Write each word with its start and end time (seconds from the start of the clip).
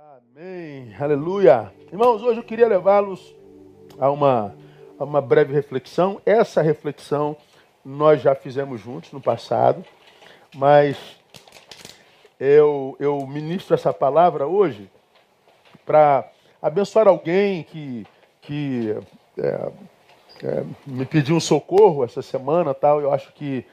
Amém. 0.00 0.94
Aleluia. 0.98 1.70
Irmãos, 1.92 2.22
hoje 2.22 2.40
eu 2.40 2.42
queria 2.42 2.66
levá-los 2.66 3.36
a 3.98 4.10
uma, 4.10 4.56
a 4.98 5.04
uma 5.04 5.20
breve 5.20 5.52
reflexão. 5.52 6.22
Essa 6.24 6.62
reflexão 6.62 7.36
nós 7.84 8.22
já 8.22 8.34
fizemos 8.34 8.80
juntos 8.80 9.12
no 9.12 9.20
passado, 9.20 9.84
mas 10.54 10.96
eu, 12.38 12.96
eu 12.98 13.26
ministro 13.26 13.74
essa 13.74 13.92
palavra 13.92 14.46
hoje 14.46 14.90
para 15.84 16.26
abençoar 16.62 17.06
alguém 17.06 17.62
que, 17.64 18.06
que 18.40 18.96
é, 19.36 19.72
é, 20.42 20.64
me 20.86 21.04
pediu 21.04 21.36
um 21.36 21.40
socorro 21.40 22.04
essa 22.04 22.22
semana 22.22 22.72
tal. 22.72 23.02
Eu 23.02 23.12
acho 23.12 23.34
que, 23.34 23.66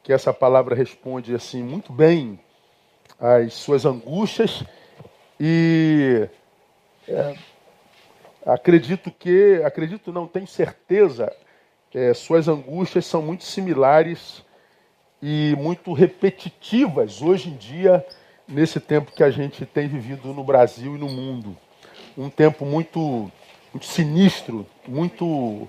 que 0.00 0.12
essa 0.12 0.32
palavra 0.32 0.76
responde 0.76 1.34
assim 1.34 1.60
muito 1.60 1.92
bem 1.92 2.38
às 3.18 3.54
suas 3.54 3.84
angústias 3.84 4.64
e 5.44 6.28
é, 7.08 7.34
acredito 8.46 9.10
que, 9.10 9.60
acredito 9.64 10.12
não, 10.12 10.24
tenho 10.24 10.46
certeza, 10.46 11.34
é, 11.92 12.14
suas 12.14 12.46
angústias 12.46 13.06
são 13.06 13.20
muito 13.20 13.42
similares 13.42 14.44
e 15.20 15.56
muito 15.58 15.92
repetitivas 15.92 17.20
hoje 17.20 17.48
em 17.48 17.56
dia, 17.56 18.06
nesse 18.46 18.78
tempo 18.78 19.10
que 19.10 19.24
a 19.24 19.30
gente 19.30 19.66
tem 19.66 19.88
vivido 19.88 20.32
no 20.32 20.44
Brasil 20.44 20.94
e 20.94 20.98
no 20.98 21.08
mundo. 21.08 21.56
Um 22.16 22.30
tempo 22.30 22.64
muito, 22.64 23.28
muito 23.72 23.86
sinistro, 23.86 24.64
muito 24.86 25.68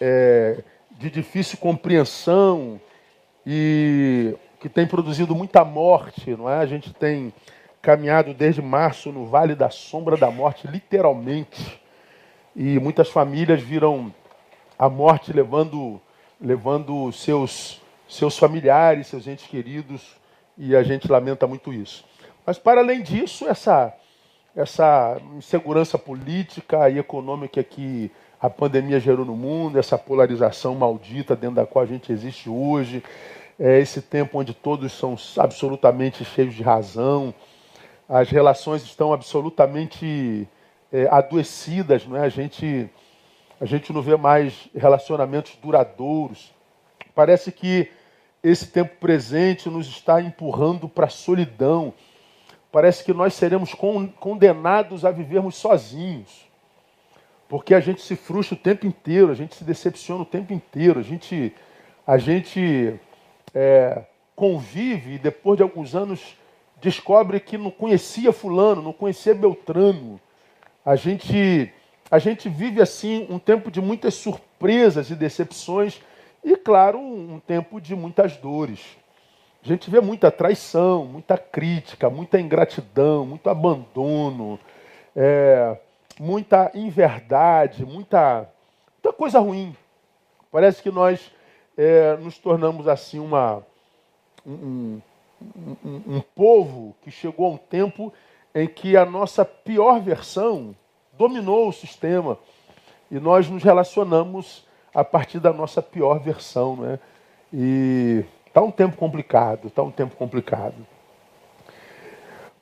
é, 0.00 0.60
de 0.90 1.08
difícil 1.08 1.58
compreensão 1.58 2.80
e 3.46 4.34
que 4.58 4.68
tem 4.68 4.88
produzido 4.88 5.36
muita 5.36 5.64
morte, 5.64 6.30
não 6.30 6.50
é? 6.50 6.56
A 6.56 6.66
gente 6.66 6.92
tem 6.92 7.32
caminhado 7.84 8.32
desde 8.32 8.62
março 8.62 9.12
no 9.12 9.26
Vale 9.26 9.54
da 9.54 9.68
Sombra 9.68 10.16
da 10.16 10.30
Morte, 10.30 10.66
literalmente. 10.66 11.78
E 12.56 12.80
muitas 12.80 13.10
famílias 13.10 13.60
viram 13.60 14.12
a 14.78 14.88
morte 14.88 15.34
levando, 15.34 16.00
levando 16.40 17.12
seus, 17.12 17.82
seus 18.08 18.38
familiares, 18.38 19.08
seus 19.08 19.26
entes 19.26 19.46
queridos, 19.46 20.16
e 20.56 20.74
a 20.74 20.82
gente 20.82 21.12
lamenta 21.12 21.46
muito 21.46 21.74
isso. 21.74 22.06
Mas, 22.46 22.58
para 22.58 22.80
além 22.80 23.02
disso, 23.02 23.46
essa, 23.46 23.92
essa 24.56 25.20
insegurança 25.36 25.98
política 25.98 26.88
e 26.88 26.98
econômica 26.98 27.62
que 27.62 28.10
a 28.40 28.48
pandemia 28.48 28.98
gerou 28.98 29.26
no 29.26 29.36
mundo, 29.36 29.78
essa 29.78 29.98
polarização 29.98 30.74
maldita 30.74 31.36
dentro 31.36 31.56
da 31.56 31.66
qual 31.66 31.82
a 31.82 31.88
gente 31.88 32.10
existe 32.10 32.48
hoje, 32.48 33.02
é 33.58 33.78
esse 33.78 34.00
tempo 34.00 34.38
onde 34.38 34.54
todos 34.54 34.90
são 34.92 35.16
absolutamente 35.36 36.24
cheios 36.24 36.54
de 36.54 36.62
razão, 36.62 37.34
as 38.08 38.28
relações 38.28 38.82
estão 38.82 39.12
absolutamente 39.12 40.48
é, 40.92 41.08
adoecidas, 41.10 42.06
não 42.06 42.16
é? 42.16 42.20
A 42.20 42.28
gente, 42.28 42.88
a 43.60 43.64
gente 43.64 43.92
não 43.92 44.02
vê 44.02 44.16
mais 44.16 44.68
relacionamentos 44.74 45.56
duradouros. 45.56 46.52
Parece 47.14 47.50
que 47.50 47.90
esse 48.42 48.66
tempo 48.66 48.96
presente 49.00 49.70
nos 49.70 49.88
está 49.88 50.20
empurrando 50.20 50.88
para 50.88 51.06
a 51.06 51.10
solidão. 51.10 51.94
Parece 52.70 53.02
que 53.02 53.14
nós 53.14 53.34
seremos 53.34 53.74
condenados 54.20 55.04
a 55.04 55.10
vivermos 55.10 55.54
sozinhos. 55.56 56.46
Porque 57.48 57.74
a 57.74 57.80
gente 57.80 58.02
se 58.02 58.16
frustra 58.16 58.54
o 58.54 58.58
tempo 58.58 58.86
inteiro, 58.86 59.30
a 59.30 59.34
gente 59.34 59.54
se 59.54 59.64
decepciona 59.64 60.22
o 60.22 60.26
tempo 60.26 60.52
inteiro, 60.52 61.00
a 61.00 61.02
gente, 61.02 61.54
a 62.06 62.18
gente 62.18 62.98
é, 63.54 64.02
convive 64.34 65.14
e 65.14 65.18
depois 65.18 65.56
de 65.56 65.62
alguns 65.62 65.94
anos 65.94 66.36
descobre 66.84 67.40
que 67.40 67.56
não 67.56 67.70
conhecia 67.70 68.30
fulano, 68.30 68.82
não 68.82 68.92
conhecia 68.92 69.34
Beltrano. 69.34 70.20
A 70.84 70.94
gente, 70.96 71.72
a 72.10 72.18
gente 72.18 72.46
vive 72.46 72.82
assim 72.82 73.26
um 73.30 73.38
tempo 73.38 73.70
de 73.70 73.80
muitas 73.80 74.12
surpresas 74.12 75.08
e 75.08 75.14
decepções 75.14 76.02
e, 76.44 76.54
claro, 76.56 76.98
um 76.98 77.40
tempo 77.40 77.80
de 77.80 77.96
muitas 77.96 78.36
dores. 78.36 78.98
A 79.64 79.66
gente 79.66 79.90
vê 79.90 79.98
muita 79.98 80.30
traição, 80.30 81.06
muita 81.06 81.38
crítica, 81.38 82.10
muita 82.10 82.38
ingratidão, 82.38 83.24
muito 83.24 83.48
abandono, 83.48 84.60
é, 85.16 85.78
muita 86.20 86.70
inverdade, 86.74 87.82
muita, 87.86 88.46
muita 89.02 89.16
coisa 89.16 89.38
ruim. 89.38 89.74
Parece 90.52 90.82
que 90.82 90.90
nós 90.90 91.32
é, 91.78 92.14
nos 92.18 92.36
tornamos 92.36 92.86
assim 92.86 93.18
uma, 93.18 93.62
um, 94.46 95.00
um, 95.84 96.16
um 96.16 96.20
povo 96.20 96.94
que 97.02 97.10
chegou 97.10 97.46
a 97.46 97.50
um 97.50 97.56
tempo 97.56 98.12
em 98.54 98.66
que 98.66 98.96
a 98.96 99.04
nossa 99.04 99.44
pior 99.44 100.00
versão 100.00 100.74
dominou 101.12 101.68
o 101.68 101.72
sistema 101.72 102.38
e 103.10 103.18
nós 103.18 103.48
nos 103.48 103.62
relacionamos 103.62 104.66
a 104.94 105.04
partir 105.04 105.40
da 105.40 105.52
nossa 105.52 105.82
pior 105.82 106.20
versão, 106.20 106.76
né? 106.76 106.98
E 107.52 108.24
está 108.46 108.62
um 108.62 108.70
tempo 108.70 108.96
complicado, 108.96 109.68
está 109.68 109.82
um 109.82 109.90
tempo 109.90 110.16
complicado. 110.16 110.74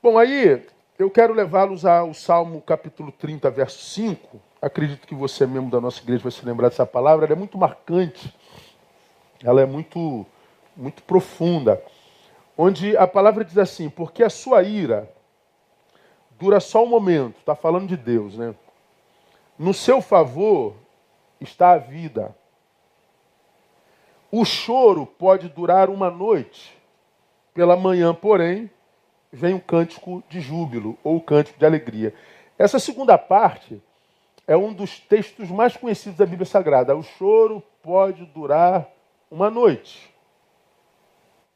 Bom, 0.02 0.18
aí 0.18 0.66
eu 0.98 1.10
quero 1.10 1.34
levá-los 1.34 1.84
ao 1.84 2.12
Salmo 2.14 2.60
capítulo 2.62 3.12
30, 3.12 3.50
verso 3.50 3.78
5. 3.78 4.40
Acredito 4.60 5.06
que 5.06 5.14
você, 5.14 5.46
membro 5.46 5.70
da 5.70 5.80
nossa 5.80 6.00
igreja, 6.02 6.22
vai 6.22 6.32
se 6.32 6.44
lembrar 6.44 6.68
dessa 6.68 6.86
palavra. 6.86 7.26
Ela 7.26 7.34
é 7.34 7.38
muito 7.38 7.58
marcante, 7.58 8.34
ela 9.44 9.60
é 9.60 9.66
muito, 9.66 10.26
muito 10.76 11.02
profunda 11.02 11.82
onde 12.56 12.96
a 12.96 13.06
palavra 13.06 13.44
diz 13.44 13.58
assim: 13.58 13.88
porque 13.88 14.22
a 14.22 14.30
sua 14.30 14.62
ira 14.62 15.10
dura 16.38 16.58
só 16.60 16.84
um 16.84 16.88
momento, 16.88 17.38
está 17.38 17.54
falando 17.54 17.86
de 17.86 17.96
Deus, 17.96 18.36
né? 18.36 18.54
No 19.58 19.72
seu 19.72 20.00
favor 20.00 20.74
está 21.40 21.72
a 21.72 21.78
vida. 21.78 22.34
O 24.30 24.44
choro 24.44 25.06
pode 25.06 25.48
durar 25.48 25.90
uma 25.90 26.10
noite, 26.10 26.76
pela 27.54 27.76
manhã, 27.76 28.14
porém, 28.14 28.70
vem 29.30 29.54
um 29.54 29.60
cântico 29.60 30.22
de 30.28 30.40
júbilo 30.40 30.98
ou 31.04 31.20
cântico 31.20 31.58
de 31.58 31.66
alegria. 31.66 32.14
Essa 32.58 32.78
segunda 32.78 33.16
parte 33.16 33.80
é 34.46 34.56
um 34.56 34.72
dos 34.72 34.98
textos 34.98 35.50
mais 35.50 35.76
conhecidos 35.76 36.18
da 36.18 36.26
Bíblia 36.26 36.46
Sagrada. 36.46 36.96
O 36.96 37.02
choro 37.02 37.62
pode 37.82 38.24
durar 38.26 38.88
uma 39.30 39.50
noite. 39.50 40.11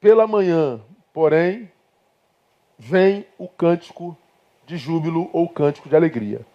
Pela 0.06 0.25
manhã, 0.25 0.81
porém, 1.12 1.69
vem 2.78 3.27
o 3.37 3.49
cântico 3.49 4.17
de 4.65 4.77
júbilo 4.77 5.28
ou 5.33 5.49
cântico 5.49 5.89
de 5.89 5.97
alegria. 5.97 6.47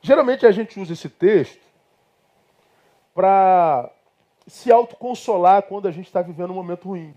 Geralmente 0.00 0.46
a 0.46 0.50
gente 0.50 0.80
usa 0.80 0.94
esse 0.94 1.10
texto 1.10 1.60
para 3.14 3.90
se 4.46 4.72
autoconsolar 4.72 5.64
quando 5.64 5.88
a 5.88 5.90
gente 5.90 6.06
está 6.06 6.22
vivendo 6.22 6.52
um 6.52 6.54
momento 6.54 6.88
ruim. 6.88 7.12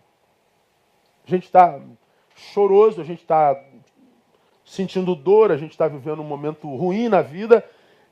A 1.26 1.30
gente 1.30 1.46
está 1.46 1.80
choroso, 2.36 3.00
a 3.00 3.06
gente 3.06 3.22
está 3.22 3.58
sentindo 4.66 5.16
dor, 5.16 5.50
a 5.50 5.56
gente 5.56 5.72
está 5.72 5.88
vivendo 5.88 6.22
um 6.22 6.26
momento 6.26 6.68
ruim 6.76 7.08
na 7.08 7.22
vida, 7.22 7.64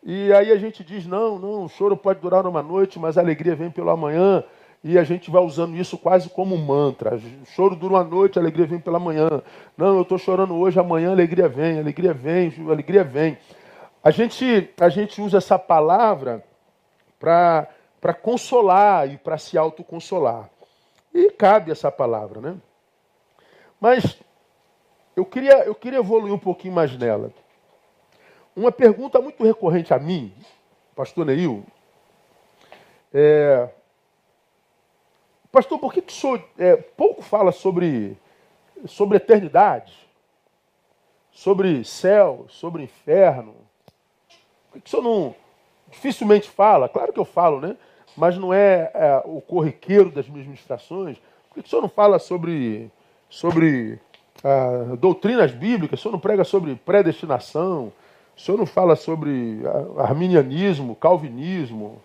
e 0.01 0.31
aí 0.31 0.53
a 0.53 0.57
gente 0.57 0.85
diz: 0.85 1.05
não, 1.05 1.37
não, 1.37 1.65
o 1.65 1.67
choro 1.67 1.97
pode 1.97 2.21
durar 2.21 2.47
uma 2.47 2.63
noite, 2.63 2.97
mas 2.97 3.17
a 3.17 3.21
alegria 3.21 3.57
vem 3.57 3.69
pelo 3.69 3.89
amanhã 3.89 4.41
e 4.83 4.97
a 4.97 5.03
gente 5.03 5.29
vai 5.29 5.43
usando 5.43 5.75
isso 5.75 5.97
quase 5.97 6.29
como 6.29 6.55
um 6.55 6.65
mantra. 6.65 7.19
Choro 7.53 7.75
dura 7.75 7.95
uma 7.95 8.03
noite, 8.03 8.39
alegria 8.39 8.65
vem 8.65 8.79
pela 8.79 8.99
manhã. 8.99 9.41
Não, 9.77 9.95
eu 9.95 10.01
estou 10.01 10.17
chorando 10.17 10.55
hoje, 10.55 10.79
amanhã 10.79 11.11
alegria 11.11 11.47
vem, 11.47 11.79
alegria 11.79 12.13
vem, 12.13 12.51
alegria 12.67 13.03
vem. 13.03 13.37
A 14.03 14.09
gente, 14.09 14.69
a 14.79 14.89
gente 14.89 15.21
usa 15.21 15.37
essa 15.37 15.59
palavra 15.59 16.43
para 17.19 18.13
consolar 18.21 19.07
e 19.07 19.17
para 19.17 19.37
se 19.37 19.55
autoconsolar. 19.57 20.49
E 21.13 21.29
cabe 21.29 21.71
essa 21.71 21.91
palavra, 21.91 22.41
né? 22.41 22.57
Mas 23.79 24.17
eu 25.15 25.25
queria, 25.25 25.63
eu 25.65 25.75
queria 25.75 25.99
evoluir 25.99 26.33
um 26.33 26.39
pouquinho 26.39 26.73
mais 26.73 26.97
nela. 26.97 27.31
Uma 28.55 28.71
pergunta 28.71 29.21
muito 29.21 29.43
recorrente 29.43 29.93
a 29.93 29.99
mim, 29.99 30.33
pastor 30.95 31.25
Neil, 31.25 31.63
é, 33.13 33.69
Pastor, 35.51 35.77
por 35.77 35.93
que, 35.93 36.01
que 36.01 36.13
o 36.13 36.15
senhor 36.15 36.41
é, 36.57 36.77
pouco 36.77 37.21
fala 37.21 37.51
sobre, 37.51 38.17
sobre 38.85 39.17
eternidade? 39.17 39.93
Sobre 41.29 41.83
céu, 41.83 42.45
sobre 42.47 42.83
inferno? 42.83 43.53
Por 44.69 44.73
que, 44.75 44.81
que 44.81 44.87
o 44.87 44.89
senhor 44.89 45.03
não 45.03 45.35
dificilmente 45.89 46.49
fala? 46.49 46.87
Claro 46.87 47.11
que 47.11 47.19
eu 47.19 47.25
falo, 47.25 47.59
né? 47.59 47.75
Mas 48.15 48.37
não 48.37 48.53
é, 48.53 48.91
é 48.93 49.21
o 49.25 49.41
corriqueiro 49.41 50.09
das 50.09 50.27
minhas 50.29 50.45
ministrações. 50.47 51.17
Por 51.49 51.55
que, 51.55 51.61
que 51.63 51.67
o 51.67 51.69
senhor 51.69 51.81
não 51.81 51.89
fala 51.89 52.17
sobre, 52.17 52.89
sobre 53.29 53.99
ah, 54.43 54.95
doutrinas 54.97 55.51
bíblicas? 55.51 55.99
O 55.99 56.01
senhor 56.01 56.13
não 56.13 56.19
prega 56.19 56.45
sobre 56.45 56.75
predestinação? 56.75 57.91
O 58.37 58.39
senhor 58.39 58.57
não 58.57 58.65
fala 58.65 58.95
sobre 58.95 59.61
ah, 59.65 60.03
arminianismo, 60.03 60.95
calvinismo? 60.95 62.01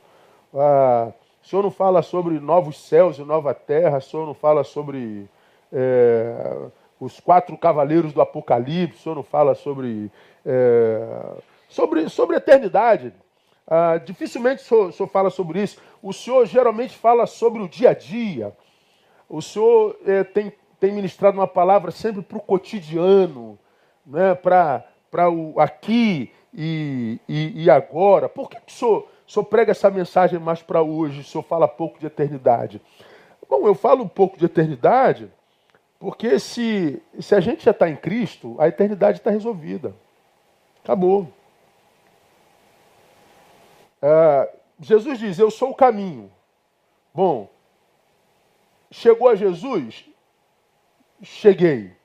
Ah, 0.52 1.12
o 1.46 1.48
Senhor 1.48 1.62
não 1.62 1.70
fala 1.70 2.02
sobre 2.02 2.40
novos 2.40 2.76
céus 2.76 3.18
e 3.18 3.22
nova 3.22 3.54
terra, 3.54 3.98
o 3.98 4.02
Senhor 4.02 4.26
não 4.26 4.34
fala 4.34 4.64
sobre 4.64 5.28
é, 5.72 6.66
os 6.98 7.20
quatro 7.20 7.56
cavaleiros 7.56 8.12
do 8.12 8.20
Apocalipse, 8.20 8.98
o 8.98 9.02
senhor 9.02 9.14
não 9.14 9.22
fala 9.22 9.54
sobre, 9.54 10.10
é, 10.44 11.06
sobre, 11.68 12.08
sobre 12.08 12.36
eternidade. 12.36 13.12
Ah, 13.64 13.96
dificilmente 14.04 14.62
o 14.62 14.64
senhor, 14.64 14.88
o 14.88 14.92
senhor, 14.92 15.08
fala 15.08 15.30
sobre 15.30 15.62
isso. 15.62 15.80
O 16.02 16.12
senhor 16.12 16.44
geralmente 16.46 16.96
fala 16.96 17.26
sobre 17.26 17.62
o 17.62 17.68
dia 17.68 17.90
a 17.90 17.94
dia. 17.94 18.52
O 19.28 19.40
senhor 19.40 19.96
é, 20.04 20.24
tem, 20.24 20.52
tem 20.80 20.92
ministrado 20.92 21.38
uma 21.38 21.46
palavra 21.46 21.92
sempre 21.92 22.22
para 22.22 22.38
o 22.38 22.40
cotidiano, 22.40 23.56
né, 24.04 24.34
para 24.34 25.30
o 25.30 25.60
aqui 25.60 26.32
e, 26.52 27.20
e, 27.28 27.64
e, 27.64 27.70
agora. 27.70 28.28
Por 28.28 28.50
que, 28.50 28.56
que 28.56 28.72
o, 28.72 28.74
senhor, 28.74 29.08
o 29.26 29.30
senhor 29.30 29.44
prega 29.44 29.72
essa 29.72 29.90
mensagem 29.90 30.38
mais 30.38 30.62
para 30.62 30.82
hoje? 30.82 31.20
O 31.20 31.24
senhor 31.24 31.42
fala 31.42 31.66
pouco 31.66 31.98
de 31.98 32.06
eternidade? 32.06 32.80
Bom, 33.48 33.66
eu 33.66 33.74
falo 33.74 34.04
um 34.04 34.08
pouco 34.08 34.38
de 34.38 34.44
eternidade 34.44 35.30
porque 35.98 36.38
se, 36.38 37.02
se 37.18 37.34
a 37.34 37.40
gente 37.40 37.64
já 37.64 37.70
está 37.70 37.88
em 37.88 37.96
Cristo, 37.96 38.54
a 38.58 38.68
eternidade 38.68 39.18
está 39.18 39.30
resolvida. 39.30 39.94
Acabou. 40.84 41.32
Ah, 44.02 44.48
Jesus 44.78 45.18
diz: 45.18 45.38
Eu 45.38 45.50
sou 45.50 45.70
o 45.70 45.74
caminho. 45.74 46.30
Bom, 47.14 47.48
chegou 48.90 49.28
a 49.28 49.34
Jesus? 49.34 50.04
Cheguei. 51.22 51.96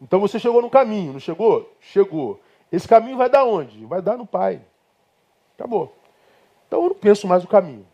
Então 0.00 0.18
você 0.18 0.38
chegou 0.38 0.62
no 0.62 0.70
caminho, 0.70 1.12
não 1.12 1.20
chegou? 1.20 1.70
Chegou. 1.80 2.40
Esse 2.72 2.88
caminho 2.88 3.18
vai 3.18 3.28
dar 3.28 3.44
onde? 3.44 3.84
Vai 3.84 4.00
dar 4.00 4.16
no 4.16 4.26
Pai. 4.26 4.60
Acabou. 5.54 5.94
Então 6.72 6.84
eu 6.84 6.88
não 6.88 6.96
penso 6.96 7.28
mais 7.28 7.44
o 7.44 7.46
caminho. 7.46 7.86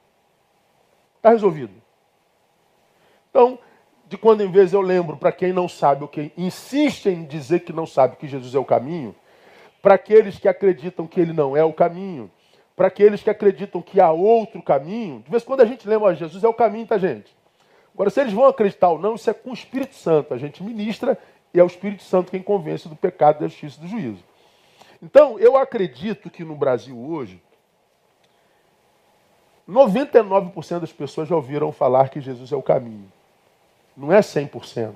Está 1.16 1.30
resolvido. 1.30 1.72
Então, 3.28 3.58
de 4.06 4.16
quando 4.16 4.40
em 4.40 4.52
vez 4.52 4.72
eu 4.72 4.80
lembro 4.80 5.16
para 5.16 5.32
quem 5.32 5.52
não 5.52 5.69
sabe 5.69 6.02
ou 6.02 6.08
quem 6.08 6.30
insiste 6.38 7.06
em 7.06 7.25
dizer 7.25 7.64
que 7.64 7.72
não 7.72 7.86
sabe 7.86 8.14
que 8.14 8.28
Jesus 8.28 8.54
é 8.54 8.58
o 8.58 8.64
caminho, 8.64 9.16
para 9.82 9.94
aqueles 9.94 10.38
que 10.38 10.46
acreditam 10.46 11.08
que 11.08 11.20
ele 11.20 11.32
não 11.32 11.56
é 11.56 11.64
o 11.64 11.72
caminho, 11.72 12.30
para 12.76 12.86
aqueles 12.86 13.20
que 13.20 13.28
acreditam 13.28 13.82
que 13.82 14.00
há 14.00 14.12
outro 14.12 14.62
caminho. 14.62 15.24
De 15.24 15.31
vez 15.32 15.42
em 15.42 15.46
quando 15.46 15.62
a 15.62 15.66
gente 15.66 15.88
lembra, 15.88 16.14
Jesus 16.14 16.44
é 16.44 16.48
o 16.48 16.54
caminho, 16.54 16.86
tá, 16.86 16.96
gente? 16.98 17.36
Agora, 17.92 18.10
se 18.10 18.20
eles 18.20 18.32
vão 18.32 18.44
acreditar 18.44 18.90
ou 18.90 18.98
não, 19.00 19.16
isso 19.16 19.28
é 19.28 19.34
com 19.34 19.50
o 19.50 19.54
Espírito 19.54 19.96
Santo. 19.96 20.32
A 20.32 20.38
gente 20.38 20.62
ministra 20.62 21.19
e 21.52 21.58
é 21.58 21.64
o 21.64 21.66
Espírito 21.66 22.04
Santo 22.04 22.31
quem 22.31 22.44
convence 22.44 22.88
do 22.88 22.94
pecado, 22.94 23.40
da 23.40 23.48
justiça 23.48 23.81
e 23.81 23.82
do 23.82 23.88
juízo. 23.88 24.22
Então, 25.02 25.36
eu 25.36 25.56
acredito 25.56 26.31
que 26.31 26.44
no 26.44 26.54
Brasil 26.54 26.96
hoje, 26.96 27.42
99% 29.69 30.81
das 30.81 30.93
pessoas 30.93 31.29
já 31.29 31.37
ouviram 31.37 31.70
falar 31.73 32.09
que 32.09 32.20
Jesus 32.20 32.50
é 32.53 32.56
o 32.56 32.62
caminho 32.62 33.11
não 33.99 34.12
é 34.12 34.20
100%. 34.20 34.94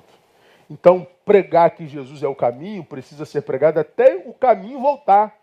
Então, 0.69 1.05
pregar 1.25 1.71
que 1.71 1.85
Jesus 1.85 2.23
é 2.23 2.27
o 2.27 2.33
caminho 2.33 2.83
precisa 2.83 3.25
ser 3.25 3.41
pregado 3.41 3.79
até 3.79 4.15
o 4.15 4.33
caminho 4.33 4.79
voltar 4.79 5.37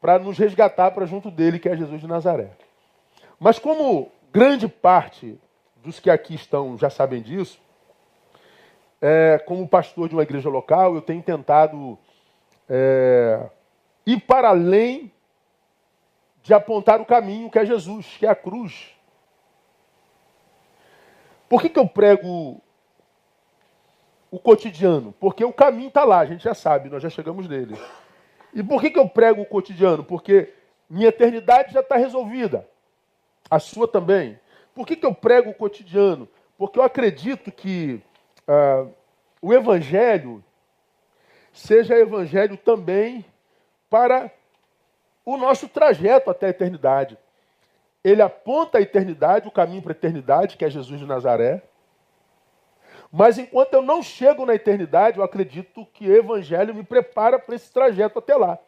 para 0.00 0.18
nos 0.18 0.38
resgatar 0.38 0.90
para 0.90 1.06
junto 1.06 1.30
dele, 1.30 1.58
que 1.58 1.68
é 1.68 1.76
Jesus 1.76 2.00
de 2.00 2.08
Nazaré. 2.08 2.50
Mas 3.38 3.58
como 3.58 4.10
grande 4.32 4.66
parte 4.66 5.38
dos 5.76 6.00
que 6.00 6.10
aqui 6.10 6.34
estão 6.34 6.78
já 6.78 6.88
sabem 6.88 7.20
disso, 7.20 7.60
é, 9.00 9.38
como 9.46 9.68
pastor 9.68 10.08
de 10.08 10.14
uma 10.14 10.22
igreja 10.22 10.48
local, 10.48 10.94
eu 10.94 11.02
tenho 11.02 11.22
tentado 11.22 11.98
é, 12.68 13.50
ir 14.06 14.20
para 14.20 14.48
além 14.48 15.12
de 16.42 16.52
apontar 16.52 17.00
o 17.00 17.06
caminho 17.06 17.50
que 17.50 17.58
é 17.58 17.64
Jesus, 17.64 18.16
que 18.18 18.26
é 18.26 18.30
a 18.30 18.34
cruz. 18.34 18.90
Por 21.48 21.60
que, 21.60 21.68
que 21.68 21.78
eu 21.78 21.86
prego 21.86 22.60
o 24.30 24.38
cotidiano? 24.38 25.14
Porque 25.20 25.44
o 25.44 25.52
caminho 25.52 25.88
está 25.88 26.04
lá, 26.04 26.20
a 26.20 26.26
gente 26.26 26.42
já 26.42 26.54
sabe, 26.54 26.88
nós 26.88 27.02
já 27.02 27.10
chegamos 27.10 27.48
nele. 27.48 27.76
E 28.54 28.62
por 28.62 28.80
que, 28.80 28.90
que 28.90 28.98
eu 28.98 29.08
prego 29.08 29.42
o 29.42 29.46
cotidiano? 29.46 30.02
Porque 30.02 30.52
minha 30.88 31.08
eternidade 31.08 31.72
já 31.72 31.80
está 31.80 31.96
resolvida. 31.96 32.68
A 33.50 33.58
sua 33.58 33.86
também. 33.86 34.38
Por 34.74 34.86
que, 34.86 34.96
que 34.96 35.06
eu 35.06 35.14
prego 35.14 35.50
o 35.50 35.54
cotidiano? 35.54 36.28
Porque 36.56 36.78
eu 36.78 36.82
acredito 36.82 37.52
que 37.52 38.00
ah, 38.48 38.86
o 39.40 39.52
Evangelho 39.52 40.42
seja 41.52 41.98
Evangelho 41.98 42.56
também 42.56 43.24
para 43.90 44.30
o 45.24 45.36
nosso 45.36 45.68
trajeto 45.68 46.30
até 46.30 46.46
a 46.46 46.50
eternidade 46.50 47.18
ele 48.04 48.20
aponta 48.20 48.78
a 48.78 48.80
eternidade, 48.80 49.46
o 49.46 49.52
caminho 49.52 49.82
para 49.82 49.92
a 49.92 49.94
eternidade, 49.94 50.56
que 50.56 50.64
é 50.64 50.70
Jesus 50.70 50.98
de 50.98 51.06
Nazaré. 51.06 51.62
Mas 53.12 53.38
enquanto 53.38 53.74
eu 53.74 53.82
não 53.82 54.02
chego 54.02 54.44
na 54.44 54.54
eternidade, 54.54 55.18
eu 55.18 55.24
acredito 55.24 55.86
que 55.92 56.08
o 56.08 56.16
Evangelho 56.16 56.74
me 56.74 56.82
prepara 56.82 57.38
para 57.38 57.54
esse 57.54 57.72
trajeto 57.72 58.18
até 58.18 58.34
lá. 58.34 58.58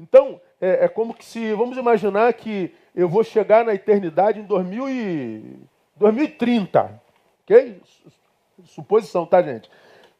Então, 0.00 0.40
é, 0.60 0.86
é, 0.86 0.88
como 0.88 1.14
que 1.14 1.24
se, 1.24 1.52
vamos 1.52 1.76
imaginar 1.76 2.32
que 2.32 2.74
eu 2.94 3.08
vou 3.08 3.22
chegar 3.22 3.64
na 3.64 3.74
eternidade 3.74 4.40
em 4.40 4.44
2000 4.44 4.88
e, 4.88 5.60
2030, 5.96 7.00
ok? 7.44 7.80
Suposição, 8.64 9.24
tá, 9.24 9.40
gente? 9.42 9.70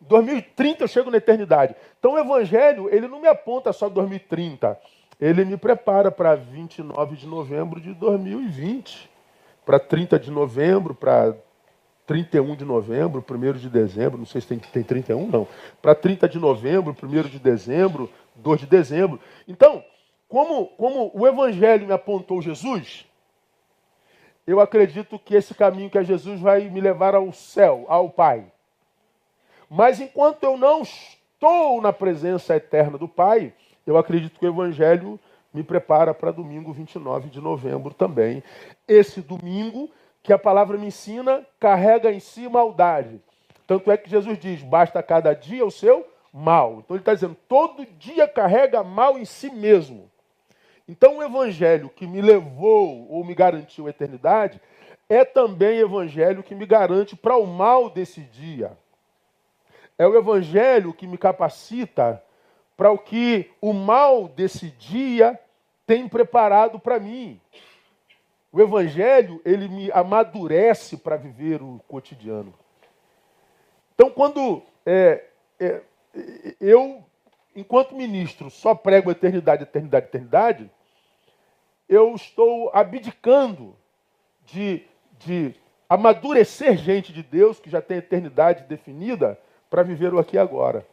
2030 0.00 0.84
eu 0.84 0.88
chego 0.88 1.10
na 1.10 1.16
eternidade. 1.16 1.74
Então, 1.98 2.12
o 2.12 2.18
Evangelho, 2.18 2.88
ele 2.94 3.08
não 3.08 3.20
me 3.20 3.26
aponta 3.26 3.72
só 3.72 3.88
2030 3.88 4.78
ele 5.22 5.44
me 5.44 5.56
prepara 5.56 6.10
para 6.10 6.34
29 6.34 7.14
de 7.14 7.28
novembro 7.28 7.80
de 7.80 7.94
2020, 7.94 9.08
para 9.64 9.78
30 9.78 10.18
de 10.18 10.32
novembro, 10.32 10.96
para 10.96 11.36
31 12.04 12.56
de 12.56 12.64
novembro, 12.64 13.24
1 13.30 13.52
de 13.52 13.70
dezembro, 13.70 14.18
não 14.18 14.26
sei 14.26 14.40
se 14.40 14.48
tem, 14.48 14.58
tem 14.58 14.82
31, 14.82 15.28
não. 15.28 15.46
Para 15.80 15.94
30 15.94 16.28
de 16.28 16.40
novembro, 16.40 16.96
1 17.00 17.22
de 17.28 17.38
dezembro, 17.38 18.10
2 18.34 18.62
de 18.62 18.66
dezembro. 18.66 19.20
Então, 19.46 19.84
como, 20.28 20.66
como 20.70 21.12
o 21.14 21.24
Evangelho 21.24 21.86
me 21.86 21.92
apontou 21.92 22.42
Jesus, 22.42 23.06
eu 24.44 24.58
acredito 24.58 25.20
que 25.20 25.36
esse 25.36 25.54
caminho 25.54 25.88
que 25.88 25.98
é 25.98 26.02
Jesus 26.02 26.40
vai 26.40 26.68
me 26.68 26.80
levar 26.80 27.14
ao 27.14 27.32
céu, 27.32 27.84
ao 27.86 28.10
Pai. 28.10 28.50
Mas 29.70 30.00
enquanto 30.00 30.42
eu 30.42 30.56
não 30.56 30.82
estou 30.82 31.80
na 31.80 31.92
presença 31.92 32.56
eterna 32.56 32.98
do 32.98 33.06
Pai, 33.06 33.54
eu 33.86 33.96
acredito 33.96 34.38
que 34.38 34.46
o 34.46 34.48
Evangelho 34.48 35.18
me 35.52 35.62
prepara 35.62 36.14
para 36.14 36.30
domingo 36.30 36.72
29 36.72 37.28
de 37.28 37.40
novembro 37.40 37.92
também. 37.92 38.42
Esse 38.88 39.20
domingo 39.20 39.90
que 40.22 40.32
a 40.32 40.38
palavra 40.38 40.78
me 40.78 40.86
ensina 40.86 41.46
carrega 41.58 42.12
em 42.12 42.20
si 42.20 42.48
maldade. 42.48 43.20
Tanto 43.66 43.90
é 43.90 43.96
que 43.96 44.08
Jesus 44.08 44.38
diz: 44.38 44.62
basta 44.62 45.02
cada 45.02 45.34
dia 45.34 45.64
o 45.64 45.70
seu 45.70 46.06
mal. 46.32 46.78
Então 46.78 46.96
ele 46.96 47.02
está 47.02 47.14
dizendo: 47.14 47.36
todo 47.48 47.86
dia 47.98 48.26
carrega 48.26 48.82
mal 48.82 49.18
em 49.18 49.24
si 49.24 49.50
mesmo. 49.50 50.10
Então 50.88 51.18
o 51.18 51.22
evangelho 51.22 51.88
que 51.88 52.06
me 52.06 52.20
levou 52.20 53.06
ou 53.10 53.24
me 53.24 53.34
garantiu 53.34 53.86
a 53.86 53.90
eternidade 53.90 54.60
é 55.08 55.24
também 55.24 55.78
evangelho 55.78 56.42
que 56.42 56.54
me 56.54 56.66
garante 56.66 57.14
para 57.14 57.36
o 57.36 57.46
mal 57.46 57.90
desse 57.90 58.20
dia. 58.22 58.76
É 59.98 60.06
o 60.06 60.16
evangelho 60.16 60.92
que 60.92 61.06
me 61.06 61.18
capacita 61.18 62.22
para 62.82 62.90
o 62.90 62.98
que 62.98 63.48
o 63.60 63.72
mal 63.72 64.26
desse 64.26 64.70
dia 64.70 65.38
tem 65.86 66.08
preparado 66.08 66.80
para 66.80 66.98
mim. 66.98 67.40
O 68.50 68.60
evangelho, 68.60 69.40
ele 69.44 69.68
me 69.68 69.88
amadurece 69.92 70.96
para 70.96 71.14
viver 71.14 71.62
o 71.62 71.80
cotidiano. 71.86 72.52
Então, 73.94 74.10
quando 74.10 74.64
é, 74.84 75.26
é, 75.60 75.80
eu, 76.60 77.04
enquanto 77.54 77.94
ministro, 77.94 78.50
só 78.50 78.74
prego 78.74 79.12
eternidade, 79.12 79.62
eternidade, 79.62 80.06
eternidade, 80.06 80.70
eu 81.88 82.12
estou 82.16 82.68
abdicando 82.74 83.76
de, 84.44 84.84
de 85.20 85.54
amadurecer 85.88 86.76
gente 86.76 87.12
de 87.12 87.22
Deus 87.22 87.60
que 87.60 87.70
já 87.70 87.80
tem 87.80 87.98
eternidade 87.98 88.64
definida 88.64 89.38
para 89.70 89.84
viver 89.84 90.12
o 90.12 90.18
aqui 90.18 90.34
e 90.34 90.40
agora. 90.40 90.84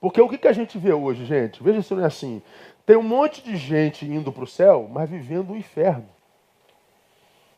Porque 0.00 0.20
o 0.20 0.28
que, 0.28 0.38
que 0.38 0.48
a 0.48 0.52
gente 0.52 0.78
vê 0.78 0.92
hoje, 0.92 1.24
gente? 1.24 1.62
Veja 1.62 1.82
se 1.82 1.94
não 1.94 2.02
é 2.02 2.06
assim. 2.06 2.42
Tem 2.86 2.96
um 2.96 3.02
monte 3.02 3.42
de 3.42 3.56
gente 3.56 4.06
indo 4.06 4.32
para 4.32 4.44
o 4.44 4.46
céu, 4.46 4.88
mas 4.90 5.08
vivendo 5.08 5.52
o 5.52 5.56
inferno. 5.56 6.08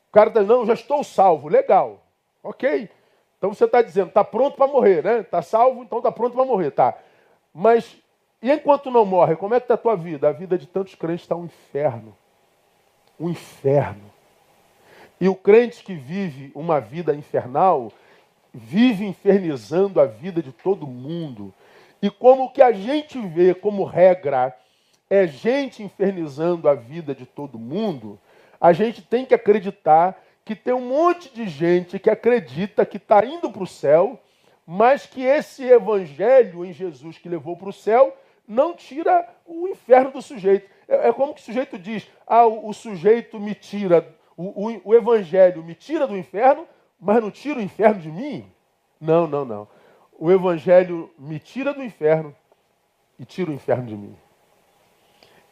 O 0.08 0.12
cara 0.12 0.28
está 0.28 0.42
não, 0.42 0.66
já 0.66 0.74
estou 0.74 1.04
salvo. 1.04 1.48
Legal. 1.48 2.02
Ok. 2.42 2.90
Então 3.38 3.54
você 3.54 3.64
está 3.64 3.80
dizendo, 3.80 4.08
está 4.08 4.24
pronto 4.24 4.56
para 4.56 4.66
morrer, 4.66 5.02
né? 5.02 5.20
Está 5.20 5.40
salvo, 5.42 5.82
então 5.82 5.98
está 5.98 6.12
pronto 6.12 6.34
para 6.34 6.44
morrer, 6.44 6.70
tá? 6.70 6.96
Mas 7.54 7.96
e 8.42 8.50
enquanto 8.50 8.90
não 8.90 9.04
morre, 9.04 9.36
como 9.36 9.54
é 9.54 9.60
que 9.60 9.64
está 9.64 9.74
a 9.74 9.78
tua 9.78 9.94
vida? 9.94 10.28
A 10.28 10.32
vida 10.32 10.58
de 10.58 10.66
tantos 10.66 10.96
crentes 10.96 11.22
está 11.22 11.36
um 11.36 11.44
inferno. 11.44 12.16
Um 13.18 13.30
inferno. 13.30 14.10
E 15.20 15.28
o 15.28 15.34
crente 15.36 15.84
que 15.84 15.94
vive 15.94 16.50
uma 16.52 16.80
vida 16.80 17.14
infernal, 17.14 17.92
vive 18.52 19.04
infernizando 19.04 20.00
a 20.00 20.06
vida 20.06 20.42
de 20.42 20.50
todo 20.50 20.88
mundo. 20.88 21.54
E 22.02 22.10
como 22.10 22.50
que 22.50 22.60
a 22.60 22.72
gente 22.72 23.16
vê 23.20 23.54
como 23.54 23.84
regra 23.84 24.52
é 25.08 25.24
gente 25.24 25.84
infernizando 25.84 26.68
a 26.68 26.74
vida 26.74 27.14
de 27.14 27.24
todo 27.24 27.58
mundo, 27.58 28.18
a 28.60 28.72
gente 28.72 29.00
tem 29.00 29.24
que 29.24 29.34
acreditar 29.34 30.20
que 30.44 30.56
tem 30.56 30.74
um 30.74 30.80
monte 30.80 31.32
de 31.32 31.46
gente 31.46 32.00
que 32.00 32.10
acredita 32.10 32.84
que 32.84 32.96
está 32.96 33.24
indo 33.24 33.48
para 33.50 33.62
o 33.62 33.66
céu, 33.66 34.18
mas 34.66 35.06
que 35.06 35.22
esse 35.22 35.64
evangelho 35.64 36.64
em 36.64 36.72
Jesus 36.72 37.18
que 37.18 37.28
levou 37.28 37.56
para 37.56 37.68
o 37.68 37.72
céu 37.72 38.16
não 38.48 38.74
tira 38.74 39.28
o 39.46 39.68
inferno 39.68 40.10
do 40.10 40.22
sujeito. 40.22 40.68
É, 40.88 41.08
é 41.08 41.12
como 41.12 41.34
que 41.34 41.40
o 41.40 41.44
sujeito 41.44 41.78
diz: 41.78 42.08
ah, 42.26 42.46
o, 42.46 42.68
o 42.68 42.72
sujeito 42.72 43.38
me 43.38 43.54
tira, 43.54 44.04
o, 44.36 44.68
o, 44.68 44.80
o 44.84 44.94
evangelho 44.94 45.62
me 45.62 45.74
tira 45.74 46.06
do 46.06 46.16
inferno, 46.16 46.66
mas 46.98 47.22
não 47.22 47.30
tira 47.30 47.60
o 47.60 47.62
inferno 47.62 48.00
de 48.00 48.10
mim? 48.10 48.50
Não, 49.00 49.26
não, 49.26 49.44
não. 49.44 49.68
O 50.22 50.30
evangelho 50.30 51.10
me 51.18 51.40
tira 51.40 51.74
do 51.74 51.82
inferno 51.82 52.32
e 53.18 53.24
tira 53.24 53.50
o 53.50 53.54
inferno 53.54 53.86
de 53.86 53.96
mim. 53.96 54.16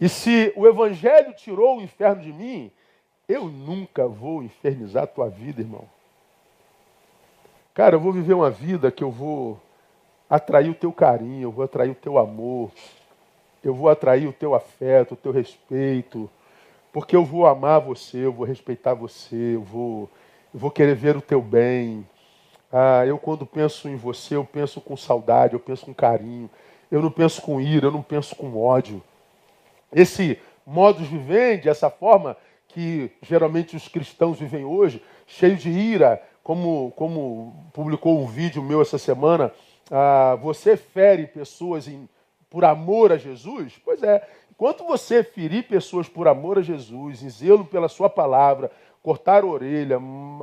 E 0.00 0.08
se 0.08 0.52
o 0.54 0.64
evangelho 0.64 1.34
tirou 1.34 1.78
o 1.78 1.82
inferno 1.82 2.22
de 2.22 2.32
mim, 2.32 2.70
eu 3.28 3.46
nunca 3.46 4.06
vou 4.06 4.44
infernizar 4.44 5.02
a 5.02 5.06
tua 5.08 5.28
vida, 5.28 5.60
irmão. 5.60 5.88
Cara, 7.74 7.96
eu 7.96 8.00
vou 8.00 8.12
viver 8.12 8.32
uma 8.32 8.48
vida 8.48 8.92
que 8.92 9.02
eu 9.02 9.10
vou 9.10 9.60
atrair 10.30 10.70
o 10.70 10.74
teu 10.74 10.92
carinho, 10.92 11.42
eu 11.42 11.50
vou 11.50 11.64
atrair 11.64 11.90
o 11.90 11.96
teu 11.96 12.16
amor, 12.16 12.70
eu 13.64 13.74
vou 13.74 13.88
atrair 13.88 14.28
o 14.28 14.32
teu 14.32 14.54
afeto, 14.54 15.14
o 15.14 15.16
teu 15.16 15.32
respeito, 15.32 16.30
porque 16.92 17.16
eu 17.16 17.24
vou 17.24 17.44
amar 17.44 17.80
você, 17.80 18.24
eu 18.24 18.32
vou 18.32 18.46
respeitar 18.46 18.94
você, 18.94 19.56
eu 19.56 19.62
vou, 19.62 20.08
eu 20.54 20.60
vou 20.60 20.70
querer 20.70 20.94
ver 20.94 21.16
o 21.16 21.20
teu 21.20 21.42
bem. 21.42 22.06
Ah, 22.72 23.04
eu 23.04 23.18
quando 23.18 23.44
penso 23.44 23.88
em 23.88 23.96
você, 23.96 24.36
eu 24.36 24.44
penso 24.44 24.80
com 24.80 24.96
saudade, 24.96 25.54
eu 25.54 25.60
penso 25.60 25.86
com 25.86 25.94
carinho, 25.94 26.48
eu 26.90 27.02
não 27.02 27.10
penso 27.10 27.42
com 27.42 27.60
ira, 27.60 27.86
eu 27.86 27.92
não 27.92 28.02
penso 28.02 28.36
com 28.36 28.56
ódio. 28.56 29.02
Esse 29.92 30.38
modus 30.64 31.08
vivendi, 31.08 31.68
essa 31.68 31.90
forma 31.90 32.36
que 32.68 33.10
geralmente 33.22 33.74
os 33.74 33.88
cristãos 33.88 34.38
vivem 34.38 34.64
hoje, 34.64 35.02
cheio 35.26 35.56
de 35.56 35.68
ira, 35.70 36.22
como, 36.42 36.92
como 36.92 37.54
publicou 37.72 38.20
um 38.20 38.26
vídeo 38.26 38.62
meu 38.62 38.80
essa 38.80 38.98
semana, 38.98 39.52
ah, 39.90 40.38
você 40.40 40.76
fere 40.76 41.26
pessoas 41.26 41.88
em, 41.88 42.08
por 42.48 42.64
amor 42.64 43.12
a 43.12 43.16
Jesus? 43.16 43.74
Pois 43.84 44.02
é, 44.02 44.26
enquanto 44.50 44.84
você 44.84 45.24
ferir 45.24 45.64
pessoas 45.64 46.08
por 46.08 46.28
amor 46.28 46.58
a 46.58 46.62
Jesus, 46.62 47.22
em 47.22 47.28
zelo 47.28 47.64
pela 47.64 47.88
sua 47.88 48.08
palavra, 48.08 48.70
cortar 49.02 49.45
orelha, 49.45 49.99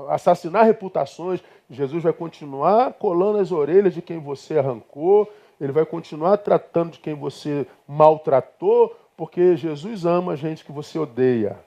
assassinar 0.10 0.66
reputações, 0.66 1.42
Jesus 1.70 2.04
vai 2.04 2.14
continuar 2.14 2.94
colando 2.94 3.38
as 3.38 3.52
orelhas 3.52 3.94
de 3.94 4.02
quem 4.02 4.20
você 4.20 4.58
arrancou, 4.58 5.32
ele 5.60 5.72
vai 5.72 5.86
continuar 5.86 6.38
tratando 6.38 6.92
de 6.94 7.00
quem 7.00 7.14
você 7.14 7.68
maltratou, 7.88 8.96
porque 9.16 9.56
Jesus 9.56 10.06
ama 10.06 10.34
a 10.34 10.36
gente 10.36 10.64
que 10.64 10.72
você 10.72 11.00
odeia. 11.00 11.58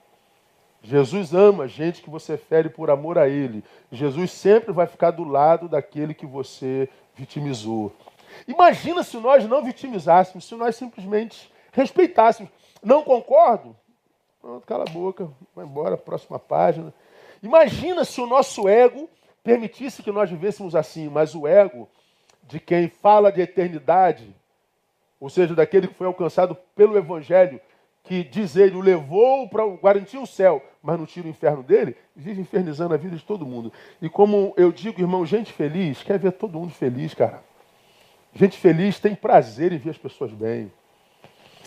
Jesus 0.83 1.33
ama 1.33 1.65
a 1.65 1.67
gente 1.67 2.01
que 2.01 2.09
você 2.09 2.37
fere 2.37 2.69
por 2.69 2.89
amor 2.89 3.17
a 3.17 3.27
Ele. 3.29 3.63
Jesus 3.91 4.31
sempre 4.31 4.71
vai 4.71 4.87
ficar 4.87 5.11
do 5.11 5.23
lado 5.23 5.69
daquele 5.69 6.13
que 6.13 6.25
você 6.25 6.89
vitimizou. 7.15 7.91
Imagina 8.47 9.03
se 9.03 9.17
nós 9.17 9.47
não 9.47 9.63
vitimizássemos, 9.63 10.45
se 10.45 10.55
nós 10.55 10.75
simplesmente 10.75 11.51
respeitássemos. 11.71 12.51
Não 12.81 13.03
concordo? 13.03 13.75
Pronto, 14.41 14.65
cala 14.65 14.85
a 14.87 14.91
boca, 14.91 15.29
vai 15.55 15.65
embora, 15.65 15.95
próxima 15.95 16.39
página. 16.39 16.91
Imagina 17.43 18.03
se 18.03 18.19
o 18.19 18.25
nosso 18.25 18.67
ego 18.67 19.07
permitisse 19.43 20.01
que 20.01 20.11
nós 20.11 20.31
vivêssemos 20.31 20.75
assim, 20.75 21.09
mas 21.09 21.35
o 21.35 21.47
ego 21.47 21.87
de 22.43 22.59
quem 22.59 22.89
fala 22.89 23.31
de 23.31 23.39
eternidade, 23.39 24.35
ou 25.19 25.29
seja, 25.29 25.53
daquele 25.53 25.87
que 25.87 25.93
foi 25.93 26.07
alcançado 26.07 26.55
pelo 26.75 26.97
Evangelho, 26.97 27.61
que 28.03 28.23
diz 28.23 28.55
ele, 28.55 28.75
o 28.75 28.81
levou 28.81 29.47
para 29.47 29.63
garantir 29.77 30.17
o 30.17 30.25
céu, 30.25 30.63
mas 30.81 30.97
não 30.97 31.05
tira 31.05 31.27
o 31.27 31.29
inferno 31.29 31.61
dele, 31.61 31.95
vive 32.15 32.41
infernizando 32.41 32.95
a 32.95 32.97
vida 32.97 33.15
de 33.15 33.23
todo 33.23 33.45
mundo. 33.45 33.71
E 34.01 34.09
como 34.09 34.55
eu 34.57 34.71
digo, 34.71 34.99
irmão, 34.99 35.23
gente 35.23 35.53
feliz 35.53 36.01
quer 36.01 36.17
ver 36.17 36.31
todo 36.31 36.57
mundo 36.57 36.73
feliz, 36.73 37.13
cara. 37.13 37.43
Gente 38.33 38.57
feliz 38.57 38.99
tem 38.99 39.13
prazer 39.13 39.71
em 39.71 39.77
ver 39.77 39.91
as 39.91 39.97
pessoas 39.99 40.31
bem. 40.31 40.71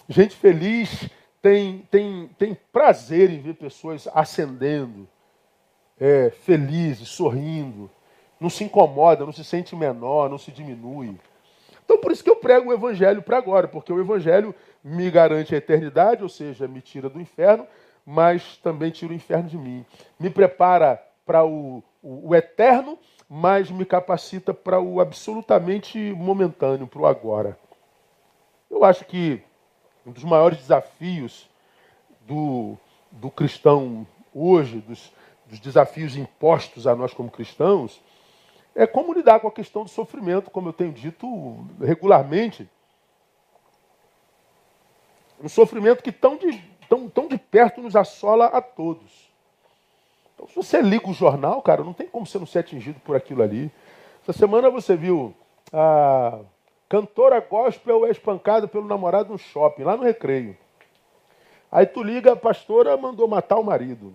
Gente 0.08 0.34
feliz 0.34 1.08
tem, 1.44 1.86
tem, 1.90 2.30
tem 2.38 2.56
prazer 2.72 3.28
em 3.28 3.38
ver 3.38 3.52
pessoas 3.56 4.08
ascendendo, 4.14 5.06
é, 6.00 6.30
felizes, 6.30 7.10
sorrindo. 7.10 7.90
Não 8.40 8.48
se 8.48 8.64
incomoda, 8.64 9.26
não 9.26 9.32
se 9.32 9.44
sente 9.44 9.76
menor, 9.76 10.30
não 10.30 10.38
se 10.38 10.50
diminui. 10.50 11.20
Então, 11.84 11.98
por 11.98 12.12
isso 12.12 12.24
que 12.24 12.30
eu 12.30 12.36
prego 12.36 12.70
o 12.70 12.72
Evangelho 12.72 13.20
para 13.20 13.36
agora, 13.36 13.68
porque 13.68 13.92
o 13.92 14.00
Evangelho 14.00 14.54
me 14.82 15.10
garante 15.10 15.54
a 15.54 15.58
eternidade, 15.58 16.22
ou 16.22 16.30
seja, 16.30 16.66
me 16.66 16.80
tira 16.80 17.10
do 17.10 17.20
inferno, 17.20 17.66
mas 18.06 18.56
também 18.56 18.90
tira 18.90 19.12
o 19.12 19.16
inferno 19.16 19.50
de 19.50 19.58
mim. 19.58 19.84
Me 20.18 20.30
prepara 20.30 20.98
para 21.26 21.44
o, 21.44 21.82
o, 22.02 22.30
o 22.30 22.34
eterno, 22.34 22.98
mas 23.28 23.70
me 23.70 23.84
capacita 23.84 24.54
para 24.54 24.80
o 24.80 24.98
absolutamente 24.98 25.98
momentâneo, 26.14 26.86
para 26.86 27.02
o 27.02 27.06
agora. 27.06 27.58
Eu 28.70 28.82
acho 28.82 29.04
que 29.04 29.44
um 30.06 30.12
dos 30.12 30.24
maiores 30.24 30.58
desafios 30.58 31.48
do, 32.26 32.76
do 33.10 33.30
cristão 33.30 34.06
hoje, 34.34 34.80
dos, 34.80 35.12
dos 35.46 35.60
desafios 35.60 36.16
impostos 36.16 36.86
a 36.86 36.94
nós 36.94 37.14
como 37.14 37.30
cristãos, 37.30 38.00
é 38.74 38.86
como 38.86 39.12
lidar 39.12 39.40
com 39.40 39.48
a 39.48 39.52
questão 39.52 39.84
do 39.84 39.90
sofrimento, 39.90 40.50
como 40.50 40.68
eu 40.68 40.72
tenho 40.72 40.92
dito 40.92 41.64
regularmente. 41.80 42.68
Um 45.42 45.48
sofrimento 45.48 46.02
que 46.02 46.10
tão 46.10 46.36
de, 46.36 46.60
tão, 46.88 47.08
tão 47.08 47.28
de 47.28 47.38
perto 47.38 47.80
nos 47.80 47.94
assola 47.94 48.46
a 48.46 48.60
todos. 48.60 49.32
Então, 50.34 50.48
se 50.48 50.54
você 50.54 50.82
liga 50.82 51.08
o 51.08 51.14
jornal, 51.14 51.62
cara, 51.62 51.84
não 51.84 51.92
tem 51.92 52.08
como 52.08 52.26
você 52.26 52.38
não 52.38 52.46
ser 52.46 52.60
atingido 52.60 52.98
por 53.00 53.14
aquilo 53.14 53.42
ali. 53.42 53.70
Essa 54.22 54.32
semana 54.32 54.68
você 54.70 54.96
viu 54.96 55.34
a 55.72 56.40
cantora 56.88 57.40
gospel 57.40 58.06
é 58.06 58.10
espancada 58.10 58.68
pelo 58.68 58.86
namorado 58.86 59.32
no 59.32 59.38
shopping, 59.38 59.84
lá 59.84 59.96
no 59.96 60.02
recreio. 60.02 60.56
Aí 61.70 61.86
tu 61.86 62.02
liga, 62.02 62.32
a 62.32 62.36
pastora 62.36 62.96
mandou 62.96 63.26
matar 63.26 63.58
o 63.58 63.64
marido. 63.64 64.14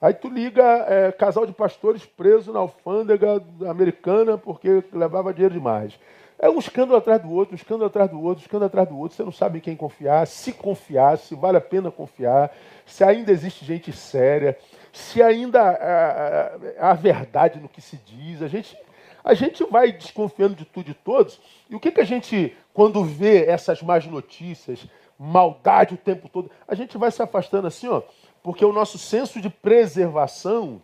Aí 0.00 0.14
tu 0.14 0.28
liga 0.28 0.62
é, 0.62 1.10
casal 1.10 1.46
de 1.46 1.52
pastores 1.52 2.04
preso 2.04 2.52
na 2.52 2.60
alfândega 2.60 3.42
americana 3.68 4.38
porque 4.38 4.84
levava 4.92 5.32
dinheiro 5.32 5.54
demais. 5.54 5.98
É 6.38 6.48
um 6.48 6.58
escândalo 6.58 6.96
atrás 6.96 7.20
do 7.20 7.32
outro, 7.32 7.54
um 7.54 7.56
escândalo 7.56 7.86
atrás 7.86 8.08
do 8.08 8.22
outro, 8.22 8.42
um 8.42 8.44
escândalo 8.44 8.66
atrás 8.66 8.88
do 8.88 8.96
outro. 8.96 9.16
Você 9.16 9.24
não 9.24 9.32
sabe 9.32 9.58
em 9.58 9.60
quem 9.60 9.74
confiar, 9.74 10.24
se 10.26 10.52
confiar, 10.52 11.18
se 11.18 11.34
vale 11.34 11.56
a 11.56 11.60
pena 11.60 11.90
confiar, 11.90 12.54
se 12.86 13.02
ainda 13.02 13.32
existe 13.32 13.64
gente 13.64 13.90
séria, 13.90 14.56
se 14.92 15.20
ainda 15.20 15.60
há, 15.60 16.90
há 16.90 16.94
verdade 16.94 17.58
no 17.58 17.68
que 17.68 17.80
se 17.80 17.96
diz. 17.96 18.40
A 18.40 18.46
gente, 18.46 18.78
a 19.22 19.34
gente 19.34 19.64
vai 19.64 19.92
desconfiando 19.92 20.54
de 20.54 20.64
tudo 20.64 20.90
e 20.90 20.92
de 20.92 20.94
todos. 20.94 21.40
E 21.68 21.74
o 21.74 21.80
que, 21.80 21.90
que 21.90 22.00
a 22.00 22.04
gente, 22.04 22.56
quando 22.72 23.04
vê 23.04 23.44
essas 23.46 23.82
más 23.82 24.06
notícias, 24.06 24.86
maldade 25.18 25.94
o 25.94 25.98
tempo 25.98 26.28
todo, 26.28 26.50
a 26.66 26.74
gente 26.74 26.96
vai 26.96 27.10
se 27.10 27.22
afastando 27.22 27.66
assim, 27.66 27.88
ó 27.88 28.02
porque 28.42 28.64
o 28.64 28.72
nosso 28.72 28.98
senso 28.98 29.40
de 29.40 29.50
preservação 29.50 30.82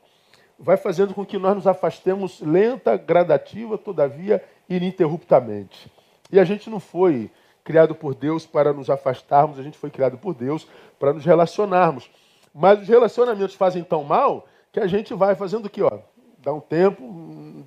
vai 0.59 0.77
fazendo 0.77 1.15
com 1.15 1.25
que 1.25 1.39
nós 1.39 1.55
nos 1.55 1.67
afastemos 1.67 2.41
lenta, 2.41 2.97
gradativa, 2.97 3.79
todavia 3.79 4.45
ininterruptamente. 4.69 5.91
E 6.31 6.39
a 6.39 6.45
gente 6.45 6.69
não 6.69 6.81
foi 6.81 7.31
criado 7.65 7.95
por 7.95 8.15
Deus 8.15 8.45
para 8.45 8.73
nos 8.73 8.91
afastarmos, 8.91 9.59
a 9.59 9.63
gente 9.63 9.79
foi 9.79 9.91
criado 9.91 10.19
por 10.19 10.35
Deus 10.35 10.69
para 10.99 11.13
nos 11.13 11.25
relacionarmos. 11.25 12.11
Mas 12.55 12.81
os 12.81 12.89
relacionamentos 12.89 13.55
fazem 13.55 13.83
tão 13.83 14.05
mal 14.05 14.47
que 14.71 14.79
a 14.79 14.87
gente 14.87 15.15
vai 15.15 15.35
fazendo 15.35 15.67
o 15.67 15.71
que, 15.71 15.83
ó, 15.83 16.01
dá 16.39 16.53
um 16.53 16.61
tempo, 16.61 17.65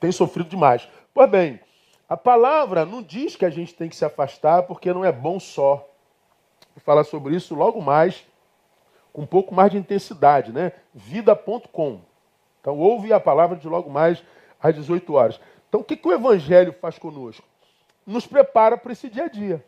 tem 0.00 0.10
sofrido 0.10 0.48
demais. 0.48 0.88
Pois 1.14 1.30
bem, 1.30 1.60
a 2.08 2.16
palavra 2.16 2.84
não 2.84 3.02
diz 3.02 3.36
que 3.36 3.44
a 3.44 3.50
gente 3.50 3.74
tem 3.74 3.88
que 3.88 3.94
se 3.94 4.04
afastar 4.04 4.64
porque 4.64 4.92
não 4.92 5.04
é 5.04 5.12
bom 5.12 5.38
só. 5.38 5.88
Vou 6.74 6.82
falar 6.82 7.04
sobre 7.04 7.36
isso 7.36 7.54
logo 7.54 7.80
mais 7.80 8.26
com 9.12 9.22
um 9.22 9.26
pouco 9.26 9.54
mais 9.54 9.70
de 9.70 9.78
intensidade, 9.78 10.52
né? 10.52 10.72
Vida.com. 10.94 12.00
Então, 12.60 12.78
ouve 12.78 13.12
a 13.12 13.20
palavra 13.20 13.56
de 13.56 13.68
logo 13.68 13.90
mais 13.90 14.22
às 14.60 14.74
18 14.74 15.12
horas. 15.14 15.40
Então, 15.68 15.80
o 15.80 15.84
que, 15.84 15.96
que 15.96 16.08
o 16.08 16.12
Evangelho 16.12 16.72
faz 16.72 16.98
conosco? 16.98 17.46
Nos 18.06 18.26
prepara 18.26 18.76
para 18.76 18.92
esse 18.92 19.08
dia 19.08 19.24
a 19.24 19.28
dia. 19.28 19.64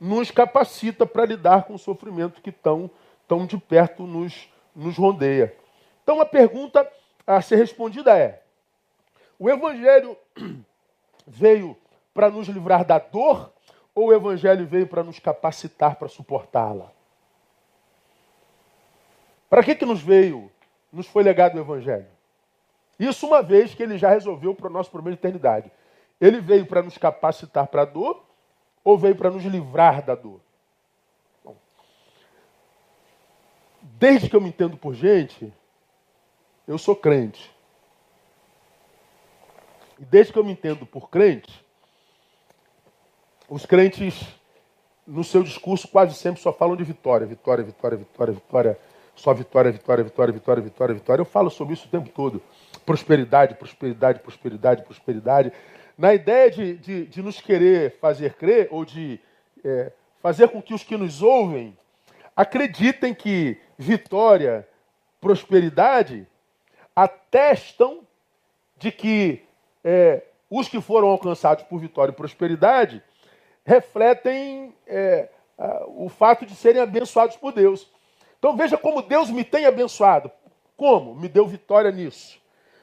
Nos 0.00 0.30
capacita 0.30 1.06
para 1.06 1.24
lidar 1.24 1.64
com 1.64 1.74
o 1.74 1.78
sofrimento 1.78 2.40
que 2.40 2.52
tão, 2.52 2.90
tão 3.26 3.46
de 3.46 3.56
perto 3.56 4.04
nos, 4.04 4.48
nos 4.74 4.96
rondeia. 4.96 5.54
Então, 6.02 6.20
a 6.20 6.26
pergunta 6.26 6.86
a 7.26 7.40
ser 7.40 7.56
respondida 7.56 8.16
é: 8.16 8.42
o 9.38 9.50
Evangelho 9.50 10.16
veio 11.26 11.76
para 12.14 12.30
nos 12.30 12.48
livrar 12.48 12.84
da 12.84 12.98
dor 12.98 13.52
ou 13.94 14.08
o 14.08 14.14
Evangelho 14.14 14.66
veio 14.66 14.86
para 14.86 15.02
nos 15.02 15.18
capacitar 15.18 15.96
para 15.96 16.08
suportá-la? 16.08 16.92
Para 19.48 19.62
que, 19.62 19.74
que 19.74 19.86
nos 19.86 20.02
veio, 20.02 20.50
nos 20.92 21.06
foi 21.06 21.22
legado 21.22 21.56
o 21.56 21.60
Evangelho? 21.60 22.06
Isso 22.98 23.26
uma 23.26 23.42
vez 23.42 23.74
que 23.74 23.82
ele 23.82 23.98
já 23.98 24.10
resolveu 24.10 24.54
para 24.54 24.68
o 24.68 24.72
nosso 24.72 24.90
problema 24.90 25.16
de 25.16 25.20
eternidade. 25.20 25.70
Ele 26.20 26.40
veio 26.40 26.66
para 26.66 26.82
nos 26.82 26.96
capacitar 26.96 27.66
para 27.68 27.82
a 27.82 27.84
dor 27.84 28.24
ou 28.82 28.96
veio 28.96 29.16
para 29.16 29.30
nos 29.30 29.44
livrar 29.44 30.02
da 30.02 30.14
dor? 30.14 30.40
Bom, 31.44 31.56
desde 33.82 34.30
que 34.30 34.36
eu 34.36 34.40
me 34.40 34.48
entendo 34.48 34.76
por 34.76 34.94
gente, 34.94 35.52
eu 36.66 36.78
sou 36.78 36.96
crente. 36.96 37.54
E 39.98 40.04
desde 40.04 40.32
que 40.32 40.38
eu 40.38 40.44
me 40.44 40.52
entendo 40.52 40.84
por 40.84 41.08
crente, 41.08 41.64
os 43.48 43.64
crentes, 43.64 44.26
no 45.06 45.22
seu 45.22 45.42
discurso, 45.42 45.88
quase 45.88 46.14
sempre 46.14 46.40
só 46.40 46.52
falam 46.52 46.76
de 46.76 46.84
vitória, 46.84 47.26
vitória, 47.26 47.64
vitória, 47.64 47.96
vitória, 47.96 48.34
vitória, 48.34 48.78
só 49.14 49.32
vitória, 49.32 49.72
vitória, 49.72 50.04
vitória, 50.04 50.32
vitória, 50.32 50.62
vitória, 50.62 50.94
vitória. 50.94 51.20
Eu 51.22 51.26
falo 51.26 51.48
sobre 51.48 51.74
isso 51.74 51.86
o 51.86 51.90
tempo 51.90 52.10
todo. 52.10 52.42
Prosperidade, 52.84 53.54
prosperidade, 53.54 54.20
prosperidade, 54.20 54.82
prosperidade. 54.82 55.52
Na 55.96 56.12
ideia 56.12 56.50
de, 56.50 56.76
de, 56.76 57.06
de 57.06 57.22
nos 57.22 57.40
querer 57.40 57.98
fazer 57.98 58.34
crer, 58.34 58.68
ou 58.70 58.84
de 58.84 59.18
é, 59.64 59.92
fazer 60.20 60.48
com 60.48 60.60
que 60.60 60.74
os 60.74 60.84
que 60.84 60.96
nos 60.96 61.22
ouvem 61.22 61.76
acreditem 62.34 63.14
que 63.14 63.58
vitória, 63.78 64.68
prosperidade 65.20 66.26
atestam 66.94 68.00
de 68.76 68.92
que 68.92 69.45
é, 69.86 70.24
os 70.50 70.68
que 70.68 70.80
foram 70.80 71.06
alcançados 71.06 71.62
por 71.62 71.78
vitória 71.78 72.10
e 72.10 72.14
prosperidade 72.14 73.00
refletem 73.64 74.74
é, 74.84 75.28
o 75.86 76.08
fato 76.08 76.44
de 76.44 76.56
serem 76.56 76.82
abençoados 76.82 77.36
por 77.36 77.52
Deus. 77.52 77.88
Então 78.36 78.56
veja 78.56 78.76
como 78.76 79.00
Deus 79.00 79.30
me 79.30 79.44
tem 79.44 79.64
abençoado. 79.64 80.30
Como? 80.76 81.14
Me 81.14 81.28
deu 81.28 81.46
vitória 81.46 81.92
nisso. 81.92 82.38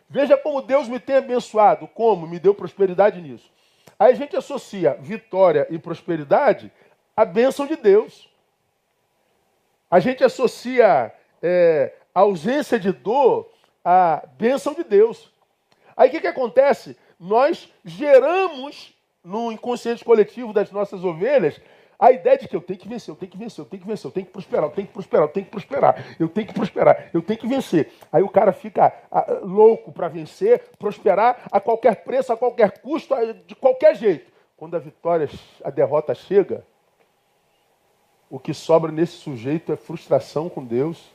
Veja 0.10 0.38
como 0.38 0.62
Deus 0.62 0.88
me 0.88 1.00
tem 1.00 1.18
abençoado. 1.18 1.88
Como? 1.90 2.26
Me 2.26 2.40
deu 2.40 2.56
prosperidade 2.56 3.22
nisso. 3.22 3.52
Aí 4.00 4.14
a 4.14 4.16
gente 4.16 4.36
associa 4.38 4.98
vitória 5.00 5.68
e 5.70 5.78
prosperidade 5.78 6.72
à 7.18 7.26
bênção 7.26 7.68
de 7.68 7.76
Deus. 7.76 8.30
A 9.92 10.00
gente 10.00 10.24
associa 10.24 11.14
é, 11.42 11.94
a 12.16 12.22
ausência 12.22 12.80
de 12.80 12.94
dor 12.94 13.52
à 13.84 14.24
bênção 14.38 14.74
de 14.74 14.86
Deus. 14.86 15.33
Aí 15.96 16.10
o 16.10 16.12
que, 16.12 16.22
que 16.22 16.28
acontece? 16.28 16.98
Nós 17.20 17.72
geramos 17.84 18.94
no 19.24 19.52
inconsciente 19.52 20.04
coletivo 20.04 20.52
das 20.52 20.72
nossas 20.72 21.04
ovelhas 21.04 21.60
a 22.04 22.12
ideia 22.12 22.38
de 22.38 22.48
que 22.50 22.56
eu 22.56 22.62
tenho 22.62 22.78
que 22.78 22.88
vencer, 22.88 23.12
eu 23.12 23.16
tenho 23.16 23.32
que 23.32 23.38
vencer, 23.38 23.64
eu 23.64 23.66
tenho 23.66 23.82
que 23.82 23.88
vencer, 23.88 24.06
eu 24.08 24.12
tenho 24.12 24.26
que 24.26 24.34
prosperar, 24.34 24.66
eu 24.66 24.72
tenho 24.72 24.88
que 24.88 24.94
prosperar, 24.94 25.24
eu 25.24 25.30
tenho 25.32 25.46
que 25.46 25.52
prosperar, 25.52 26.16
eu 26.20 26.28
tenho 26.28 26.48
que 26.48 26.54
prosperar, 26.54 27.10
eu 27.14 27.22
tenho 27.22 27.40
que 27.40 27.48
vencer. 27.48 27.94
Aí 28.12 28.22
o 28.22 28.28
cara 28.28 28.52
fica 28.52 28.94
ah, 29.10 29.40
louco 29.42 29.90
para 29.92 30.10
vencer, 30.10 30.62
prosperar 30.78 31.44
a 31.50 31.62
qualquer 31.62 32.04
preço, 32.04 32.34
a 32.34 32.38
qualquer 32.38 32.80
custo, 32.80 33.16
de 33.48 33.56
qualquer 33.56 33.96
jeito. 33.96 34.32
Quando 34.58 34.76
a 34.76 34.80
vitória, 34.80 35.30
a 35.64 35.70
derrota 35.70 36.14
chega, 36.14 36.66
o 38.30 38.38
que 38.38 38.54
sobra 38.54 38.92
nesse 38.92 39.14
sujeito 39.14 39.72
é 39.72 39.78
frustração 39.78 40.50
com 40.50 40.66
Deus, 40.66 41.10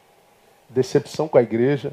decepção 0.70 1.28
com 1.28 1.36
a 1.36 1.42
igreja. 1.42 1.92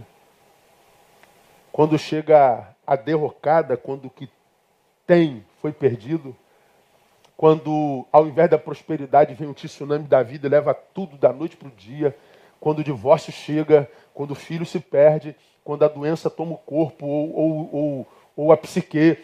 Quando 1.72 1.98
chega 2.00 2.75
a 2.86 2.96
derrocada, 2.96 3.76
quando 3.76 4.06
o 4.06 4.10
que 4.10 4.30
tem 5.06 5.46
foi 5.62 5.72
perdido. 5.72 6.36
Quando, 7.38 8.06
ao 8.12 8.28
invés 8.28 8.50
da 8.50 8.58
prosperidade, 8.58 9.34
vem 9.34 9.48
um 9.48 9.54
tsunami 9.54 10.06
da 10.06 10.24
vida 10.24 10.48
e 10.48 10.50
leva 10.50 10.74
tudo 10.74 11.18
da 11.18 11.34
noite 11.34 11.58
para 11.58 11.68
o 11.68 11.72
dia. 11.72 12.16
Quando 12.60 12.80
o 12.80 12.84
divórcio 12.84 13.32
chega, 13.32 13.90
quando 14.14 14.32
o 14.32 14.36
filho 14.36 14.66
se 14.66 14.80
perde, 14.80 15.36
quando 15.64 15.84
a 15.84 15.88
doença 15.88 16.30
toma 16.30 16.54
o 16.54 16.58
corpo 16.58 17.06
ou, 17.06 17.36
ou, 17.36 17.70
ou, 17.74 18.08
ou 18.38 18.52
a 18.52 18.58
psique, 18.58 19.18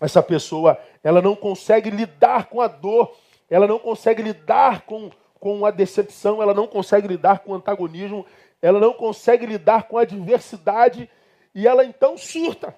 essa 0.00 0.22
pessoa 0.22 0.78
ela 1.02 1.22
não 1.22 1.36
consegue 1.36 1.88
lidar 1.88 2.46
com 2.46 2.60
a 2.60 2.66
dor, 2.66 3.14
ela 3.48 3.66
não 3.66 3.78
consegue 3.78 4.22
lidar 4.22 4.82
com, 4.82 5.10
com 5.38 5.64
a 5.64 5.70
decepção, 5.70 6.42
ela 6.42 6.52
não 6.52 6.66
consegue 6.66 7.06
lidar 7.06 7.40
com 7.40 7.52
o 7.52 7.54
antagonismo, 7.54 8.26
ela 8.60 8.80
não 8.80 8.92
consegue 8.92 9.46
lidar 9.46 9.84
com 9.84 9.98
a 9.98 10.02
adversidade 10.02 11.08
e 11.54 11.66
ela 11.66 11.84
então 11.84 12.18
surta. 12.18 12.74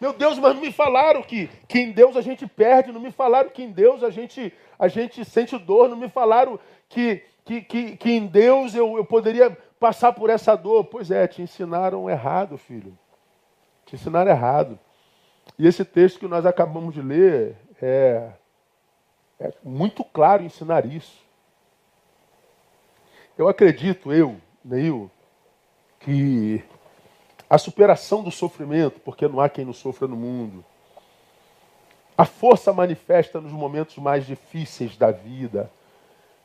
Meu 0.00 0.12
Deus, 0.12 0.38
mas 0.38 0.58
me 0.58 0.72
falaram 0.72 1.22
que, 1.22 1.48
que 1.68 1.78
em 1.78 1.92
Deus 1.92 2.16
a 2.16 2.20
gente 2.20 2.46
perde, 2.46 2.92
não 2.92 3.00
me 3.00 3.10
falaram 3.10 3.50
que 3.50 3.62
em 3.62 3.70
Deus 3.70 4.02
a 4.02 4.10
gente, 4.10 4.52
a 4.78 4.88
gente 4.88 5.24
sente 5.24 5.56
dor, 5.58 5.88
não 5.88 5.96
me 5.96 6.08
falaram 6.08 6.58
que, 6.88 7.22
que, 7.44 7.60
que, 7.62 7.96
que 7.96 8.10
em 8.10 8.26
Deus 8.26 8.74
eu, 8.74 8.96
eu 8.96 9.04
poderia 9.04 9.56
passar 9.78 10.12
por 10.12 10.30
essa 10.30 10.56
dor. 10.56 10.84
Pois 10.84 11.10
é, 11.10 11.26
te 11.26 11.42
ensinaram 11.42 12.10
errado, 12.10 12.58
filho. 12.58 12.96
Te 13.86 13.94
ensinaram 13.94 14.30
errado. 14.30 14.78
E 15.58 15.66
esse 15.66 15.84
texto 15.84 16.18
que 16.18 16.26
nós 16.26 16.44
acabamos 16.44 16.94
de 16.94 17.02
ler 17.02 17.56
é, 17.80 18.30
é 19.38 19.52
muito 19.62 20.02
claro 20.04 20.42
ensinar 20.42 20.84
isso. 20.86 21.22
Eu 23.36 23.48
acredito, 23.48 24.12
eu, 24.12 24.36
Neil, 24.64 25.10
que 26.00 26.62
a 27.54 27.58
superação 27.58 28.20
do 28.20 28.32
sofrimento, 28.32 28.98
porque 28.98 29.28
não 29.28 29.40
há 29.40 29.48
quem 29.48 29.64
não 29.64 29.72
sofra 29.72 30.08
no 30.08 30.16
mundo. 30.16 30.64
A 32.18 32.24
força 32.24 32.72
manifesta 32.72 33.40
nos 33.40 33.52
momentos 33.52 33.96
mais 33.98 34.26
difíceis 34.26 34.96
da 34.96 35.12
vida, 35.12 35.70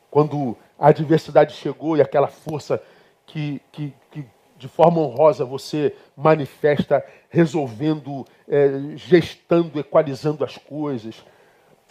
quando 0.08 0.56
a 0.78 0.86
adversidade 0.86 1.54
chegou 1.54 1.96
e 1.96 2.00
aquela 2.00 2.28
força 2.28 2.80
que, 3.26 3.60
que, 3.72 3.92
que 4.12 4.24
de 4.56 4.68
forma 4.68 5.00
honrosa 5.00 5.44
você 5.44 5.96
manifesta, 6.16 7.04
resolvendo, 7.28 8.24
é, 8.46 8.68
gestando, 8.94 9.80
equalizando 9.80 10.44
as 10.44 10.56
coisas. 10.58 11.24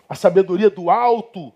A 0.08 0.16
sabedoria 0.16 0.70
do 0.70 0.90
alto, 0.90 1.52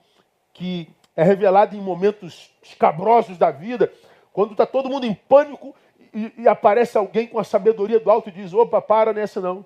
que 0.53 0.89
é 1.15 1.23
revelada 1.23 1.77
em 1.77 1.81
momentos 1.81 2.51
escabrosos 2.61 3.37
da 3.37 3.51
vida, 3.51 3.89
quando 4.33 4.51
está 4.51 4.65
todo 4.65 4.89
mundo 4.89 5.05
em 5.05 5.13
pânico 5.13 5.73
e, 6.13 6.33
e, 6.37 6.47
aparece 6.47 6.97
alguém 6.97 7.27
com 7.27 7.39
a 7.39 7.43
sabedoria 7.43 7.99
do 7.99 8.09
alto 8.09 8.29
e 8.29 8.31
diz: 8.31 8.53
opa, 8.53 8.81
para 8.81 9.13
nessa 9.13 9.41
não. 9.41 9.65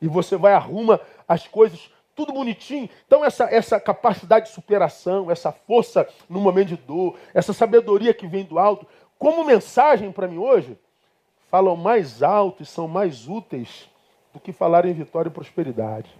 E 0.00 0.08
você 0.08 0.36
vai 0.36 0.52
arruma 0.52 1.00
as 1.26 1.46
coisas 1.46 1.90
tudo 2.16 2.32
bonitinho. 2.32 2.88
Então, 3.06 3.22
essa, 3.22 3.44
essa 3.44 3.78
capacidade 3.78 4.46
de 4.46 4.52
superação, 4.52 5.30
essa 5.30 5.52
força 5.52 6.08
no 6.28 6.40
momento 6.40 6.68
de 6.68 6.76
dor, 6.76 7.16
essa 7.34 7.52
sabedoria 7.52 8.14
que 8.14 8.26
vem 8.26 8.42
do 8.42 8.58
alto, 8.58 8.86
como 9.18 9.44
mensagem 9.44 10.10
para 10.10 10.26
mim 10.26 10.38
hoje, 10.38 10.78
falam 11.50 11.76
mais 11.76 12.22
alto 12.22 12.62
e 12.62 12.66
são 12.66 12.88
mais 12.88 13.28
úteis 13.28 13.88
do 14.32 14.40
que 14.40 14.52
falar 14.52 14.86
em 14.86 14.94
vitória 14.94 15.28
e 15.28 15.32
prosperidade. 15.32 16.10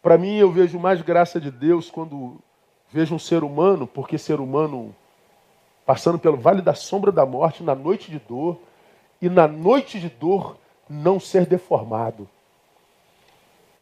Para 0.00 0.16
mim, 0.16 0.36
eu 0.36 0.50
vejo 0.50 0.78
mais 0.78 1.02
graça 1.02 1.40
de 1.40 1.50
Deus 1.50 1.90
quando 1.90 2.38
vejo 2.90 3.14
um 3.14 3.18
ser 3.18 3.42
humano, 3.42 3.86
porque 3.86 4.16
ser 4.16 4.40
humano 4.40 4.94
passando 5.88 6.18
pelo 6.18 6.36
vale 6.36 6.60
da 6.60 6.74
sombra 6.74 7.10
da 7.10 7.24
morte, 7.24 7.62
na 7.62 7.74
noite 7.74 8.10
de 8.10 8.18
dor, 8.18 8.60
e 9.22 9.28
na 9.30 9.48
noite 9.48 9.98
de 9.98 10.10
dor 10.10 10.58
não 10.86 11.18
ser 11.18 11.46
deformado. 11.46 12.28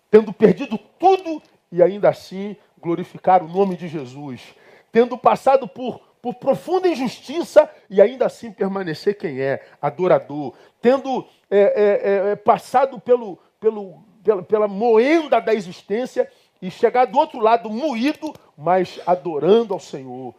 Tendo 0.09 0.33
perdido 0.33 0.79
tudo 1.01 1.43
e 1.73 1.83
ainda 1.83 2.09
assim 2.09 2.55
glorificar 2.81 3.43
o 3.43 3.49
nome 3.49 3.77
de 3.77 3.89
Jesus. 3.89 4.55
Tendo 4.93 5.19
passado 5.19 5.67
por, 5.67 5.99
por 6.23 6.35
profunda 6.35 6.87
injustiça 6.87 7.69
e 7.91 8.01
ainda 8.01 8.27
assim 8.27 8.53
permanecer 8.53 9.19
quem 9.19 9.41
é, 9.41 9.67
adorador. 9.83 10.55
Tendo 10.81 11.27
é, 11.51 11.59
é, 11.59 12.31
é, 12.31 12.37
passado 12.37 13.01
pelo, 13.01 13.37
pelo, 13.59 14.05
pela, 14.23 14.43
pela 14.45 14.69
moenda 14.69 15.41
da 15.41 15.53
existência 15.53 16.31
e 16.63 16.71
chegar 16.71 17.07
do 17.07 17.19
outro 17.19 17.41
lado 17.41 17.69
moído, 17.69 18.33
mas 18.57 19.01
adorando 19.05 19.75
ao 19.75 19.81
Senhor. 19.81 20.33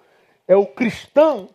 É 0.47 0.55
o 0.55 0.65
cristão 0.65 1.49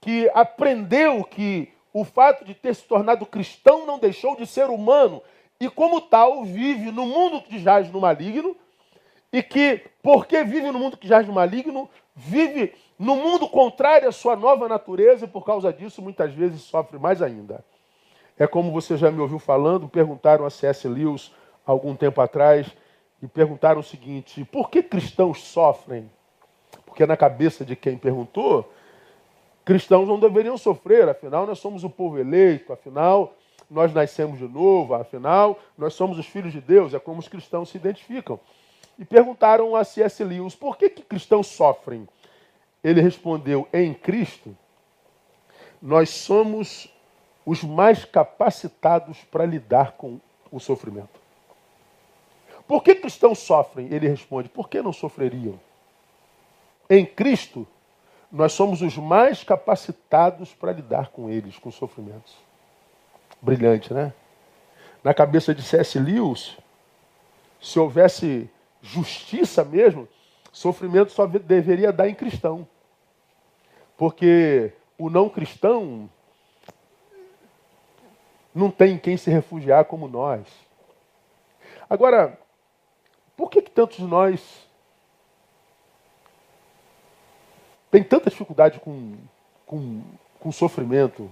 que 0.00 0.30
aprendeu 0.34 1.24
que 1.24 1.72
o 1.92 2.04
fato 2.04 2.44
de 2.44 2.54
ter 2.54 2.74
se 2.74 2.84
tornado 2.84 3.24
cristão 3.24 3.86
não 3.86 3.98
deixou 3.98 4.36
de 4.36 4.46
ser 4.46 4.68
humano 4.68 5.22
e, 5.58 5.70
como 5.70 6.00
tal, 6.00 6.44
vive 6.44 6.90
no 6.90 7.06
mundo 7.06 7.40
que 7.40 7.58
jaz 7.58 7.90
no 7.90 8.00
maligno 8.00 8.56
e 9.32 9.42
que, 9.42 9.82
porque 10.02 10.44
vive 10.44 10.70
no 10.70 10.78
mundo 10.78 10.96
que 10.96 11.08
jaz 11.08 11.26
no 11.26 11.32
maligno, 11.32 11.88
vive 12.14 12.74
no 12.98 13.16
mundo 13.16 13.48
contrário 13.48 14.08
à 14.08 14.12
sua 14.12 14.36
nova 14.36 14.68
natureza 14.68 15.24
e, 15.24 15.28
por 15.28 15.44
causa 15.44 15.72
disso, 15.72 16.02
muitas 16.02 16.32
vezes 16.32 16.62
sofre 16.62 16.98
mais 16.98 17.22
ainda. 17.22 17.64
É 18.38 18.46
como 18.46 18.70
você 18.70 18.96
já 18.96 19.10
me 19.10 19.20
ouviu 19.20 19.38
falando, 19.38 19.88
perguntaram 19.88 20.44
a 20.44 20.50
C.S. 20.50 20.86
Lewis 20.86 21.32
algum 21.64 21.96
tempo 21.96 22.20
atrás 22.20 22.66
e 23.22 23.26
perguntaram 23.26 23.80
o 23.80 23.82
seguinte: 23.82 24.44
por 24.44 24.68
que 24.68 24.82
cristãos 24.82 25.42
sofrem? 25.42 26.10
Porque 26.84 27.06
na 27.06 27.16
cabeça 27.16 27.64
de 27.64 27.74
quem 27.74 27.96
perguntou, 27.96 28.70
cristãos 29.66 30.06
não 30.06 30.20
deveriam 30.20 30.56
sofrer, 30.56 31.08
afinal 31.08 31.44
nós 31.44 31.58
somos 31.58 31.82
o 31.82 31.90
povo 31.90 32.18
eleito, 32.18 32.72
afinal 32.72 33.34
nós 33.68 33.92
nascemos 33.92 34.38
de 34.38 34.46
novo, 34.46 34.94
afinal 34.94 35.58
nós 35.76 35.92
somos 35.92 36.20
os 36.20 36.26
filhos 36.26 36.52
de 36.52 36.60
Deus, 36.60 36.94
é 36.94 37.00
como 37.00 37.18
os 37.18 37.26
cristãos 37.26 37.68
se 37.68 37.76
identificam. 37.76 38.38
E 38.96 39.04
perguntaram 39.04 39.74
a 39.74 39.82
C.S. 39.82 40.22
Lewis, 40.22 40.54
por 40.54 40.78
que, 40.78 40.88
que 40.88 41.02
cristãos 41.02 41.48
sofrem? 41.48 42.08
Ele 42.82 43.00
respondeu, 43.00 43.66
em 43.72 43.92
Cristo, 43.92 44.56
nós 45.82 46.10
somos 46.10 46.88
os 47.44 47.64
mais 47.64 48.04
capacitados 48.04 49.18
para 49.24 49.44
lidar 49.44 49.92
com 49.92 50.20
o 50.52 50.60
sofrimento. 50.60 51.20
Por 52.68 52.84
que 52.84 52.94
cristãos 52.94 53.40
sofrem? 53.40 53.88
Ele 53.92 54.06
responde, 54.06 54.48
por 54.48 54.68
que 54.68 54.80
não 54.80 54.92
sofreriam? 54.92 55.58
Em 56.88 57.04
Cristo, 57.04 57.66
nós 58.30 58.52
somos 58.52 58.82
os 58.82 58.96
mais 58.96 59.44
capacitados 59.44 60.52
para 60.52 60.72
lidar 60.72 61.08
com 61.08 61.30
eles, 61.30 61.58
com 61.58 61.70
sofrimentos. 61.70 62.34
Brilhante, 63.40 63.92
né? 63.92 64.12
na 65.06 65.14
cabeça 65.14 65.54
de 65.54 65.62
C.S. 65.62 66.00
Lewis, 66.00 66.58
se 67.60 67.78
houvesse 67.78 68.50
justiça 68.82 69.64
mesmo, 69.64 70.08
sofrimento 70.50 71.12
só 71.12 71.26
deveria 71.26 71.92
dar 71.92 72.08
em 72.08 72.14
cristão. 72.14 72.66
Porque 73.96 74.72
o 74.98 75.08
não 75.08 75.28
cristão 75.28 76.10
não 78.52 78.68
tem 78.68 78.98
quem 78.98 79.16
se 79.16 79.30
refugiar 79.30 79.84
como 79.84 80.08
nós. 80.08 80.44
Agora, 81.88 82.36
por 83.36 83.48
que, 83.48 83.62
que 83.62 83.70
tantos 83.70 83.98
de 83.98 84.04
nós 84.06 84.65
tem 87.90 88.02
tanta 88.02 88.30
dificuldade 88.30 88.80
com, 88.80 89.16
com, 89.64 90.02
com 90.40 90.52
sofrimento, 90.52 91.30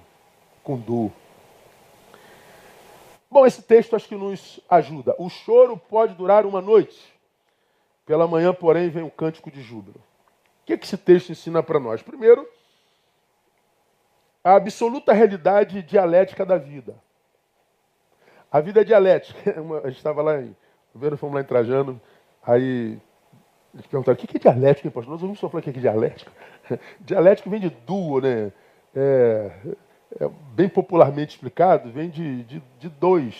com 0.62 0.78
dor? 0.78 1.10
Bom, 3.30 3.44
esse 3.44 3.62
texto 3.62 3.96
acho 3.96 4.08
que 4.08 4.14
nos 4.14 4.60
ajuda. 4.68 5.14
O 5.18 5.28
choro 5.28 5.76
pode 5.76 6.14
durar 6.14 6.46
uma 6.46 6.60
noite. 6.60 7.12
Pela 8.06 8.28
manhã, 8.28 8.54
porém, 8.54 8.90
vem 8.90 9.02
um 9.02 9.10
cântico 9.10 9.50
de 9.50 9.60
júbilo. 9.62 9.96
O 9.96 10.66
que, 10.66 10.78
que 10.78 10.86
esse 10.86 10.96
texto 10.96 11.30
ensina 11.30 11.62
para 11.62 11.80
nós? 11.80 12.00
Primeiro, 12.00 12.48
a 14.42 14.54
absoluta 14.54 15.12
realidade 15.12 15.82
dialética 15.82 16.44
da 16.44 16.58
vida. 16.58 16.94
A 18.52 18.60
vida 18.60 18.82
é 18.82 18.84
dialética. 18.84 19.50
A 19.82 19.88
gente 19.88 19.96
estava 19.96 20.22
lá 20.22 20.40
em. 20.40 20.54
Vendo, 20.94 21.16
fomos 21.16 21.34
lá 21.34 21.40
em 21.40 21.44
Trajano, 21.44 22.00
aí 22.40 23.00
eles 23.74 23.86
perguntaram: 23.86 24.16
o 24.16 24.26
que 24.26 24.36
é 24.36 24.40
dialética, 24.40 24.86
hein, 24.86 24.92
pastor? 24.92 25.12
Nós 25.12 25.22
ouvimos 25.22 25.38
só 25.38 25.48
falar 25.48 25.62
que 25.62 25.70
é 25.70 25.72
dialética. 25.72 26.30
Dialética 27.00 27.50
vem 27.50 27.60
de 27.60 27.70
duo, 27.70 28.20
né? 28.20 28.52
É, 28.94 29.50
é, 30.20 30.30
bem 30.54 30.68
popularmente 30.68 31.34
explicado, 31.34 31.90
vem 31.90 32.08
de, 32.08 32.44
de, 32.44 32.62
de 32.78 32.88
dois. 32.88 33.34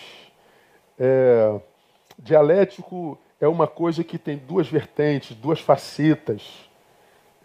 É, 0.99 1.59
dialético 2.19 3.17
é 3.39 3.47
uma 3.47 3.67
coisa 3.67 4.03
que 4.03 4.17
tem 4.17 4.37
duas 4.37 4.67
vertentes, 4.67 5.35
duas 5.35 5.61
facetas. 5.61 6.69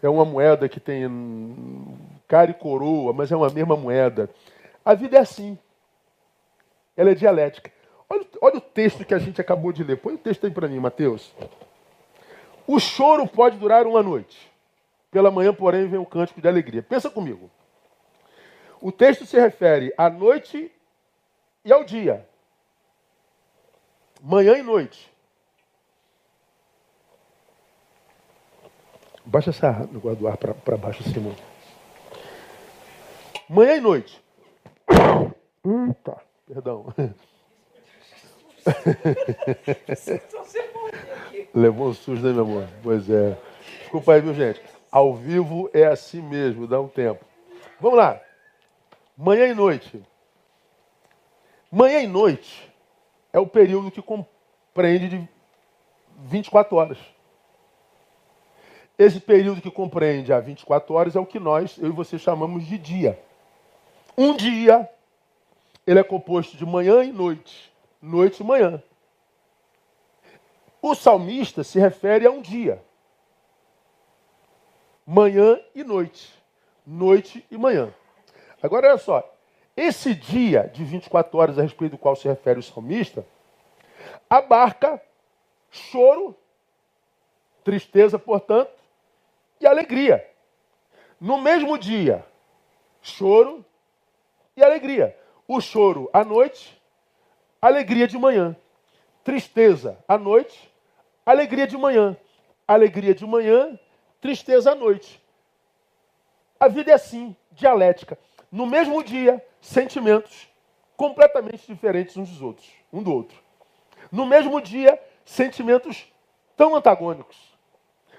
É 0.03 0.09
uma 0.09 0.25
moeda 0.25 0.67
que 0.67 0.79
tem 0.79 1.07
cara 2.27 2.51
e 2.51 2.55
coroa, 2.55 3.13
mas 3.13 3.31
é 3.31 3.35
uma 3.35 3.49
mesma 3.49 3.77
moeda. 3.77 4.29
A 4.83 4.93
vida 4.93 5.17
é 5.17 5.21
assim. 5.21 5.57
Ela 6.97 7.11
é 7.11 7.15
dialética. 7.15 7.71
Olha, 8.09 8.25
olha 8.41 8.57
o 8.57 8.61
texto 8.61 9.05
que 9.05 9.13
a 9.13 9.19
gente 9.19 9.39
acabou 9.39 9.71
de 9.71 9.83
ler. 9.83 9.97
Põe 9.97 10.15
o 10.15 10.17
texto 10.17 10.45
aí 10.45 10.51
para 10.51 10.67
mim, 10.67 10.79
Mateus. 10.79 11.33
O 12.67 12.79
choro 12.79 13.27
pode 13.27 13.57
durar 13.57 13.85
uma 13.85 14.01
noite. 14.01 14.51
Pela 15.09 15.29
manhã, 15.31 15.53
porém, 15.53 15.87
vem 15.87 15.99
o 15.99 16.03
um 16.03 16.05
cântico 16.05 16.41
de 16.41 16.47
alegria. 16.47 16.81
Pensa 16.81 17.09
comigo. 17.09 17.49
O 18.79 18.91
texto 18.91 19.25
se 19.25 19.39
refere 19.39 19.93
à 19.97 20.09
noite 20.09 20.71
e 21.63 21.71
ao 21.71 21.83
dia. 21.83 22.27
Manhã 24.21 24.57
e 24.57 24.61
noite. 24.63 25.11
Baixa 29.25 29.51
essa 29.51 29.87
negócio 29.91 30.17
do 30.17 30.27
ar 30.27 30.37
para 30.37 30.77
baixo, 30.77 31.03
Simão. 31.03 31.35
Manhã 33.47 33.75
e 33.75 33.81
noite. 33.81 34.23
Eita, 35.63 36.17
perdão. 36.47 36.93
Levou 41.53 41.89
um 41.89 41.93
susto, 41.93 42.25
né, 42.25 42.33
meu 42.33 42.43
amor? 42.43 42.67
Pois 42.83 43.09
é. 43.09 43.37
Desculpa 43.79 44.13
aí, 44.13 44.21
viu, 44.21 44.33
gente? 44.33 44.61
Ao 44.91 45.15
vivo 45.15 45.69
é 45.73 45.85
assim 45.85 46.21
mesmo, 46.21 46.67
dá 46.67 46.79
um 46.79 46.87
tempo. 46.87 47.23
Vamos 47.79 47.97
lá. 47.97 48.19
Manhã 49.17 49.47
e 49.47 49.53
noite. 49.53 50.01
Manhã 51.71 52.01
e 52.01 52.07
noite 52.07 52.69
é 53.31 53.39
o 53.39 53.47
período 53.47 53.91
que 53.91 54.01
compreende 54.01 55.07
de 55.07 55.29
24 56.17 56.75
horas. 56.75 56.97
Esse 58.97 59.19
período 59.19 59.61
que 59.61 59.71
compreende 59.71 60.31
a 60.31 60.39
24 60.39 60.93
horas 60.93 61.15
é 61.15 61.19
o 61.19 61.25
que 61.25 61.39
nós, 61.39 61.77
eu 61.77 61.87
e 61.87 61.91
você, 61.91 62.19
chamamos 62.19 62.65
de 62.65 62.77
dia. 62.77 63.19
Um 64.17 64.35
dia, 64.35 64.87
ele 65.87 65.99
é 65.99 66.03
composto 66.03 66.55
de 66.57 66.65
manhã 66.65 67.03
e 67.03 67.11
noite. 67.11 67.71
Noite 68.01 68.41
e 68.41 68.45
manhã. 68.45 68.83
O 70.81 70.95
salmista 70.95 71.63
se 71.63 71.79
refere 71.79 72.25
a 72.25 72.31
um 72.31 72.41
dia. 72.41 72.83
Manhã 75.05 75.59
e 75.75 75.83
noite. 75.83 76.33
Noite 76.85 77.45
e 77.51 77.57
manhã. 77.57 77.93
Agora 78.61 78.87
olha 78.87 78.97
só, 78.97 79.35
esse 79.75 80.13
dia 80.15 80.69
de 80.73 80.83
24 80.83 81.37
horas 81.37 81.59
a 81.59 81.61
respeito 81.61 81.91
do 81.91 81.97
qual 81.97 82.15
se 82.15 82.27
refere 82.27 82.59
o 82.59 82.63
salmista, 82.63 83.25
abarca 84.29 85.01
choro, 85.69 86.35
tristeza, 87.63 88.19
portanto, 88.19 88.71
e 89.59 89.67
alegria. 89.67 90.27
No 91.19 91.39
mesmo 91.39 91.77
dia, 91.77 92.25
choro 93.01 93.63
e 94.55 94.63
alegria. 94.63 95.17
O 95.47 95.61
choro 95.61 96.09
à 96.11 96.23
noite, 96.23 96.81
alegria 97.61 98.07
de 98.07 98.17
manhã. 98.17 98.55
Tristeza 99.23 99.97
à 100.07 100.17
noite, 100.17 100.70
alegria 101.31 101.67
de 101.67 101.77
manhã. 101.77 102.15
Alegria 102.67 103.13
de 103.13 103.25
manhã, 103.25 103.79
tristeza 104.19 104.71
à 104.71 104.75
noite. 104.75 105.21
A 106.59 106.67
vida 106.67 106.91
é 106.91 106.93
assim, 106.93 107.35
dialética 107.51 108.17
no 108.51 108.65
mesmo 108.65 109.01
dia, 109.03 109.43
sentimentos 109.61 110.49
completamente 110.97 111.65
diferentes 111.65 112.17
uns 112.17 112.29
dos 112.29 112.41
outros, 112.41 112.69
um 112.91 113.01
do 113.01 113.13
outro. 113.13 113.41
No 114.11 114.25
mesmo 114.25 114.59
dia, 114.59 115.01
sentimentos 115.23 116.11
tão 116.57 116.75
antagônicos. 116.75 117.37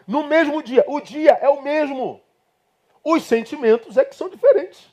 No 0.06 0.24
mesmo 0.24 0.62
dia, 0.62 0.84
o 0.88 1.00
dia 1.00 1.32
é 1.32 1.48
o 1.48 1.60
mesmo. 1.62 2.20
Os 3.04 3.24
sentimentos 3.24 3.98
é 3.98 4.04
que 4.04 4.16
são 4.16 4.28
diferentes. 4.28 4.86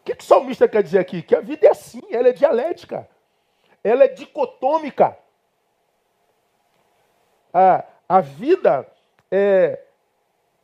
O 0.00 0.04
que, 0.04 0.14
que 0.14 0.24
o 0.24 0.26
salmista 0.26 0.66
quer 0.66 0.82
dizer 0.82 0.98
aqui? 0.98 1.20
Que 1.20 1.36
a 1.36 1.40
vida 1.40 1.66
é 1.66 1.70
assim, 1.70 2.00
ela 2.10 2.28
é 2.28 2.32
dialética. 2.32 3.08
Ela 3.84 4.04
é 4.04 4.08
dicotômica. 4.08 5.16
A, 7.58 7.82
a 8.08 8.20
vida 8.20 8.86
é 9.32 9.80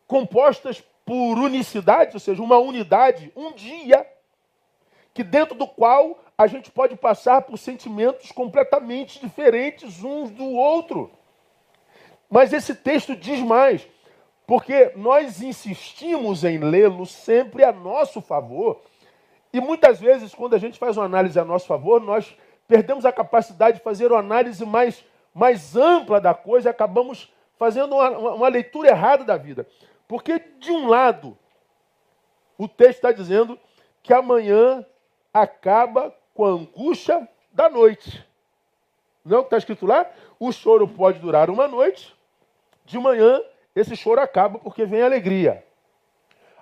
composta 0.06 0.70
por 1.04 1.38
unicidade, 1.38 2.12
ou 2.14 2.20
seja, 2.20 2.40
uma 2.40 2.56
unidade, 2.58 3.32
um 3.34 3.52
dia, 3.52 4.06
que 5.12 5.24
dentro 5.24 5.56
do 5.56 5.66
qual 5.66 6.22
a 6.38 6.46
gente 6.46 6.70
pode 6.70 6.94
passar 6.94 7.42
por 7.42 7.58
sentimentos 7.58 8.30
completamente 8.30 9.20
diferentes 9.20 10.04
uns 10.04 10.30
do 10.30 10.44
outro. 10.44 11.10
Mas 12.30 12.52
esse 12.52 12.76
texto 12.76 13.16
diz 13.16 13.40
mais, 13.40 13.84
porque 14.46 14.92
nós 14.94 15.42
insistimos 15.42 16.44
em 16.44 16.58
lê-lo 16.58 17.06
sempre 17.06 17.64
a 17.64 17.72
nosso 17.72 18.20
favor, 18.20 18.80
e 19.52 19.60
muitas 19.60 19.98
vezes, 19.98 20.32
quando 20.32 20.54
a 20.54 20.58
gente 20.58 20.78
faz 20.78 20.96
uma 20.96 21.06
análise 21.06 21.40
a 21.40 21.44
nosso 21.44 21.66
favor, 21.66 22.00
nós 22.00 22.36
perdemos 22.68 23.04
a 23.04 23.10
capacidade 23.10 23.78
de 23.78 23.84
fazer 23.84 24.12
uma 24.12 24.20
análise 24.20 24.64
mais, 24.64 25.04
mais 25.34 25.76
ampla 25.76 26.20
da 26.20 26.32
coisa 26.32 26.68
e 26.68 26.70
acabamos 26.70 27.32
fazendo 27.58 27.96
uma, 27.96 28.10
uma 28.10 28.48
leitura 28.48 28.88
errada 28.88 29.24
da 29.24 29.36
vida. 29.36 29.66
Porque, 30.06 30.38
de 30.38 30.70
um 30.70 30.86
lado, 30.86 31.36
o 32.56 32.68
texto 32.68 32.96
está 32.96 33.12
dizendo 33.12 33.58
que 34.02 34.12
amanhã 34.12 34.84
acaba 35.32 36.14
com 36.32 36.44
a 36.44 36.50
angústia 36.50 37.28
da 37.52 37.68
noite. 37.68 38.24
Não 39.24 39.38
é 39.38 39.40
o 39.40 39.42
que 39.42 39.48
está 39.48 39.58
escrito 39.58 39.86
lá? 39.86 40.08
O 40.38 40.52
choro 40.52 40.86
pode 40.86 41.18
durar 41.18 41.50
uma 41.50 41.66
noite, 41.66 42.14
de 42.84 42.98
manhã 42.98 43.40
esse 43.74 43.96
choro 43.96 44.20
acaba 44.20 44.58
porque 44.58 44.84
vem 44.84 45.02
alegria. 45.02 45.64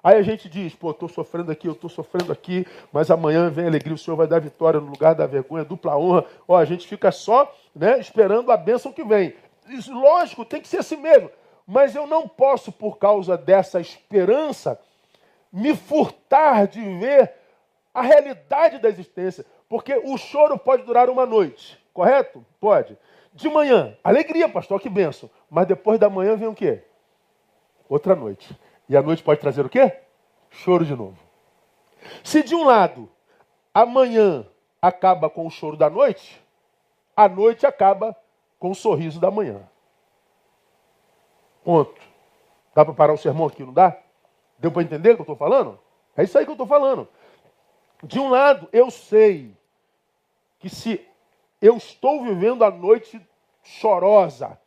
Aí 0.03 0.19
a 0.19 0.23
gente 0.23 0.49
diz, 0.49 0.75
pô, 0.75 0.91
estou 0.91 1.09
sofrendo 1.09 1.53
aqui, 1.53 1.69
eu 1.69 1.75
estou 1.75 1.89
sofrendo 1.89 2.33
aqui, 2.33 2.67
mas 2.93 3.11
amanhã 3.11 3.49
vem 3.49 3.67
alegria, 3.67 3.95
o 3.95 3.99
Senhor 3.99 4.17
vai 4.17 4.27
dar 4.27 4.41
vitória 4.41 4.81
no 4.81 4.91
lugar 4.91 5.15
da 5.15 5.27
vergonha, 5.27 5.65
dupla 5.65 5.97
honra. 5.97 6.25
Ó, 6.49 6.57
a 6.57 6.65
gente 6.65 6.89
fica 6.89 7.13
só 7.13 7.55
né, 7.75 8.01
esperando 8.01 8.51
a 8.51 8.57
bênção 8.57 8.93
que 8.93 9.05
vem. 9.05 9.35
Isso, 9.69 9.93
lógico, 9.93 10.45
tem 10.45 10.61
que 10.61 10.67
ser 10.67 10.79
assim 10.79 10.97
mesmo. 10.97 11.31
Mas 11.65 11.95
eu 11.95 12.07
não 12.07 12.27
posso, 12.27 12.73
por 12.73 12.99
causa 12.99 13.37
dessa 13.37 13.81
esperança, 13.81 14.81
me 15.53 15.77
furtar 15.77 16.67
de 16.67 16.81
ver 16.81 17.33
a 17.95 18.03
realidade 18.03 18.81
da 18.81 18.89
existência. 18.89 19.47
Porque 19.69 19.95
o 20.05 20.17
choro 20.19 20.59
pode 20.59 20.83
durar 20.83 21.09
uma 21.09 21.25
noite, 21.25 21.79
correto? 21.95 22.45
Pode. 22.61 22.99
De 23.33 23.49
manhã, 23.49 23.97
alegria, 24.03 24.49
pastor, 24.49 24.81
que 24.81 24.89
benção. 24.89 25.31
Mas 25.49 25.67
depois 25.67 25.99
da 25.99 26.11
manhã 26.11 26.37
vem 26.37 26.49
o 26.49 26.55
quê? 26.55 26.83
Outra 27.89 28.17
noite. 28.17 28.55
E 28.89 28.97
a 28.97 29.03
noite 29.03 29.23
pode 29.23 29.41
trazer 29.41 29.65
o 29.65 29.69
quê? 29.69 30.01
Choro 30.51 30.85
de 30.85 30.95
novo. 30.95 31.19
Se 32.23 32.43
de 32.43 32.55
um 32.55 32.65
lado 32.65 33.09
a 33.73 33.87
manhã 33.87 34.47
acaba 34.81 35.31
com 35.31 35.47
o 35.47 35.51
choro 35.51 35.77
da 35.77 35.89
noite, 35.89 36.43
a 37.17 37.29
noite 37.29 37.67
acaba 37.67 38.17
com 38.59 38.71
o 38.71 38.75
sorriso 38.75 39.21
da 39.21 39.31
manhã. 39.31 39.63
Ponto. 41.65 42.01
Dá 42.75 42.85
para 42.85 42.95
parar 42.95 43.13
o 43.13 43.19
sermão 43.19 43.47
aqui, 43.47 43.63
não 43.63 43.73
dá? 43.73 43.97
Deu 44.59 44.71
para 44.71 44.83
entender 44.83 45.11
o 45.11 45.15
que 45.15 45.21
eu 45.21 45.25
estou 45.25 45.37
falando? 45.37 45.79
É 46.17 46.25
isso 46.25 46.37
aí 46.39 46.45
que 46.45 46.51
eu 46.51 46.55
estou 46.55 46.67
falando. 46.67 47.09
De 48.03 48.19
um 48.19 48.29
lado, 48.29 48.69
eu 48.73 48.91
sei 48.91 49.57
que 50.59 50.69
se 50.69 51.07
eu 51.61 51.77
estou 51.77 52.23
vivendo 52.25 52.65
a 52.65 52.71
noite 52.71 53.21
chorosa, 53.63 54.59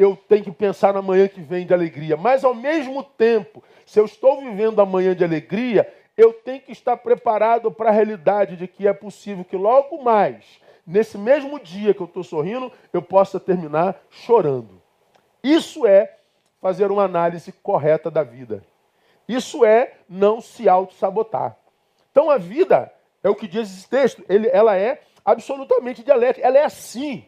eu 0.00 0.16
tenho 0.16 0.44
que 0.44 0.50
pensar 0.50 0.94
na 0.94 1.02
manhã 1.02 1.28
que 1.28 1.42
vem 1.42 1.66
de 1.66 1.74
alegria. 1.74 2.16
Mas 2.16 2.42
ao 2.42 2.54
mesmo 2.54 3.02
tempo, 3.02 3.62
se 3.84 4.00
eu 4.00 4.06
estou 4.06 4.40
vivendo 4.40 4.80
a 4.80 4.86
manhã 4.86 5.14
de 5.14 5.22
alegria, 5.22 5.92
eu 6.16 6.32
tenho 6.32 6.62
que 6.62 6.72
estar 6.72 6.96
preparado 6.96 7.70
para 7.70 7.90
a 7.90 7.92
realidade 7.92 8.56
de 8.56 8.66
que 8.66 8.88
é 8.88 8.94
possível 8.94 9.44
que 9.44 9.58
logo 9.58 10.02
mais, 10.02 10.58
nesse 10.86 11.18
mesmo 11.18 11.60
dia 11.60 11.92
que 11.92 12.00
eu 12.00 12.06
estou 12.06 12.24
sorrindo, 12.24 12.72
eu 12.94 13.02
possa 13.02 13.38
terminar 13.38 14.00
chorando. 14.08 14.80
Isso 15.44 15.86
é 15.86 16.16
fazer 16.62 16.90
uma 16.90 17.04
análise 17.04 17.52
correta 17.52 18.10
da 18.10 18.22
vida. 18.22 18.64
Isso 19.28 19.66
é 19.66 19.98
não 20.08 20.40
se 20.40 20.66
auto-sabotar. 20.66 21.58
Então 22.10 22.30
a 22.30 22.38
vida, 22.38 22.90
é 23.22 23.28
o 23.28 23.34
que 23.34 23.46
diz 23.46 23.70
esse 23.70 23.88
texto, 23.88 24.24
ele, 24.30 24.48
ela 24.48 24.76
é 24.78 25.02
absolutamente 25.22 26.02
dialética, 26.02 26.46
ela 26.46 26.56
é 26.56 26.64
assim. 26.64 27.26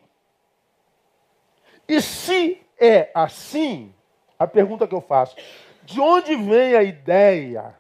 E 1.87 2.01
se 2.01 2.62
é 2.79 3.11
assim, 3.15 3.95
a 4.39 4.47
pergunta 4.47 4.87
que 4.87 4.95
eu 4.95 5.01
faço, 5.01 5.37
de 5.85 6.01
onde 6.01 6.35
vem 6.37 6.75
a 6.75 6.83
ideia 6.83 7.75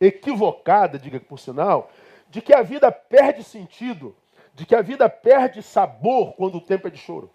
equivocada, 0.00 0.98
diga 0.98 1.20
por 1.20 1.38
sinal, 1.38 1.90
de 2.28 2.40
que 2.40 2.54
a 2.54 2.62
vida 2.62 2.90
perde 2.90 3.44
sentido, 3.44 4.16
de 4.54 4.66
que 4.66 4.74
a 4.74 4.82
vida 4.82 5.08
perde 5.08 5.62
sabor 5.62 6.34
quando 6.34 6.56
o 6.56 6.60
tempo 6.60 6.88
é 6.88 6.90
de 6.90 6.98
choro? 6.98 7.30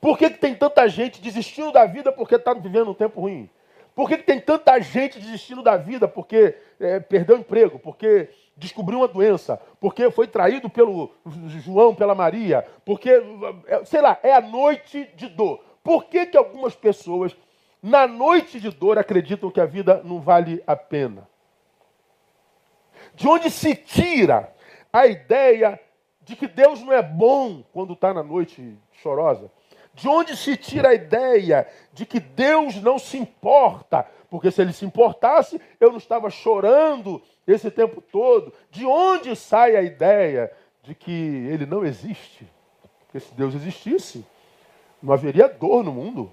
Por 0.00 0.18
que, 0.18 0.30
que 0.30 0.38
tem 0.38 0.54
tanta 0.54 0.88
gente 0.88 1.20
desistindo 1.20 1.72
da 1.72 1.84
vida 1.84 2.12
porque 2.12 2.36
está 2.36 2.54
vivendo 2.54 2.90
um 2.90 2.94
tempo 2.94 3.20
ruim? 3.20 3.50
Por 3.94 4.08
que, 4.08 4.18
que 4.18 4.24
tem 4.24 4.38
tanta 4.38 4.78
gente 4.80 5.18
desistindo 5.18 5.62
da 5.62 5.76
vida 5.76 6.06
porque 6.06 6.56
é, 6.78 7.00
perdeu 7.00 7.38
emprego, 7.38 7.78
porque 7.78 8.28
descobriu 8.56 9.00
uma 9.00 9.08
doença, 9.08 9.60
porque 9.78 10.10
foi 10.10 10.26
traído 10.26 10.70
pelo 10.70 11.12
João, 11.62 11.94
pela 11.94 12.14
Maria, 12.14 12.66
porque, 12.84 13.10
é, 13.66 13.84
sei 13.84 14.00
lá, 14.00 14.18
é 14.22 14.32
a 14.32 14.40
noite 14.40 15.08
de 15.14 15.28
dor. 15.28 15.60
Por 15.82 16.06
que, 16.06 16.26
que 16.26 16.36
algumas 16.36 16.74
pessoas, 16.74 17.36
na 17.82 18.06
noite 18.06 18.58
de 18.58 18.70
dor, 18.70 18.98
acreditam 18.98 19.50
que 19.50 19.60
a 19.60 19.66
vida 19.66 20.00
não 20.04 20.20
vale 20.20 20.62
a 20.66 20.74
pena? 20.74 21.28
De 23.14 23.28
onde 23.28 23.50
se 23.50 23.74
tira 23.74 24.52
a 24.92 25.06
ideia 25.06 25.78
de 26.22 26.34
que 26.34 26.48
Deus 26.48 26.80
não 26.82 26.92
é 26.92 27.02
bom 27.02 27.62
quando 27.72 27.92
está 27.92 28.12
na 28.12 28.22
noite 28.22 28.76
chorosa? 29.02 29.50
De 29.94 30.08
onde 30.08 30.36
se 30.36 30.56
tira 30.56 30.88
a 30.88 30.94
ideia 30.94 31.66
de 31.92 32.04
que 32.04 32.20
Deus 32.20 32.76
não 32.82 32.98
se 32.98 33.16
importa? 33.16 34.06
Porque 34.28 34.50
se 34.50 34.60
ele 34.60 34.72
se 34.72 34.84
importasse, 34.84 35.60
eu 35.80 35.90
não 35.90 35.98
estava 35.98 36.28
chorando 36.28 37.22
esse 37.46 37.70
tempo 37.70 38.00
todo. 38.00 38.52
De 38.70 38.84
onde 38.84 39.36
sai 39.36 39.76
a 39.76 39.82
ideia 39.82 40.52
de 40.82 40.94
que 40.94 41.12
ele 41.12 41.66
não 41.66 41.84
existe? 41.84 42.46
Porque 43.00 43.20
se 43.20 43.32
Deus 43.34 43.54
existisse, 43.54 44.24
não 45.02 45.12
haveria 45.12 45.48
dor 45.48 45.84
no 45.84 45.92
mundo. 45.92 46.30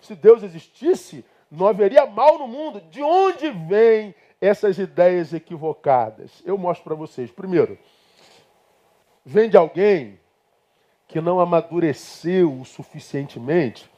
Se 0.00 0.14
Deus 0.14 0.42
existisse, 0.42 1.24
não 1.50 1.66
haveria 1.66 2.06
mal 2.06 2.38
no 2.38 2.46
mundo. 2.46 2.80
De 2.90 3.02
onde 3.02 3.50
vêm 3.50 4.14
essas 4.40 4.78
ideias 4.78 5.32
equivocadas? 5.32 6.42
Eu 6.44 6.56
mostro 6.56 6.84
para 6.84 6.94
vocês. 6.94 7.30
Primeiro, 7.30 7.78
vem 9.24 9.50
de 9.50 9.56
alguém 9.56 10.20
que 11.06 11.20
não 11.20 11.40
amadureceu 11.40 12.52
o 12.52 12.64
suficientemente 12.64 13.90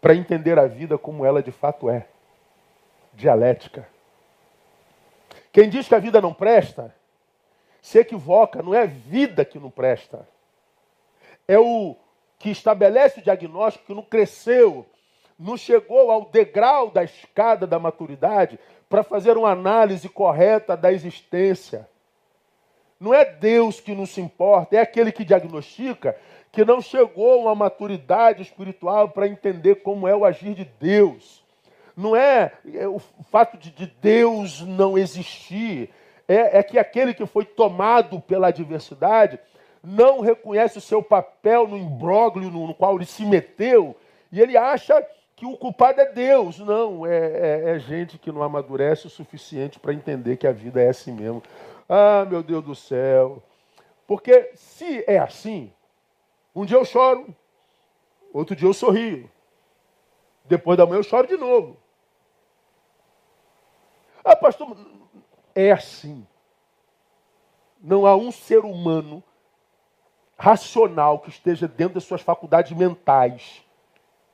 para 0.00 0.16
entender 0.16 0.58
a 0.58 0.66
vida 0.66 0.98
como 0.98 1.24
ela 1.24 1.42
de 1.42 1.52
fato 1.52 1.88
é 1.88 2.08
dialética. 3.14 3.88
Quem 5.52 5.68
diz 5.68 5.86
que 5.86 5.94
a 5.94 5.98
vida 5.98 6.20
não 6.20 6.32
presta, 6.32 6.94
se 7.80 7.98
equivoca, 7.98 8.62
não 8.62 8.74
é 8.74 8.82
a 8.82 8.86
vida 8.86 9.44
que 9.44 9.58
não 9.58 9.70
presta. 9.70 10.26
É 11.46 11.58
o 11.58 11.94
que 12.38 12.50
estabelece 12.50 13.20
o 13.20 13.22
diagnóstico 13.22 13.86
que 13.86 13.94
não 13.94 14.02
cresceu, 14.02 14.86
não 15.38 15.56
chegou 15.56 16.10
ao 16.10 16.24
degrau 16.24 16.90
da 16.90 17.04
escada 17.04 17.66
da 17.66 17.78
maturidade 17.78 18.58
para 18.88 19.02
fazer 19.02 19.36
uma 19.36 19.50
análise 19.50 20.08
correta 20.08 20.76
da 20.76 20.92
existência. 20.92 21.88
Não 22.98 23.12
é 23.12 23.24
Deus 23.24 23.80
que 23.80 23.94
não 23.94 24.06
se 24.06 24.20
importa, 24.20 24.76
é 24.76 24.80
aquele 24.80 25.10
que 25.10 25.24
diagnostica 25.24 26.16
que 26.52 26.64
não 26.64 26.80
chegou 26.80 27.32
a 27.32 27.36
uma 27.36 27.54
maturidade 27.54 28.42
espiritual 28.42 29.08
para 29.08 29.26
entender 29.26 29.76
como 29.76 30.06
é 30.06 30.14
o 30.14 30.24
agir 30.24 30.54
de 30.54 30.64
Deus. 30.64 31.41
Não 31.96 32.16
é, 32.16 32.52
é 32.74 32.88
o 32.88 32.98
fato 33.30 33.56
de, 33.58 33.70
de 33.70 33.86
Deus 34.00 34.60
não 34.62 34.96
existir, 34.96 35.90
é, 36.26 36.58
é 36.58 36.62
que 36.62 36.78
aquele 36.78 37.12
que 37.12 37.26
foi 37.26 37.44
tomado 37.44 38.20
pela 38.20 38.48
adversidade 38.48 39.38
não 39.82 40.20
reconhece 40.20 40.78
o 40.78 40.80
seu 40.80 41.02
papel 41.02 41.66
no 41.66 41.76
imbróglio 41.76 42.50
no, 42.50 42.74
qual 42.74 42.96
ele 42.96 43.04
se 43.04 43.24
meteu 43.24 43.96
e 44.30 44.40
ele 44.40 44.56
acha 44.56 45.04
que 45.34 45.44
o 45.44 45.56
culpado 45.56 46.00
é 46.00 46.06
Deus. 46.06 46.58
Não, 46.60 47.04
é, 47.04 47.16
é, 47.16 47.70
é 47.70 47.78
gente 47.78 48.16
que 48.18 48.30
não 48.30 48.42
amadurece 48.42 49.06
o 49.06 49.10
suficiente 49.10 49.78
para 49.78 49.92
entender 49.92 50.36
que 50.36 50.46
a 50.46 50.52
vida 50.52 50.80
é 50.80 50.88
assim 50.88 51.12
mesmo. 51.12 51.42
Ah, 51.88 52.24
meu 52.24 52.42
Deus 52.42 52.64
do 52.64 52.74
céu. 52.74 53.42
Porque 54.06 54.52
se 54.54 55.04
é 55.06 55.18
assim, 55.18 55.72
um 56.54 56.64
dia 56.64 56.76
eu 56.76 56.84
choro, 56.84 57.34
outro 58.32 58.54
dia 58.54 58.68
eu 58.68 58.72
sorrio. 58.72 59.28
Depois 60.44 60.78
da 60.78 60.86
manhã 60.86 60.98
eu 60.98 61.04
choro 61.04 61.26
de 61.26 61.36
novo. 61.36 61.76
Ah, 64.24 64.36
pastor, 64.36 64.76
é 65.54 65.72
assim. 65.72 66.26
Não 67.80 68.06
há 68.06 68.16
um 68.16 68.30
ser 68.30 68.64
humano 68.64 69.22
racional 70.38 71.18
que 71.18 71.30
esteja 71.30 71.68
dentro 71.68 71.94
das 71.94 72.04
suas 72.04 72.20
faculdades 72.20 72.76
mentais 72.76 73.62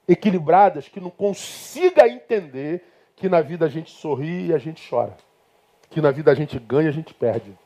equilibradas 0.06 0.88
que 0.88 1.00
não 1.00 1.10
consiga 1.10 2.08
entender 2.08 2.84
que 3.14 3.28
na 3.28 3.40
vida 3.40 3.66
a 3.66 3.68
gente 3.68 3.90
sorri 3.90 4.46
e 4.46 4.54
a 4.54 4.58
gente 4.58 4.86
chora 4.88 5.16
que 5.90 6.00
na 6.00 6.10
vida 6.10 6.30
a 6.30 6.34
gente 6.34 6.58
ganha, 6.58 6.88
a 6.88 6.92
gente 6.92 7.14
perde. 7.14 7.56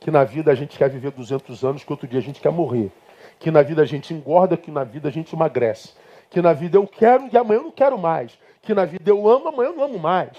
Que 0.00 0.10
na 0.10 0.24
vida 0.24 0.50
a 0.50 0.54
gente 0.54 0.76
quer 0.76 0.88
viver 0.88 1.10
200 1.10 1.64
anos, 1.64 1.84
que 1.84 1.92
outro 1.92 2.08
dia 2.08 2.18
a 2.18 2.22
gente 2.22 2.40
quer 2.40 2.50
morrer. 2.50 2.90
Que 3.38 3.50
na 3.50 3.62
vida 3.62 3.82
a 3.82 3.84
gente 3.84 4.12
engorda, 4.12 4.56
que 4.56 4.70
na 4.70 4.84
vida 4.84 5.08
a 5.08 5.12
gente 5.12 5.34
emagrece. 5.34 5.94
Que 6.30 6.40
na 6.40 6.52
vida 6.52 6.78
eu 6.78 6.86
quero 6.86 7.28
e 7.32 7.36
amanhã 7.36 7.58
eu 7.58 7.64
não 7.64 7.70
quero 7.70 7.98
mais. 7.98 8.38
Que 8.62 8.74
na 8.74 8.84
vida 8.84 9.10
eu 9.10 9.28
amo, 9.28 9.48
amanhã 9.48 9.68
eu 9.68 9.76
não 9.76 9.84
amo 9.84 9.98
mais. 9.98 10.36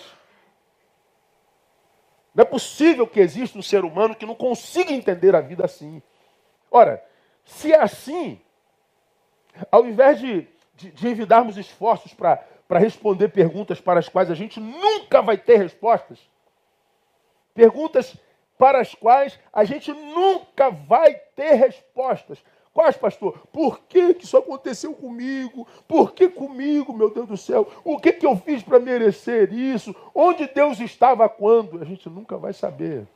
Não 2.33 2.41
é 2.41 2.45
possível 2.45 3.07
que 3.07 3.19
exista 3.19 3.57
um 3.57 3.61
ser 3.61 3.85
humano 3.85 4.15
que 4.15 4.25
não 4.25 4.35
consiga 4.35 4.91
entender 4.91 5.35
a 5.35 5.41
vida 5.41 5.65
assim. 5.65 6.01
Ora, 6.71 7.03
se 7.45 7.71
é 7.71 7.79
assim, 7.79 8.41
ao 9.71 9.85
invés 9.85 10.19
de, 10.19 10.47
de, 10.75 10.91
de 10.91 11.07
envidarmos 11.07 11.57
esforços 11.57 12.13
para 12.13 12.79
responder 12.79 13.29
perguntas 13.29 13.79
para 13.79 13.99
as 13.99 14.09
quais 14.09 14.31
a 14.31 14.35
gente 14.35 14.59
nunca 14.59 15.21
vai 15.21 15.37
ter 15.37 15.57
respostas, 15.57 16.19
Perguntas 17.53 18.15
para 18.57 18.81
as 18.81 18.95
quais 18.95 19.39
a 19.51 19.63
gente 19.63 19.91
nunca 19.91 20.69
vai 20.69 21.13
ter 21.35 21.53
respostas. 21.53 22.43
Quais, 22.73 22.97
pastor? 22.97 23.37
Por 23.51 23.81
que, 23.81 24.15
que 24.15 24.25
isso 24.25 24.35
aconteceu 24.35 24.93
comigo? 24.95 25.67
Por 25.87 26.11
que 26.11 26.27
comigo, 26.27 26.91
meu 26.91 27.13
Deus 27.13 27.27
do 27.27 27.37
céu? 27.37 27.67
O 27.83 27.99
que, 27.99 28.11
que 28.13 28.25
eu 28.25 28.35
fiz 28.35 28.63
para 28.63 28.79
merecer 28.79 29.53
isso? 29.53 29.95
Onde 30.13 30.47
Deus 30.47 30.79
estava 30.79 31.29
quando? 31.29 31.79
A 31.79 31.85
gente 31.85 32.09
nunca 32.09 32.35
vai 32.35 32.51
saber. 32.51 33.07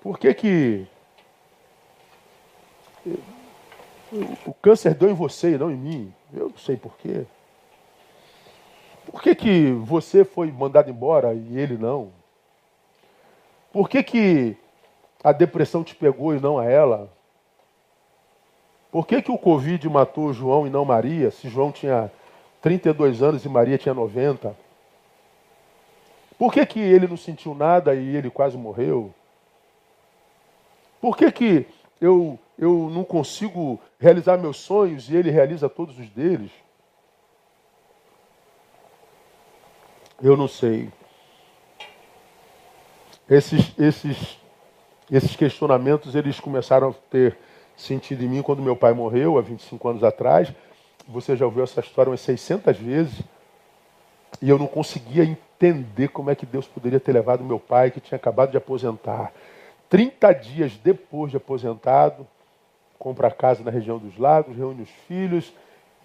Por 0.00 0.18
que, 0.18 0.34
que 0.34 0.86
o 4.44 4.54
câncer 4.54 4.94
deu 4.94 5.10
em 5.10 5.14
você 5.14 5.52
e 5.52 5.58
não 5.58 5.70
em 5.70 5.76
mim? 5.76 6.14
Eu 6.32 6.48
não 6.48 6.58
sei 6.58 6.76
por 6.76 6.96
quê. 6.96 7.24
Por 9.06 9.22
que, 9.22 9.36
que 9.36 9.70
você 9.70 10.24
foi 10.24 10.50
mandado 10.50 10.90
embora 10.90 11.32
e 11.32 11.56
ele 11.56 11.78
não? 11.78 12.10
Por 13.72 13.88
que, 13.88 14.02
que 14.02 14.56
a 15.22 15.30
depressão 15.30 15.84
te 15.84 15.94
pegou 15.94 16.34
e 16.34 16.40
não 16.40 16.58
a 16.58 16.64
ela? 16.64 17.17
Por 18.90 19.06
que, 19.06 19.20
que 19.20 19.30
o 19.30 19.38
Covid 19.38 19.88
matou 19.88 20.32
João 20.32 20.66
e 20.66 20.70
não 20.70 20.84
Maria, 20.84 21.30
se 21.30 21.48
João 21.48 21.70
tinha 21.70 22.10
32 22.62 23.22
anos 23.22 23.44
e 23.44 23.48
Maria 23.48 23.76
tinha 23.76 23.94
90? 23.94 24.56
Por 26.38 26.52
que, 26.52 26.64
que 26.64 26.80
ele 26.80 27.06
não 27.06 27.16
sentiu 27.16 27.54
nada 27.54 27.94
e 27.94 28.16
ele 28.16 28.30
quase 28.30 28.56
morreu? 28.56 29.12
Por 31.00 31.16
que, 31.16 31.30
que 31.30 31.66
eu, 32.00 32.38
eu 32.56 32.88
não 32.90 33.04
consigo 33.04 33.80
realizar 33.98 34.38
meus 34.38 34.56
sonhos 34.56 35.10
e 35.10 35.16
ele 35.16 35.30
realiza 35.30 35.68
todos 35.68 35.98
os 35.98 36.08
deles? 36.10 36.50
Eu 40.22 40.36
não 40.36 40.48
sei. 40.48 40.90
Esses, 43.28 43.72
esses, 43.78 44.38
esses 45.10 45.36
questionamentos 45.36 46.14
eles 46.14 46.40
começaram 46.40 46.90
a 46.90 46.94
ter 47.10 47.36
sentido 47.78 48.24
em 48.24 48.28
mim 48.28 48.42
quando 48.42 48.62
meu 48.62 48.76
pai 48.76 48.92
morreu, 48.92 49.38
há 49.38 49.40
25 49.40 49.88
anos 49.88 50.04
atrás. 50.04 50.52
Você 51.08 51.36
já 51.36 51.46
ouviu 51.46 51.64
essa 51.64 51.80
história 51.80 52.10
umas 52.10 52.20
600 52.20 52.76
vezes. 52.76 53.22
E 54.42 54.48
eu 54.48 54.58
não 54.58 54.66
conseguia 54.66 55.24
entender 55.24 56.08
como 56.08 56.30
é 56.30 56.34
que 56.34 56.44
Deus 56.44 56.66
poderia 56.66 57.00
ter 57.00 57.12
levado 57.12 57.42
meu 57.42 57.58
pai, 57.58 57.90
que 57.90 58.00
tinha 58.00 58.16
acabado 58.16 58.50
de 58.50 58.56
aposentar, 58.56 59.32
30 59.88 60.32
dias 60.34 60.76
depois 60.76 61.30
de 61.30 61.36
aposentado, 61.38 62.26
compra 62.98 63.30
casa 63.30 63.64
na 63.64 63.70
região 63.70 63.98
dos 63.98 64.18
lagos, 64.18 64.56
reúne 64.56 64.82
os 64.82 64.90
filhos 65.06 65.52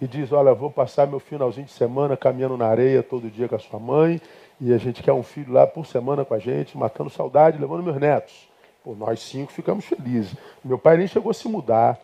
e 0.01 0.07
diz: 0.07 0.31
Olha, 0.31 0.53
vou 0.53 0.71
passar 0.71 1.05
meu 1.05 1.19
finalzinho 1.19 1.65
de 1.65 1.73
semana 1.73 2.15
caminhando 2.15 2.57
na 2.57 2.67
areia 2.67 3.03
todo 3.03 3.29
dia 3.29 3.47
com 3.47 3.55
a 3.55 3.59
sua 3.59 3.79
mãe, 3.79 4.21
e 4.59 4.73
a 4.73 4.77
gente 4.77 5.03
quer 5.03 5.13
um 5.13 5.23
filho 5.23 5.51
lá 5.51 5.67
por 5.67 5.86
semana 5.86 6.23
com 6.23 6.33
a 6.33 6.39
gente, 6.39 6.77
matando 6.77 7.09
saudade, 7.09 7.59
levando 7.59 7.83
meus 7.83 7.97
netos. 7.97 8.47
Pô, 8.84 8.93
nós 8.93 9.22
cinco 9.22 9.52
ficamos 9.52 9.86
felizes. 9.86 10.36
Meu 10.63 10.78
pai 10.78 10.98
nem 10.98 11.08
chegou 11.08 11.32
a 11.32 11.34
se 11.34 11.48
mudar, 11.48 12.00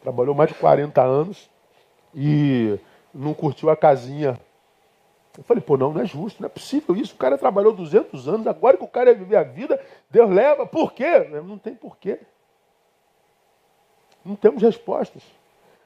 trabalhou 0.00 0.34
mais 0.34 0.50
de 0.50 0.56
40 0.56 1.02
anos 1.02 1.50
e 2.14 2.78
não 3.12 3.34
curtiu 3.34 3.70
a 3.70 3.76
casinha. 3.76 4.38
Eu 5.36 5.42
falei, 5.44 5.62
pô, 5.62 5.76
não, 5.76 5.92
não 5.92 6.00
é 6.00 6.04
justo, 6.04 6.40
não 6.40 6.46
é 6.46 6.48
possível 6.48 6.94
isso. 6.94 7.14
O 7.14 7.18
cara 7.18 7.36
trabalhou 7.36 7.72
200 7.72 8.28
anos, 8.28 8.46
agora 8.46 8.76
que 8.76 8.84
o 8.84 8.88
cara 8.88 9.10
ia 9.10 9.16
viver 9.16 9.36
a 9.36 9.42
vida, 9.42 9.84
Deus 10.10 10.30
leva. 10.30 10.66
Por 10.66 10.92
quê? 10.92 11.18
Não 11.44 11.58
tem 11.58 11.74
porquê. 11.74 12.20
Não 14.24 14.36
temos 14.36 14.62
respostas. 14.62 15.22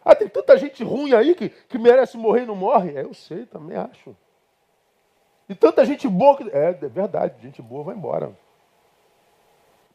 Ah, 0.04 0.14
tem 0.14 0.28
tanta 0.28 0.56
gente 0.58 0.84
ruim 0.84 1.14
aí 1.14 1.34
que, 1.34 1.48
que 1.48 1.78
merece 1.78 2.16
morrer 2.16 2.42
e 2.42 2.46
não 2.46 2.56
morre. 2.56 2.96
É, 2.96 3.02
eu 3.02 3.14
sei, 3.14 3.46
também 3.46 3.76
acho. 3.76 4.14
E 5.48 5.54
tanta 5.54 5.84
gente 5.84 6.06
boa 6.06 6.36
que. 6.36 6.48
É, 6.50 6.68
é 6.68 6.88
verdade, 6.88 7.40
gente 7.42 7.62
boa 7.62 7.84
vai 7.84 7.94
embora. 7.94 8.32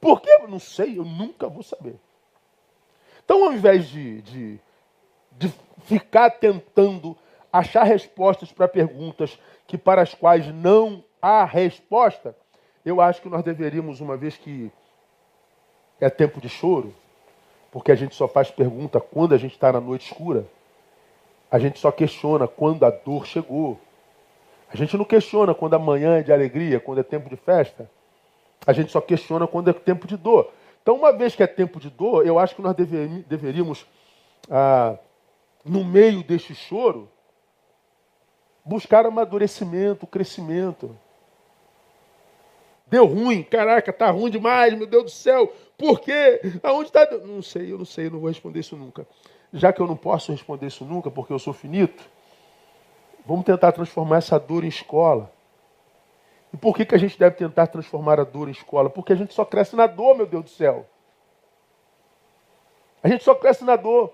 Por 0.02 0.20
quê? 0.20 0.36
Não 0.50 0.60
sei, 0.60 0.98
eu 0.98 1.06
nunca 1.06 1.48
vou 1.48 1.62
saber. 1.62 1.96
Então, 3.24 3.46
ao 3.46 3.54
invés 3.54 3.88
de, 3.88 4.22
de, 4.24 4.60
de 5.38 5.54
ficar 5.84 6.32
tentando 6.32 7.16
achar 7.54 7.84
respostas 7.84 8.52
para 8.52 8.68
perguntas 8.68 9.38
que 9.68 9.78
para 9.78 10.02
as 10.02 10.14
quais 10.14 10.48
não 10.48 11.04
há 11.22 11.46
resposta, 11.46 12.36
eu 12.84 13.00
acho 13.00 13.22
que 13.22 13.30
nós 13.30 13.44
deveríamos, 13.44 14.02
uma 14.02 14.18
vez 14.18 14.36
que 14.36 14.72
é 16.00 16.10
tempo 16.10 16.42
de 16.42 16.50
choro, 16.50 16.94
porque 17.72 17.92
a 17.92 17.96
gente 17.96 18.16
só 18.16 18.28
faz 18.28 18.50
pergunta 18.50 19.00
quando 19.00 19.36
a 19.36 19.38
gente 19.38 19.54
está 19.54 19.72
na 19.72 19.80
noite 19.80 20.12
escura. 20.12 20.46
A 21.50 21.60
gente 21.60 21.80
só 21.80 21.92
questiona 21.92 22.48
quando 22.48 22.84
a 22.86 22.90
dor 22.90 23.26
chegou. 23.28 23.80
A 24.74 24.76
gente 24.76 24.98
não 24.98 25.06
questiona 25.06 25.54
quando 25.54 25.76
amanhã 25.76 26.18
é 26.18 26.24
de 26.24 26.34
alegria, 26.34 26.80
quando 26.80 27.00
é 27.00 27.04
tempo 27.04 27.30
de 27.30 27.36
festa. 27.36 27.90
A 28.66 28.74
gente 28.74 28.92
só 28.92 29.02
questiona 29.02 29.48
quando 29.48 29.70
é 29.70 29.74
tempo 29.74 30.08
de 30.08 30.16
dor. 30.16 30.52
Então, 30.82 30.96
uma 30.96 31.12
vez 31.12 31.36
que 31.36 31.44
é 31.44 31.48
tempo 31.48 31.80
de 31.80 31.90
dor, 31.90 32.26
eu 32.26 32.40
acho 32.40 32.56
que 32.56 32.62
nós 32.62 32.76
deveríamos, 32.76 33.86
ah, 34.50 34.98
no 35.64 35.84
meio 35.84 36.24
deste 36.24 36.56
choro, 36.56 37.10
buscar 38.66 39.06
amadurecimento, 39.06 40.08
crescimento. 40.08 40.98
Deu 42.88 43.06
ruim, 43.06 43.44
caraca, 43.44 43.94
tá 43.94 44.10
ruim 44.12 44.30
demais, 44.30 44.74
meu 44.74 44.86
Deus 44.86 45.04
do 45.06 45.10
céu. 45.12 45.54
Por 45.78 46.00
quê? 46.00 46.42
Aonde 46.62 46.90
está? 46.90 47.10
Não 47.18 47.42
sei, 47.42 47.72
eu 47.72 47.78
não 47.78 47.86
sei, 47.86 48.08
eu 48.08 48.12
não 48.12 48.20
vou 48.20 48.30
responder 48.30 48.60
isso 48.60 48.76
nunca. 48.76 49.08
Já 49.54 49.72
que 49.72 49.82
eu 49.82 49.88
não 49.88 49.96
posso 49.96 50.32
responder 50.32 50.68
isso 50.68 50.84
nunca, 50.86 51.10
porque 51.10 51.32
eu 51.32 51.40
sou 51.40 51.54
finito, 51.54 52.04
vamos 53.26 53.46
tentar 53.46 53.72
transformar 53.72 54.18
essa 54.18 54.40
dor 54.40 54.64
em 54.64 54.68
escola. 54.68 55.32
E 56.54 56.58
por 56.58 56.76
que, 56.76 56.86
que 56.86 56.96
a 56.96 56.98
gente 56.98 57.18
deve 57.18 57.36
tentar 57.36 57.68
transformar 57.68 58.20
a 58.20 58.24
dor 58.24 58.48
em 58.48 58.52
escola? 58.52 58.90
Porque 58.90 59.14
a 59.14 59.16
gente 59.16 59.34
só 59.34 59.46
cresce 59.46 59.76
na 59.76 59.88
dor, 59.88 60.16
meu 60.16 60.26
Deus 60.26 60.44
do 60.44 60.50
céu. 60.50 60.86
A 63.02 63.08
gente 63.08 63.24
só 63.24 63.34
cresce 63.34 63.64
na 63.64 63.76
dor. 63.76 64.14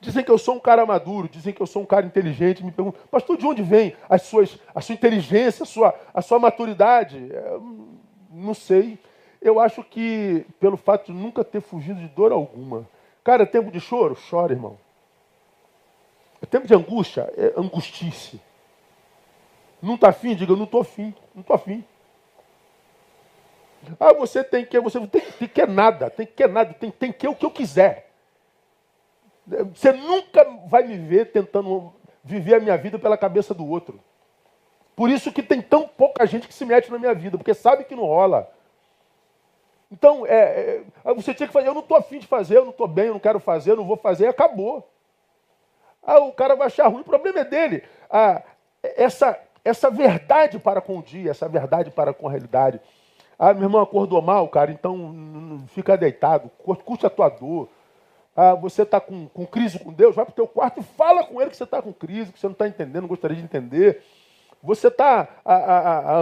Dizem 0.00 0.22
que 0.22 0.30
eu 0.30 0.36
sou 0.36 0.56
um 0.56 0.60
cara 0.60 0.84
maduro, 0.84 1.28
dizem 1.28 1.54
que 1.54 1.60
eu 1.60 1.66
sou 1.66 1.82
um 1.82 1.86
cara 1.86 2.04
inteligente. 2.04 2.64
Me 2.64 2.70
perguntam, 2.70 3.00
pastor, 3.10 3.36
de 3.36 3.46
onde 3.46 3.62
vem 3.62 3.96
as 4.08 4.22
suas, 4.22 4.58
a 4.74 4.80
sua 4.80 4.94
inteligência, 4.94 5.62
a 5.62 5.66
sua, 5.66 5.94
a 6.12 6.20
sua 6.20 6.38
maturidade? 6.38 7.30
Eu 7.32 7.38
é, 7.38 7.60
não 8.30 8.52
sei 8.52 8.98
eu 9.46 9.60
acho 9.60 9.82
que 9.82 10.44
pelo 10.58 10.76
fato 10.76 11.06
de 11.06 11.12
nunca 11.12 11.44
ter 11.44 11.60
fugido 11.60 12.00
de 12.00 12.08
dor 12.08 12.32
alguma. 12.32 12.88
Cara, 13.22 13.44
é 13.44 13.46
tempo 13.46 13.70
de 13.70 13.80
choro? 13.80 14.16
Chora, 14.28 14.52
irmão. 14.52 14.78
É 16.42 16.46
tempo 16.46 16.66
de 16.66 16.74
angústia? 16.74 17.32
É 17.36 17.52
angustice. 17.56 18.40
Não 19.80 19.94
está 19.94 20.08
afim? 20.08 20.34
Diga, 20.34 20.52
eu 20.52 20.56
não 20.56 20.64
estou 20.64 20.80
afim. 20.80 21.14
Não 21.34 21.42
estou 21.42 21.56
afim. 21.56 21.84
Ah, 24.00 24.12
você 24.12 24.42
tem 24.42 24.64
que, 24.64 24.80
você 24.80 24.98
tem, 25.06 25.20
tem 25.20 25.48
que 25.48 25.66
nada, 25.66 26.10
tem 26.10 26.26
que 26.26 26.46
nada, 26.46 26.74
tem, 26.74 26.90
tem 26.90 27.12
que 27.12 27.28
o 27.28 27.34
que 27.34 27.44
eu 27.44 27.50
quiser. 27.50 28.10
Você 29.72 29.92
nunca 29.92 30.44
vai 30.66 30.82
me 30.82 30.98
ver 30.98 31.30
tentando 31.30 31.92
viver 32.24 32.56
a 32.56 32.60
minha 32.60 32.76
vida 32.76 32.98
pela 32.98 33.16
cabeça 33.16 33.54
do 33.54 33.68
outro. 33.68 34.00
Por 34.96 35.08
isso 35.08 35.30
que 35.30 35.42
tem 35.42 35.62
tão 35.62 35.86
pouca 35.86 36.26
gente 36.26 36.48
que 36.48 36.54
se 36.54 36.64
mete 36.64 36.90
na 36.90 36.98
minha 36.98 37.14
vida, 37.14 37.36
porque 37.36 37.54
sabe 37.54 37.84
que 37.84 37.94
não 37.94 38.04
rola. 38.04 38.50
Então, 39.92 40.26
é, 40.26 40.82
é, 41.04 41.14
você 41.14 41.32
tinha 41.32 41.46
que 41.46 41.52
fazer, 41.52 41.68
eu 41.68 41.74
não 41.74 41.82
estou 41.82 41.96
afim 41.96 42.18
de 42.18 42.26
fazer, 42.26 42.56
eu 42.56 42.64
não 42.64 42.70
estou 42.70 42.88
bem, 42.88 43.06
eu 43.06 43.12
não 43.12 43.20
quero 43.20 43.38
fazer, 43.38 43.72
eu 43.72 43.76
não 43.76 43.86
vou 43.86 43.96
fazer, 43.96 44.26
acabou. 44.26 44.90
Ah, 46.02 46.18
o 46.18 46.32
cara 46.32 46.56
vai 46.56 46.66
achar 46.66 46.88
ruim, 46.88 47.02
o 47.02 47.04
problema 47.04 47.40
é 47.40 47.44
dele. 47.44 47.84
Ah, 48.10 48.42
essa, 48.82 49.38
essa 49.66 49.90
verdade 49.90 50.58
para 50.58 50.80
com 50.80 50.98
o 50.98 51.02
dia, 51.02 51.30
essa 51.30 51.48
verdade 51.48 51.90
para 51.90 52.14
com 52.14 52.28
a 52.28 52.30
realidade. 52.30 52.80
Ah, 53.38 53.52
meu 53.52 53.64
irmão 53.64 53.82
acordou 53.82 54.22
mal, 54.22 54.48
cara, 54.48 54.70
então 54.70 55.64
fica 55.68 55.96
deitado, 55.96 56.50
curte 56.84 57.04
a 57.04 57.10
tua 57.10 57.28
dor. 57.28 57.68
Ah, 58.34 58.54
você 58.54 58.82
está 58.82 59.00
com, 59.00 59.28
com 59.28 59.46
crise 59.46 59.78
com 59.78 59.92
Deus, 59.92 60.14
vai 60.14 60.24
para 60.24 60.32
o 60.32 60.36
teu 60.36 60.46
quarto 60.46 60.80
e 60.80 60.82
fala 60.82 61.24
com 61.24 61.40
ele 61.40 61.50
que 61.50 61.56
você 61.56 61.64
está 61.64 61.82
com 61.82 61.92
crise, 61.92 62.32
que 62.32 62.38
você 62.38 62.46
não 62.46 62.52
está 62.52 62.68
entendendo, 62.68 63.08
gostaria 63.08 63.36
de 63.36 63.42
entender. 63.42 64.02
Você 64.62 64.88
está 64.88 65.28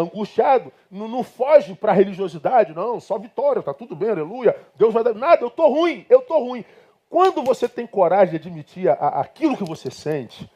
angustiado, 0.01 0.73
não, 0.91 1.09
não 1.09 1.23
foge 1.23 1.75
para 1.75 1.93
a 1.93 1.95
religiosidade, 1.95 2.75
não, 2.75 3.01
só 3.01 3.19
vitória, 3.19 3.61
está 3.61 3.73
tudo 3.73 3.95
bem, 3.95 4.11
aleluia. 4.11 4.57
Deus 4.77 4.93
vai 4.93 5.05
dar. 5.05 5.15
Nada, 5.15 5.43
eu 5.43 5.49
estou 5.49 5.73
ruim, 5.73 6.05
eu 6.11 6.21
estou 6.21 6.45
ruim. 6.45 6.65
Quando 7.09 7.43
você 7.43 7.69
tem 7.69 7.87
coragem 7.87 8.31
de 8.31 8.37
admitir 8.37 8.89
a, 8.89 8.95
a, 8.95 9.21
aquilo 9.21 9.57
que 9.57 9.65
você 9.65 9.91
sente, 9.91 10.51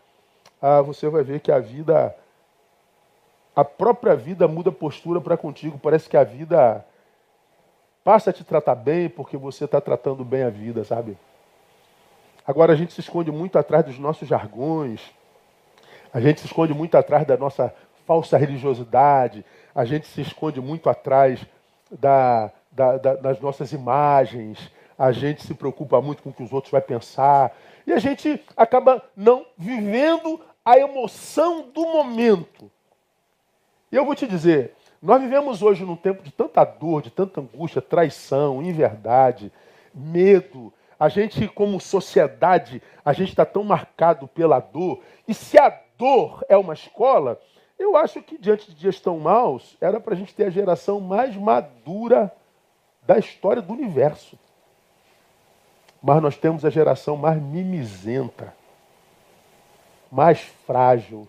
ah, 0.60 0.82
você 0.82 1.08
vai 1.08 1.22
ver 1.22 1.40
que 1.40 1.52
a 1.52 1.60
vida, 1.60 2.14
a 3.58 3.64
própria 3.64 4.14
vida 4.14 4.46
muda 4.46 4.70
postura 4.70 5.20
para 5.20 5.36
contigo. 5.36 5.78
Parece 5.78 6.08
que 6.08 6.16
a 6.16 6.24
vida 6.24 6.84
passa 8.04 8.30
a 8.30 8.32
te 8.32 8.44
tratar 8.44 8.74
bem 8.74 9.08
porque 9.08 9.36
você 9.36 9.64
está 9.64 9.80
tratando 9.80 10.24
bem 10.24 10.42
a 10.42 10.50
vida, 10.50 10.84
sabe? 10.84 11.16
Agora 12.46 12.72
a 12.72 12.76
gente 12.76 12.92
se 12.92 13.00
esconde 13.00 13.30
muito 13.30 13.58
atrás 13.58 13.84
dos 13.84 13.98
nossos 13.98 14.28
jargões 14.28 15.00
a 16.12 16.20
gente 16.20 16.40
se 16.40 16.46
esconde 16.46 16.72
muito 16.72 16.96
atrás 16.96 17.26
da 17.26 17.36
nossa 17.36 17.72
falsa 18.06 18.38
religiosidade, 18.38 19.44
a 19.74 19.84
gente 19.84 20.06
se 20.06 20.20
esconde 20.20 20.60
muito 20.60 20.88
atrás 20.88 21.44
da, 21.90 22.50
da, 22.72 22.96
da, 22.96 23.14
das 23.16 23.40
nossas 23.40 23.72
imagens, 23.72 24.70
a 24.98 25.12
gente 25.12 25.44
se 25.44 25.54
preocupa 25.54 26.00
muito 26.00 26.22
com 26.22 26.30
o 26.30 26.32
que 26.32 26.42
os 26.42 26.52
outros 26.52 26.72
vão 26.72 26.80
pensar, 26.80 27.54
e 27.86 27.92
a 27.92 27.98
gente 27.98 28.42
acaba 28.56 29.02
não 29.16 29.44
vivendo 29.56 30.40
a 30.64 30.78
emoção 30.78 31.68
do 31.72 31.82
momento. 31.82 32.70
E 33.90 33.96
eu 33.96 34.04
vou 34.04 34.14
te 34.14 34.26
dizer, 34.26 34.74
nós 35.00 35.20
vivemos 35.20 35.62
hoje 35.62 35.84
num 35.84 35.96
tempo 35.96 36.22
de 36.22 36.30
tanta 36.30 36.64
dor, 36.64 37.02
de 37.02 37.10
tanta 37.10 37.40
angústia, 37.40 37.80
traição, 37.80 38.62
inverdade, 38.62 39.52
medo. 39.94 40.72
A 40.98 41.08
gente, 41.08 41.48
como 41.48 41.80
sociedade, 41.80 42.82
a 43.04 43.12
gente 43.12 43.30
está 43.30 43.44
tão 43.44 43.64
marcado 43.64 44.26
pela 44.28 44.60
dor. 44.60 45.00
E 45.26 45.32
se 45.32 45.58
a 45.58 45.70
dor 45.96 46.44
é 46.48 46.56
uma 46.56 46.74
escola, 46.74 47.40
eu 47.78 47.96
acho 47.96 48.20
que 48.20 48.36
diante 48.36 48.70
de 48.70 48.76
dias 48.76 49.00
tão 49.00 49.18
maus, 49.18 49.76
era 49.80 50.00
para 50.00 50.14
a 50.14 50.16
gente 50.16 50.34
ter 50.34 50.44
a 50.44 50.50
geração 50.50 51.00
mais 51.00 51.36
madura 51.36 52.34
da 53.06 53.18
história 53.18 53.62
do 53.62 53.72
universo. 53.72 54.38
Mas 56.02 56.20
nós 56.20 56.36
temos 56.36 56.64
a 56.64 56.70
geração 56.70 57.16
mais 57.16 57.40
mimizenta, 57.40 58.52
mais 60.10 60.40
frágil, 60.40 61.26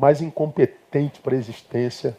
mais 0.00 0.22
incompetente 0.22 1.20
para 1.20 1.34
a 1.34 1.38
existência 1.38 2.16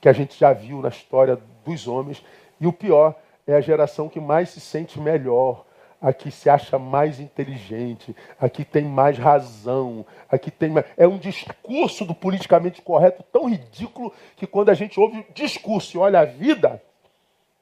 que 0.00 0.08
a 0.08 0.12
gente 0.12 0.38
já 0.38 0.54
viu 0.54 0.80
na 0.80 0.88
história 0.88 1.38
dos 1.66 1.86
homens. 1.86 2.24
E 2.58 2.66
o 2.66 2.72
pior, 2.72 3.14
é 3.46 3.54
a 3.54 3.60
geração 3.60 4.08
que 4.08 4.18
mais 4.18 4.48
se 4.48 4.60
sente 4.60 4.98
melhor, 4.98 5.66
a 6.00 6.14
que 6.14 6.30
se 6.30 6.48
acha 6.48 6.78
mais 6.78 7.20
inteligente, 7.20 8.16
a 8.40 8.48
que 8.48 8.64
tem 8.64 8.84
mais 8.84 9.18
razão, 9.18 10.06
a 10.30 10.38
que 10.38 10.50
tem 10.50 10.70
mais... 10.70 10.86
É 10.96 11.06
um 11.06 11.18
discurso 11.18 12.06
do 12.06 12.14
politicamente 12.14 12.80
correto 12.80 13.22
tão 13.30 13.50
ridículo 13.50 14.10
que 14.34 14.46
quando 14.46 14.70
a 14.70 14.74
gente 14.74 14.98
ouve 14.98 15.26
discurso 15.34 15.98
e 15.98 16.00
olha 16.00 16.20
a 16.20 16.24
vida, 16.24 16.82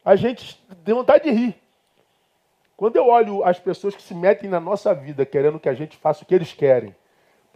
a 0.05 0.15
gente 0.15 0.63
tem 0.85 0.95
vontade 0.95 1.25
de 1.25 1.31
rir. 1.31 1.57
Quando 2.77 2.95
eu 2.95 3.09
olho 3.09 3.43
as 3.45 3.59
pessoas 3.59 3.97
que 3.97 4.03
se 4.03 4.15
metem 4.15 4.49
na 4.49 4.61
nossa 4.61 4.95
vida 4.95 5.27
querendo 5.27 5.59
que 5.59 5.69
a 5.69 5.75
gente 5.75 5.97
faça 5.97 6.23
o 6.23 6.27
que 6.27 6.35
eles 6.35 6.53
querem, 6.53 6.95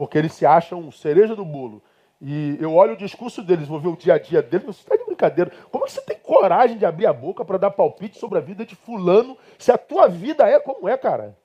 porque 0.03 0.19
eles 0.19 0.33
se 0.33 0.45
acham 0.45 0.91
cereja 0.91 1.37
do 1.37 1.45
bolo, 1.45 1.81
e 2.21 2.59
eu 2.61 2.75
olho 2.75 2.95
o 2.95 2.97
discurso 2.97 3.41
deles, 3.41 3.69
vou 3.69 3.79
ver 3.79 3.87
o 3.87 3.97
dia 3.97 4.15
a 4.15 4.19
dia 4.19 4.43
deles, 4.43 4.67
você 4.67 4.81
está 4.81 4.97
de 4.97 5.05
brincadeira. 5.05 5.53
Como 5.71 5.85
é 5.85 5.87
que 5.87 5.93
você 5.93 6.01
tem 6.01 6.19
coragem 6.19 6.77
de 6.77 6.85
abrir 6.85 7.07
a 7.07 7.13
boca 7.13 7.45
para 7.45 7.57
dar 7.57 7.71
palpite 7.71 8.19
sobre 8.19 8.37
a 8.37 8.41
vida 8.41 8.67
de 8.67 8.75
fulano, 8.75 9.39
se 9.57 9.71
a 9.71 9.79
tua 9.79 10.09
vida 10.09 10.45
é 10.45 10.59
como 10.59 10.89
é, 10.89 10.97
cara? 10.97 11.39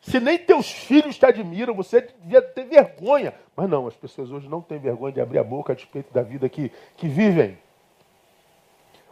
Se 0.00 0.18
nem 0.18 0.36
teus 0.36 0.68
filhos 0.68 1.16
te 1.16 1.24
admiram, 1.24 1.74
você 1.74 2.00
devia 2.00 2.42
ter 2.42 2.64
vergonha. 2.64 3.34
Mas 3.54 3.70
não, 3.70 3.86
as 3.86 3.94
pessoas 3.94 4.32
hoje 4.32 4.48
não 4.48 4.60
têm 4.60 4.80
vergonha 4.80 5.12
de 5.12 5.20
abrir 5.20 5.38
a 5.38 5.44
boca 5.44 5.72
a 5.72 5.76
respeito 5.76 6.12
da 6.12 6.22
vida 6.22 6.48
que, 6.48 6.72
que 6.96 7.06
vivem. 7.06 7.56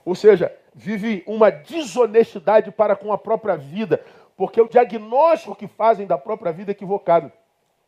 Ou 0.05 0.17
seja, 0.17 0.53
vive 0.75 1.23
uma 1.29 1.49
desonestidade 1.49 2.73
para 2.73 2.97
com 2.97 3.13
a 3.13 3.19
própria 3.19 3.57
vida, 3.57 4.05
porque 4.37 4.61
o 4.61 4.69
diagnóstico 4.69 5.55
que 5.55 5.69
fazem 5.69 6.09
da 6.09 6.19
própria 6.19 6.51
vida 6.51 6.73
é 6.73 6.73
equivocado. 6.73 7.31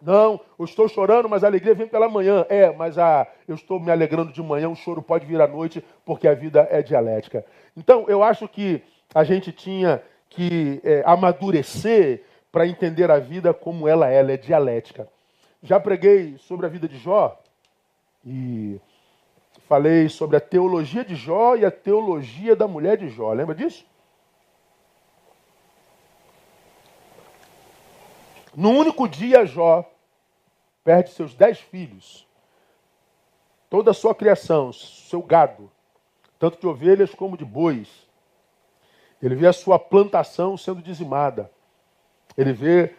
Não, 0.01 0.41
eu 0.59 0.65
estou 0.65 0.89
chorando, 0.89 1.29
mas 1.29 1.45
a 1.45 1.47
alegria 1.47 1.75
vem 1.75 1.87
pela 1.87 2.09
manhã. 2.09 2.47
É, 2.49 2.73
mas 2.73 2.99
a, 2.99 3.27
eu 3.47 3.55
estou 3.55 3.79
me 3.79 3.91
alegrando 3.91 4.33
de 4.33 4.43
manhã, 4.43 4.69
o 4.69 4.77
choro 4.77 5.03
pode 5.03 5.27
vir 5.27 5.41
à 5.41 5.47
noite, 5.47 5.85
porque 6.05 6.27
a 6.27 6.35
vida 6.35 6.67
é 6.71 6.83
dialética. 6.83 7.45
Então, 7.77 8.07
eu 8.09 8.23
acho 8.23 8.49
que 8.49 8.83
a 9.15 9.25
gente 9.25 9.53
tinha 9.53 10.03
que 10.29 10.81
é, 10.85 11.03
amadurecer 11.05 12.23
para 12.51 12.67
entender 12.67 13.11
a 13.11 13.19
vida 13.19 13.53
como 13.53 13.87
ela 13.87 14.11
é, 14.11 14.17
ela 14.17 14.33
é 14.33 14.37
dialética. 14.37 15.09
Já 15.63 15.79
preguei 15.79 16.37
sobre 16.39 16.67
a 16.67 16.69
vida 16.69 16.89
de 16.89 16.97
Jó 16.97 17.39
e 18.25 18.81
falei 19.69 20.09
sobre 20.09 20.37
a 20.37 20.41
teologia 20.41 21.05
de 21.05 21.15
Jó 21.15 21.57
e 21.57 21.65
a 21.65 21.71
teologia 21.71 22.57
da 22.57 22.67
mulher 22.67 22.97
de 22.97 23.09
Jó. 23.09 23.33
Lembra 23.33 23.55
disso? 23.55 23.85
No 28.55 28.71
único 28.71 29.09
dia, 29.09 29.47
Jó 29.47 29.85
perde 30.83 31.11
seus 31.11 31.35
dez 31.35 31.59
filhos, 31.59 32.27
toda 33.69 33.91
a 33.91 33.95
sua 33.95 34.15
criação, 34.15 34.73
seu 34.73 35.23
gado, 35.23 35.71
tanto 36.39 36.59
de 36.59 36.67
ovelhas 36.67 37.15
como 37.15 37.37
de 37.37 37.45
bois. 37.45 38.09
Ele 39.23 39.35
vê 39.35 39.47
a 39.47 39.53
sua 39.53 39.79
plantação 39.79 40.57
sendo 40.57 40.83
dizimada. 40.83 41.51
Ele 42.37 42.53
vê 42.53 42.95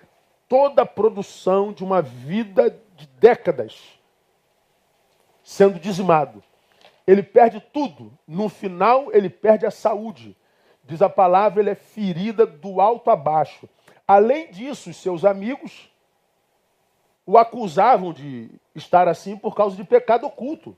toda 0.48 0.84
a 0.84 0.86
produção 0.86 1.74
de 1.74 1.84
uma 1.84 2.02
vida 2.02 2.70
de 2.96 3.08
décadas 3.08 4.00
sendo 5.44 5.80
dizimado. 5.80 6.44
Ele 7.06 7.24
perde 7.24 7.60
tudo. 7.60 8.18
No 8.28 8.48
final, 8.48 9.12
ele 9.12 9.30
perde 9.30 9.66
a 9.66 9.72
saúde. 9.72 10.38
Diz 10.84 11.02
a 11.02 11.10
palavra, 11.10 11.62
ele 11.62 11.72
é 11.72 11.76
ferida 11.76 12.46
do 12.46 12.80
alto 12.80 13.10
a 13.10 13.16
baixo. 13.16 13.68
Além 14.12 14.52
disso, 14.52 14.90
os 14.90 14.98
seus 14.98 15.24
amigos 15.24 15.90
o 17.26 17.38
acusavam 17.38 18.12
de 18.12 18.52
estar 18.76 19.08
assim 19.08 19.38
por 19.38 19.56
causa 19.56 19.78
de 19.78 19.86
pecado 19.86 20.28
oculto. 20.28 20.76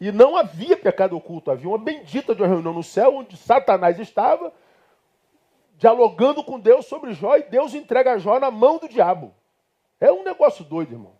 E 0.00 0.12
não 0.12 0.36
havia 0.36 0.76
pecado 0.76 1.16
oculto, 1.16 1.50
havia 1.50 1.68
uma 1.68 1.78
bendita 1.78 2.36
de 2.36 2.40
uma 2.40 2.46
reunião 2.46 2.72
no 2.72 2.84
céu 2.84 3.16
onde 3.16 3.36
Satanás 3.36 3.98
estava 3.98 4.52
dialogando 5.76 6.44
com 6.44 6.60
Deus 6.60 6.86
sobre 6.86 7.14
Jó 7.14 7.36
e 7.36 7.42
Deus 7.42 7.74
entrega 7.74 8.16
Jó 8.16 8.38
na 8.38 8.48
mão 8.48 8.78
do 8.78 8.88
diabo. 8.88 9.34
É 9.98 10.12
um 10.12 10.22
negócio 10.22 10.64
doido, 10.64 10.92
irmão. 10.92 11.16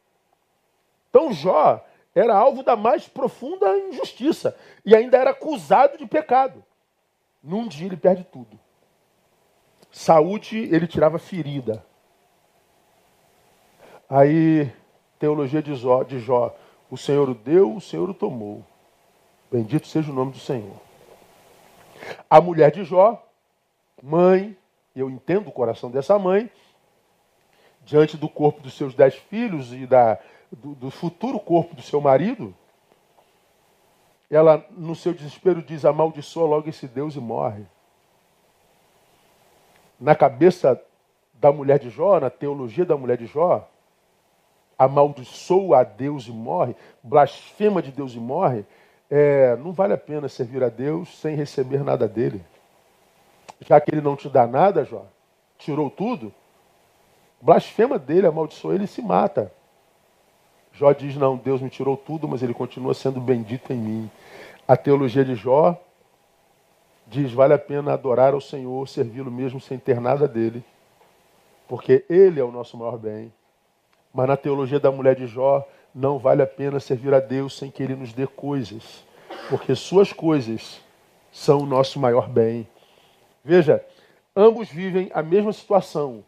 Então 1.11 1.33
Jó 1.33 1.85
era 2.15 2.37
alvo 2.37 2.63
da 2.63 2.77
mais 2.77 3.09
profunda 3.09 3.77
injustiça 3.81 4.57
e 4.85 4.95
ainda 4.95 5.19
era 5.19 5.31
acusado 5.31 5.99
de 5.99 6.07
pecado. 6.07 6.65
Num 7.43 7.67
dia 7.67 7.89
ele 7.89 7.97
perde 7.97 8.23
tudo. 8.23 8.61
Saúde, 9.93 10.57
ele 10.75 10.87
tirava 10.87 11.19
ferida. 11.19 11.85
Aí, 14.09 14.73
teologia 15.19 15.63
de 15.63 15.75
Jó, 15.75 16.03
de 16.03 16.19
Jó, 16.19 16.57
o 16.91 16.97
Senhor 16.97 17.29
o 17.29 17.35
deu, 17.35 17.77
o 17.77 17.81
Senhor 17.81 18.09
o 18.09 18.15
tomou. 18.15 18.65
Bendito 19.51 19.87
seja 19.87 20.11
o 20.11 20.15
nome 20.15 20.33
do 20.33 20.39
Senhor. 20.39 20.77
A 22.29 22.41
mulher 22.41 22.71
de 22.71 22.85
Jó, 22.85 23.23
mãe, 24.03 24.57
eu 24.97 25.11
entendo 25.11 25.49
o 25.49 25.53
coração 25.53 25.91
dessa 25.91 26.19
mãe, 26.19 26.51
diante 27.85 28.17
do 28.17 28.31
corpo 28.31 28.63
dos 28.63 28.75
seus 28.75 28.95
dez 28.95 29.15
filhos 29.15 29.75
e 29.75 29.87
da, 29.87 30.19
do, 30.51 30.75
do 30.75 30.91
futuro 30.91 31.39
corpo 31.39 31.75
do 31.75 31.83
seu 31.83 32.01
marido, 32.01 32.55
ela, 34.31 34.65
no 34.71 34.95
seu 34.95 35.13
desespero, 35.13 35.61
diz: 35.61 35.85
amaldiçoa 35.85 36.49
logo 36.49 36.69
esse 36.71 36.89
Deus 36.89 37.15
e 37.15 37.21
morre 37.21 37.67
na 40.03 40.17
cabeça 40.17 40.83
da 41.35 41.53
mulher 41.53 41.79
de 41.79 41.89
Jó, 41.89 42.19
na 42.19 42.29
teologia 42.29 42.85
da 42.85 42.97
mulher 42.97 43.17
de 43.17 43.27
Jó, 43.27 43.69
amaldiçoa 44.77 45.81
a 45.81 45.85
Deus 45.85 46.27
e 46.27 46.33
morre, 46.33 46.75
blasfema 47.03 47.81
de 47.81 47.93
Deus 47.93 48.13
e 48.15 48.19
morre, 48.19 48.67
é, 49.09 49.55
não 49.57 49.73
vale 49.73 49.93
a 49.93 49.99
pena 49.99 50.29
servir 50.29 50.63
a 50.65 50.69
Deus 50.69 51.21
sem 51.21 51.37
receber 51.37 51.85
nada 51.85 52.09
dele. 52.09 52.45
Já 53.61 53.81
que 53.81 53.93
ele 53.95 54.01
não 54.01 54.17
te 54.17 54.29
dá 54.29 54.45
nada, 54.45 54.85
Jó, 54.85 55.05
tirou 55.57 55.89
tudo, 55.89 56.35
blasfema 57.41 57.97
dele, 57.97 58.27
amaldiçoa 58.27 58.75
ele 58.75 58.85
e 58.85 58.89
se 58.89 59.01
mata. 59.01 59.53
Jó 60.73 60.93
diz: 60.93 61.17
Não, 61.17 61.37
Deus 61.37 61.61
me 61.61 61.71
tirou 61.71 61.97
tudo, 61.97 62.27
mas 62.27 62.43
ele 62.43 62.55
continua 62.55 62.95
sendo 62.95 63.21
bendito 63.21 63.73
em 63.73 63.77
mim. 63.77 64.11
A 64.67 64.77
teologia 64.77 65.25
de 65.25 65.37
Jó 65.37 65.79
diz: 67.13 67.33
vale 67.33 67.53
a 67.53 67.59
pena 67.59 67.93
adorar 67.93 68.33
ao 68.33 68.41
Senhor, 68.41 68.89
servi-lo 68.89 69.31
mesmo 69.31 69.61
sem 69.61 69.79
ter 69.79 70.01
nada 70.01 70.27
dele, 70.27 70.65
porque 71.69 72.05
ele 72.09 72.41
é 72.41 72.45
o 72.45 72.51
nosso 72.51 72.77
maior 72.77 72.99
bem. 72.99 73.33
Mas 74.13 74.27
na 74.27 74.37
teologia 74.37 74.81
da 74.81 74.91
mulher 74.91 75.15
de 75.15 75.27
Jó, 75.27 75.67
não 75.95 76.19
vale 76.19 76.43
a 76.43 76.47
pena 76.47 76.81
servir 76.81 77.13
a 77.13 77.21
Deus 77.21 77.57
sem 77.57 77.71
que 77.71 77.83
ele 77.83 77.95
nos 77.95 78.13
dê 78.13 78.27
coisas, 78.27 79.05
porque 79.49 79.75
suas 79.75 80.13
coisas 80.13 80.81
são 81.31 81.61
o 81.61 81.67
nosso 81.67 82.01
maior 82.01 82.29
bem. 82.29 82.67
Veja, 83.45 83.85
ambos 84.35 84.71
vivem 84.71 85.11
a 85.15 85.23
mesma 85.23 85.53
situação. 85.53 86.25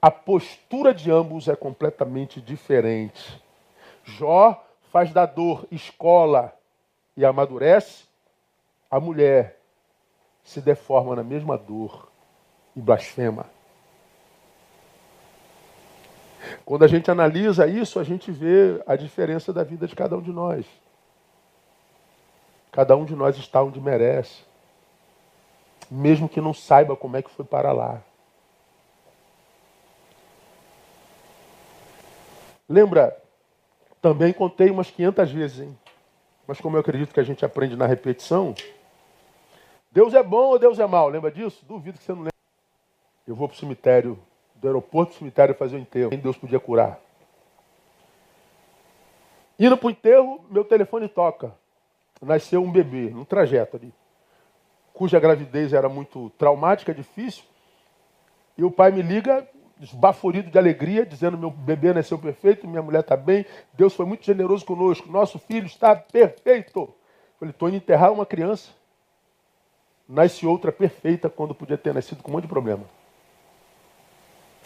A 0.00 0.10
postura 0.10 0.92
de 0.92 1.10
ambos 1.10 1.48
é 1.48 1.56
completamente 1.56 2.40
diferente. 2.40 3.42
Jó 4.04 4.62
faz 4.92 5.12
da 5.12 5.24
dor 5.24 5.66
escola 5.70 6.54
e 7.16 7.24
amadurece. 7.24 8.04
A 8.90 9.00
mulher 9.00 9.55
se 10.46 10.60
deforma 10.60 11.16
na 11.16 11.24
mesma 11.24 11.58
dor 11.58 12.08
e 12.74 12.80
blasfema. 12.80 13.46
Quando 16.64 16.84
a 16.84 16.88
gente 16.88 17.10
analisa 17.10 17.66
isso, 17.66 17.98
a 17.98 18.04
gente 18.04 18.30
vê 18.30 18.80
a 18.86 18.94
diferença 18.94 19.52
da 19.52 19.64
vida 19.64 19.86
de 19.88 19.96
cada 19.96 20.16
um 20.16 20.22
de 20.22 20.30
nós. 20.30 20.64
Cada 22.70 22.96
um 22.96 23.04
de 23.04 23.16
nós 23.16 23.36
está 23.36 23.60
onde 23.62 23.80
merece, 23.80 24.44
mesmo 25.90 26.28
que 26.28 26.40
não 26.40 26.54
saiba 26.54 26.94
como 26.94 27.16
é 27.16 27.22
que 27.22 27.30
foi 27.30 27.44
para 27.44 27.72
lá. 27.72 28.00
Lembra, 32.68 33.16
também 34.00 34.32
contei 34.32 34.70
umas 34.70 34.90
500 34.90 35.30
vezes, 35.32 35.60
hein? 35.60 35.78
Mas 36.46 36.60
como 36.60 36.76
eu 36.76 36.80
acredito 36.80 37.12
que 37.12 37.20
a 37.20 37.24
gente 37.24 37.44
aprende 37.44 37.74
na 37.74 37.86
repetição, 37.86 38.54
Deus 39.96 40.12
é 40.12 40.22
bom 40.22 40.48
ou 40.48 40.58
Deus 40.58 40.78
é 40.78 40.86
mau? 40.86 41.08
Lembra 41.08 41.30
disso? 41.30 41.64
Duvido 41.64 41.96
que 41.96 42.04
você 42.04 42.12
não 42.12 42.18
lembra. 42.18 42.34
Eu 43.26 43.34
vou 43.34 43.48
para 43.48 43.54
o 43.54 43.58
cemitério, 43.58 44.18
do 44.56 44.68
aeroporto 44.68 45.12
para 45.12 45.16
o 45.16 45.18
cemitério 45.20 45.54
fazer 45.54 45.76
o 45.76 45.78
enterro. 45.78 46.10
Quem 46.10 46.18
Deus 46.18 46.36
podia 46.36 46.60
curar? 46.60 47.00
Indo 49.58 49.74
para 49.74 49.86
o 49.86 49.90
enterro, 49.90 50.44
meu 50.50 50.66
telefone 50.66 51.08
toca. 51.08 51.50
Nasceu 52.20 52.62
um 52.62 52.70
bebê, 52.70 53.08
no 53.08 53.24
trajeto 53.24 53.78
ali, 53.78 53.90
cuja 54.92 55.18
gravidez 55.18 55.72
era 55.72 55.88
muito 55.88 56.28
traumática, 56.36 56.92
difícil. 56.92 57.44
E 58.58 58.62
o 58.64 58.70
pai 58.70 58.90
me 58.90 59.00
liga, 59.00 59.48
esbaforido 59.80 60.50
de 60.50 60.58
alegria, 60.58 61.06
dizendo: 61.06 61.38
Meu 61.38 61.50
bebê 61.50 61.94
nasceu 61.94 62.18
perfeito, 62.18 62.68
minha 62.68 62.82
mulher 62.82 63.00
está 63.00 63.16
bem, 63.16 63.46
Deus 63.72 63.94
foi 63.94 64.04
muito 64.04 64.26
generoso 64.26 64.62
conosco, 64.66 65.10
nosso 65.10 65.38
filho 65.38 65.64
está 65.64 65.96
perfeito. 65.96 66.80
Eu 66.80 66.94
falei: 67.38 67.50
Estou 67.52 67.68
indo 67.70 67.78
enterrar 67.78 68.12
uma 68.12 68.26
criança 68.26 68.70
nasce 70.08 70.46
outra 70.46 70.70
perfeita 70.70 71.28
quando 71.28 71.54
podia 71.54 71.76
ter 71.76 71.92
nascido 71.92 72.22
com 72.22 72.30
um 72.30 72.34
monte 72.34 72.42
de 72.42 72.48
problema. 72.48 72.84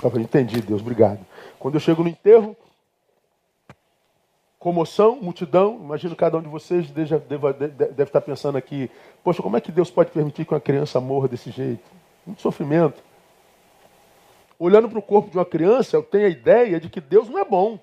Eu 0.02 0.10
falei, 0.10 0.24
entendi, 0.24 0.60
Deus, 0.60 0.80
obrigado. 0.80 1.20
Quando 1.58 1.74
eu 1.74 1.80
chego 1.80 2.02
no 2.02 2.08
enterro, 2.08 2.56
comoção, 4.58 5.16
multidão, 5.16 5.78
imagino 5.82 6.14
cada 6.16 6.38
um 6.38 6.42
de 6.42 6.48
vocês 6.48 6.90
deve, 6.90 7.18
deve, 7.18 7.68
deve 7.68 8.02
estar 8.02 8.20
pensando 8.20 8.56
aqui, 8.56 8.90
poxa, 9.22 9.42
como 9.42 9.56
é 9.56 9.60
que 9.60 9.72
Deus 9.72 9.90
pode 9.90 10.10
permitir 10.10 10.44
que 10.44 10.52
uma 10.52 10.60
criança 10.60 11.00
morra 11.00 11.28
desse 11.28 11.50
jeito? 11.50 11.84
Muito 12.26 12.42
sofrimento. 12.42 13.02
Olhando 14.58 14.88
para 14.88 14.98
o 14.98 15.02
corpo 15.02 15.30
de 15.30 15.38
uma 15.38 15.46
criança, 15.46 15.96
eu 15.96 16.02
tenho 16.02 16.26
a 16.26 16.30
ideia 16.30 16.78
de 16.78 16.90
que 16.90 17.00
Deus 17.00 17.28
não 17.28 17.38
é 17.38 17.44
bom. 17.44 17.78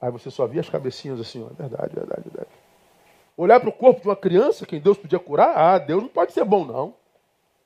Aí 0.00 0.10
você 0.10 0.30
só 0.30 0.46
via 0.46 0.60
as 0.60 0.68
cabecinhas 0.68 1.20
assim, 1.20 1.44
ó, 1.44 1.48
verdade, 1.54 1.94
verdade, 1.94 2.22
verdade. 2.22 2.50
Olhar 3.38 3.60
para 3.60 3.68
o 3.68 3.72
corpo 3.72 4.00
de 4.00 4.08
uma 4.08 4.16
criança, 4.16 4.66
quem 4.66 4.80
Deus 4.80 4.98
podia 4.98 5.20
curar, 5.20 5.56
ah, 5.56 5.78
Deus 5.78 6.02
não 6.02 6.08
pode 6.08 6.32
ser 6.32 6.44
bom, 6.44 6.64
não. 6.64 6.92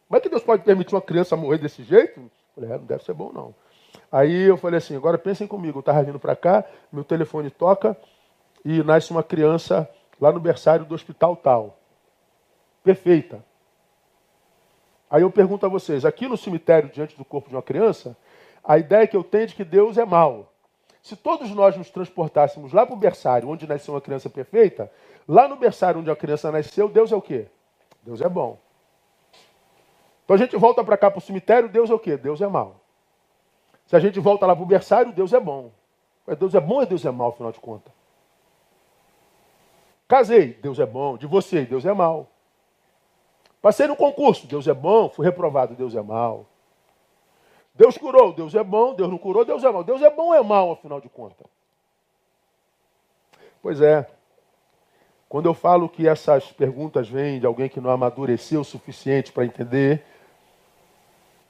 Como 0.06 0.18
é 0.18 0.20
que 0.20 0.28
Deus 0.28 0.42
pode 0.42 0.62
permitir 0.62 0.94
uma 0.94 1.00
criança 1.00 1.34
morrer 1.34 1.56
desse 1.56 1.82
jeito? 1.82 2.30
Falei, 2.54 2.70
é, 2.70 2.76
não 2.76 2.84
deve 2.84 3.02
ser 3.02 3.14
bom, 3.14 3.32
não. 3.32 3.54
Aí 4.12 4.42
eu 4.42 4.58
falei 4.58 4.76
assim, 4.76 4.94
agora 4.94 5.16
pensem 5.16 5.46
comigo, 5.46 5.78
eu 5.78 5.80
estava 5.80 6.02
vindo 6.02 6.20
para 6.20 6.36
cá, 6.36 6.62
meu 6.92 7.02
telefone 7.02 7.48
toca 7.48 7.96
e 8.62 8.82
nasce 8.82 9.10
uma 9.12 9.22
criança 9.22 9.88
lá 10.20 10.30
no 10.30 10.38
berçário 10.38 10.84
do 10.84 10.94
hospital 10.94 11.36
tal. 11.36 11.78
Perfeita. 12.84 13.42
Aí 15.10 15.22
eu 15.22 15.30
pergunto 15.30 15.64
a 15.64 15.70
vocês, 15.70 16.04
aqui 16.04 16.28
no 16.28 16.36
cemitério, 16.36 16.90
diante 16.90 17.16
do 17.16 17.24
corpo 17.24 17.48
de 17.48 17.54
uma 17.56 17.62
criança, 17.62 18.14
a 18.62 18.76
ideia 18.76 19.06
que 19.06 19.16
eu 19.16 19.24
tenho 19.24 19.46
de 19.46 19.54
que 19.54 19.64
Deus 19.64 19.96
é 19.96 20.04
mau. 20.04 20.52
Se 21.02 21.16
todos 21.16 21.50
nós 21.50 21.76
nos 21.76 21.90
transportássemos 21.90 22.72
lá 22.72 22.86
para 22.86 22.94
o 22.94 22.98
berçário, 22.98 23.48
onde 23.48 23.66
nasceu 23.66 23.94
uma 23.94 24.00
criança 24.00 24.30
perfeita, 24.30 24.88
Lá 25.26 25.46
no 25.46 25.56
berçário 25.56 26.00
onde 26.00 26.10
a 26.10 26.16
criança 26.16 26.50
nasceu, 26.50 26.88
Deus 26.88 27.12
é 27.12 27.16
o 27.16 27.22
quê? 27.22 27.46
Deus 28.02 28.20
é 28.20 28.28
bom. 28.28 28.58
Então 30.24 30.34
a 30.34 30.38
gente 30.38 30.56
volta 30.56 30.82
para 30.82 30.96
cá 30.96 31.10
para 31.10 31.18
o 31.18 31.22
cemitério, 31.22 31.68
Deus 31.68 31.90
é 31.90 31.94
o 31.94 31.98
quê? 31.98 32.16
Deus 32.16 32.40
é 32.40 32.46
mau. 32.46 32.80
Se 33.86 33.96
a 33.96 34.00
gente 34.00 34.18
volta 34.20 34.46
lá 34.46 34.54
para 34.54 34.62
o 34.62 34.66
berçário, 34.66 35.12
Deus 35.12 35.32
é 35.32 35.40
bom. 35.40 35.70
Deus 36.38 36.54
é 36.54 36.60
bom 36.60 36.76
ou 36.76 36.86
Deus 36.86 37.04
é 37.04 37.10
mau, 37.10 37.30
afinal 37.30 37.52
de 37.52 37.60
contas? 37.60 37.92
Casei, 40.08 40.54
Deus 40.54 40.78
é 40.78 40.86
bom. 40.86 41.16
Divorciei, 41.16 41.66
Deus 41.66 41.84
é 41.84 41.92
mau. 41.92 42.28
Passei 43.60 43.86
no 43.86 43.96
concurso, 43.96 44.46
Deus 44.46 44.66
é 44.66 44.74
bom. 44.74 45.08
Fui 45.08 45.24
reprovado, 45.24 45.74
Deus 45.74 45.94
é 45.94 46.02
mau. 46.02 46.46
Deus 47.74 47.96
curou, 47.96 48.32
Deus 48.32 48.54
é 48.54 48.62
bom. 48.62 48.94
Deus 48.94 49.08
não 49.08 49.18
curou, 49.18 49.44
Deus 49.44 49.64
é 49.64 49.70
mau. 49.70 49.84
Deus 49.84 50.02
é 50.02 50.10
bom 50.10 50.26
ou 50.26 50.34
é 50.34 50.42
mau, 50.42 50.72
afinal 50.72 51.00
de 51.00 51.08
contas? 51.08 51.46
Pois 53.62 53.80
é. 53.80 54.06
Quando 55.32 55.46
eu 55.46 55.54
falo 55.54 55.88
que 55.88 56.06
essas 56.06 56.52
perguntas 56.52 57.08
vêm 57.08 57.40
de 57.40 57.46
alguém 57.46 57.66
que 57.66 57.80
não 57.80 57.88
amadureceu 57.88 58.60
o 58.60 58.64
suficiente 58.64 59.32
para 59.32 59.46
entender 59.46 60.04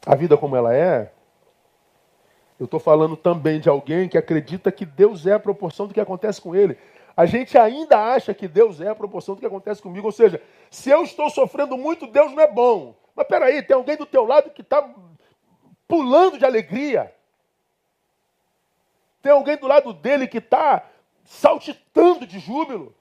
a 0.06 0.14
vida 0.14 0.36
como 0.36 0.54
ela 0.54 0.72
é, 0.72 1.10
eu 2.60 2.66
estou 2.66 2.78
falando 2.78 3.16
também 3.16 3.58
de 3.58 3.68
alguém 3.68 4.08
que 4.08 4.16
acredita 4.16 4.70
que 4.70 4.86
Deus 4.86 5.26
é 5.26 5.32
a 5.32 5.40
proporção 5.40 5.88
do 5.88 5.94
que 5.94 6.00
acontece 6.00 6.40
com 6.40 6.54
ele. 6.54 6.78
A 7.16 7.26
gente 7.26 7.58
ainda 7.58 7.98
acha 7.98 8.32
que 8.32 8.46
Deus 8.46 8.80
é 8.80 8.86
a 8.86 8.94
proporção 8.94 9.34
do 9.34 9.40
que 9.40 9.46
acontece 9.46 9.82
comigo. 9.82 10.06
Ou 10.06 10.12
seja, 10.12 10.40
se 10.70 10.88
eu 10.88 11.02
estou 11.02 11.28
sofrendo 11.28 11.76
muito, 11.76 12.06
Deus 12.06 12.30
não 12.30 12.40
é 12.40 12.46
bom. 12.46 12.94
Mas 13.16 13.26
peraí, 13.26 13.64
tem 13.64 13.74
alguém 13.74 13.96
do 13.96 14.06
teu 14.06 14.24
lado 14.24 14.50
que 14.50 14.62
está 14.62 14.88
pulando 15.88 16.38
de 16.38 16.44
alegria. 16.44 17.12
Tem 19.20 19.32
alguém 19.32 19.56
do 19.56 19.66
lado 19.66 19.92
dele 19.92 20.28
que 20.28 20.38
está 20.38 20.88
saltitando 21.24 22.24
de 22.24 22.38
júbilo. 22.38 22.94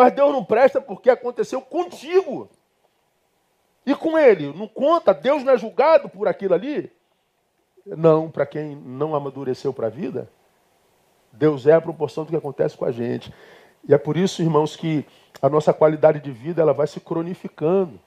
Mas 0.00 0.14
Deus 0.14 0.32
não 0.32 0.42
presta 0.42 0.80
porque 0.80 1.10
aconteceu 1.10 1.60
contigo. 1.60 2.48
E 3.84 3.94
com 3.94 4.18
ele, 4.18 4.50
não 4.50 4.66
conta, 4.66 5.12
Deus 5.12 5.44
não 5.44 5.52
é 5.52 5.58
julgado 5.58 6.08
por 6.08 6.26
aquilo 6.26 6.54
ali? 6.54 6.90
Não, 7.84 8.30
para 8.30 8.46
quem 8.46 8.74
não 8.74 9.14
amadureceu 9.14 9.74
para 9.74 9.88
a 9.88 9.90
vida, 9.90 10.26
Deus 11.30 11.66
é 11.66 11.74
a 11.74 11.80
proporção 11.82 12.24
do 12.24 12.30
que 12.30 12.36
acontece 12.36 12.78
com 12.78 12.86
a 12.86 12.90
gente. 12.90 13.30
E 13.86 13.92
é 13.92 13.98
por 13.98 14.16
isso, 14.16 14.40
irmãos, 14.40 14.74
que 14.74 15.04
a 15.42 15.50
nossa 15.50 15.70
qualidade 15.70 16.18
de 16.18 16.32
vida 16.32 16.62
ela 16.62 16.72
vai 16.72 16.86
se 16.86 16.98
cronificando. 16.98 18.00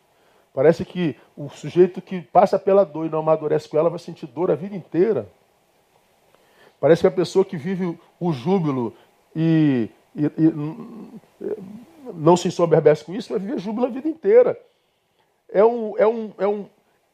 Parece 0.51 0.83
que 0.83 1.15
o 1.37 1.47
sujeito 1.47 2.01
que 2.01 2.21
passa 2.21 2.57
pela 2.57 2.83
dor 2.83 3.05
e 3.05 3.09
não 3.09 3.19
amadurece 3.19 3.69
com 3.69 3.77
ela 3.77 3.91
vai 3.91 3.99
sentir 3.99 4.25
dor 4.25 4.49
a 4.49 4.55
vida 4.55 4.75
inteira. 4.75 5.29
Parece 6.79 7.01
que 7.01 7.07
a 7.07 7.11
pessoa 7.11 7.45
que 7.45 7.55
vive 7.55 7.99
o 8.19 8.33
júbilo 8.33 8.95
e, 9.35 9.91
e, 10.15 10.25
e 10.25 10.53
não 12.13 12.35
se 12.35 12.47
ensoberbece 12.47 13.03
com 13.03 13.13
isso 13.13 13.29
vai 13.29 13.39
viver 13.39 13.59
júbilo 13.59 13.85
a 13.85 13.89
vida 13.89 14.07
inteira. 14.07 14.59
É, 15.49 15.63
um, 15.63 15.97
é, 15.97 16.07
um, 16.07 16.33
é, 16.37 16.47
um, 16.47 16.69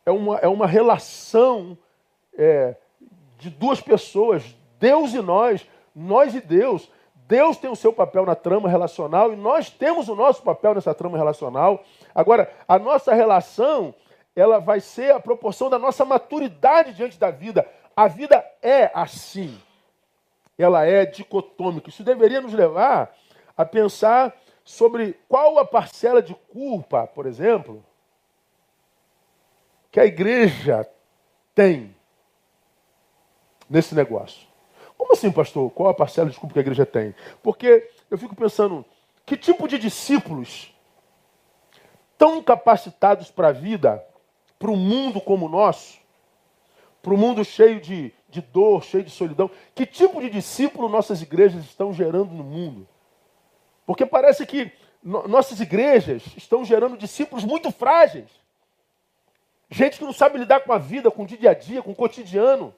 é, 0.06 0.12
uma, 0.12 0.38
é 0.38 0.48
uma 0.48 0.68
relação 0.68 1.78
é, 2.38 2.76
de 3.38 3.50
duas 3.50 3.82
pessoas, 3.82 4.56
Deus 4.80 5.14
e 5.14 5.22
nós, 5.22 5.68
nós 5.96 6.34
e 6.34 6.42
Deus. 6.42 6.90
Deus 7.28 7.58
tem 7.58 7.70
o 7.70 7.76
seu 7.76 7.94
papel 7.94 8.26
na 8.26 8.36
trama 8.36 8.68
relacional 8.68 9.32
e 9.32 9.36
nós 9.36 9.70
temos 9.70 10.10
o 10.10 10.16
nosso 10.16 10.42
papel 10.42 10.74
nessa 10.74 10.96
trama 10.96 11.18
relacional. 11.18 11.84
Agora, 12.16 12.52
a 12.68 12.80
nossa 12.80 13.14
relação, 13.14 13.94
ela 14.36 14.58
vai 14.60 14.80
ser 14.80 15.14
a 15.14 15.20
proporção 15.20 15.70
da 15.70 15.78
nossa 15.78 16.04
maturidade 16.04 16.94
diante 16.94 17.20
da 17.20 17.30
vida. 17.30 17.68
A 17.96 18.08
vida 18.08 18.44
é 18.62 18.90
assim. 18.94 19.60
Ela 20.60 20.86
é 20.86 21.06
dicotômica. 21.06 21.90
Isso 21.90 22.04
deveria 22.04 22.42
nos 22.42 22.54
levar 22.54 23.16
a 23.56 23.66
pensar 23.66 24.36
sobre 24.64 25.18
qual 25.28 25.58
a 25.58 25.66
parcela 25.66 26.22
de 26.22 26.36
culpa, 26.36 27.08
por 27.08 27.26
exemplo, 27.26 27.84
que 29.90 30.00
a 30.00 30.06
igreja 30.06 30.88
tem 31.56 31.96
nesse 33.70 33.96
negócio. 33.96 34.48
Como 34.98 35.14
assim, 35.14 35.32
pastor? 35.32 35.72
Qual 35.72 35.90
a 35.90 35.94
parcela 35.94 36.26
de 36.28 36.32
desculpa 36.32 36.54
que 36.54 36.60
a 36.60 36.62
igreja 36.62 36.86
tem? 36.86 37.16
Porque 37.42 37.90
eu 38.12 38.18
fico 38.18 38.36
pensando, 38.36 38.86
que 39.26 39.38
tipo 39.38 39.68
de 39.68 39.80
discípulos 39.80 40.76
tão 42.18 42.36
incapacitados 42.36 43.32
para 43.32 43.48
a 43.48 43.54
vida, 43.54 44.06
para 44.60 44.70
um 44.70 44.76
mundo 44.76 45.22
como 45.22 45.46
o 45.46 45.50
nosso, 45.50 45.98
para 47.02 47.14
um 47.14 47.18
mundo 47.18 47.46
cheio 47.46 47.80
de, 47.80 48.14
de 48.30 48.42
dor, 48.42 48.84
cheio 48.84 49.04
de 49.04 49.10
solidão, 49.10 49.50
que 49.74 49.86
tipo 49.86 50.22
de 50.22 50.30
discípulo 50.30 50.88
nossas 50.88 51.22
igrejas 51.22 51.64
estão 51.64 51.94
gerando 51.94 52.34
no 52.34 52.44
mundo? 52.44 52.88
Porque 53.86 54.06
parece 54.06 54.46
que 54.46 54.72
no, 55.04 55.28
nossas 55.28 55.60
igrejas 55.60 56.24
estão 56.38 56.64
gerando 56.64 56.98
discípulos 56.98 57.44
muito 57.44 57.72
frágeis. 57.72 58.30
Gente 59.70 59.98
que 59.98 60.04
não 60.04 60.14
sabe 60.14 60.38
lidar 60.38 60.62
com 60.62 60.74
a 60.74 60.78
vida, 60.78 61.12
com 61.12 61.24
o 61.24 61.26
dia 61.26 61.52
a 61.52 61.54
dia, 61.54 61.82
com 61.82 61.92
o 61.92 61.96
cotidiano. 61.96 62.74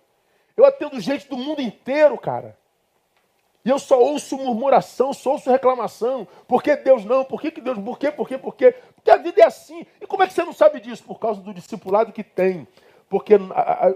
Eu 0.56 0.66
atendo 0.66 1.00
gente 1.00 1.28
do 1.28 1.38
mundo 1.38 1.62
inteiro, 1.62 2.18
cara. 2.18 2.58
E 3.64 3.70
eu 3.70 3.78
só 3.78 4.00
ouço 4.02 4.38
murmuração, 4.38 5.14
só 5.14 5.34
ouço 5.34 5.50
reclamação. 5.50 6.28
Por 6.48 6.64
que 6.64 6.76
Deus 6.76 7.06
não? 7.06 7.24
Por 7.24 7.40
que, 7.40 7.52
que 7.52 7.62
Deus? 7.62 7.78
Por 7.78 7.98
quê? 7.98 8.12
Por 8.12 8.28
quê? 8.28 8.38
Por 8.38 8.56
quê? 8.56 8.76
Porque 8.96 9.12
a 9.12 9.18
vida 9.18 9.42
é 9.42 9.46
assim. 9.46 9.86
E 10.02 10.08
como 10.08 10.24
é 10.24 10.28
que 10.28 10.34
você 10.34 10.44
não 10.44 10.54
sabe 10.54 10.80
disso? 10.80 11.04
Por 11.04 11.20
causa 11.20 11.40
do 11.42 11.54
discipulado 11.54 12.12
que 12.12 12.24
tem. 12.24 12.68
Porque 13.12 13.34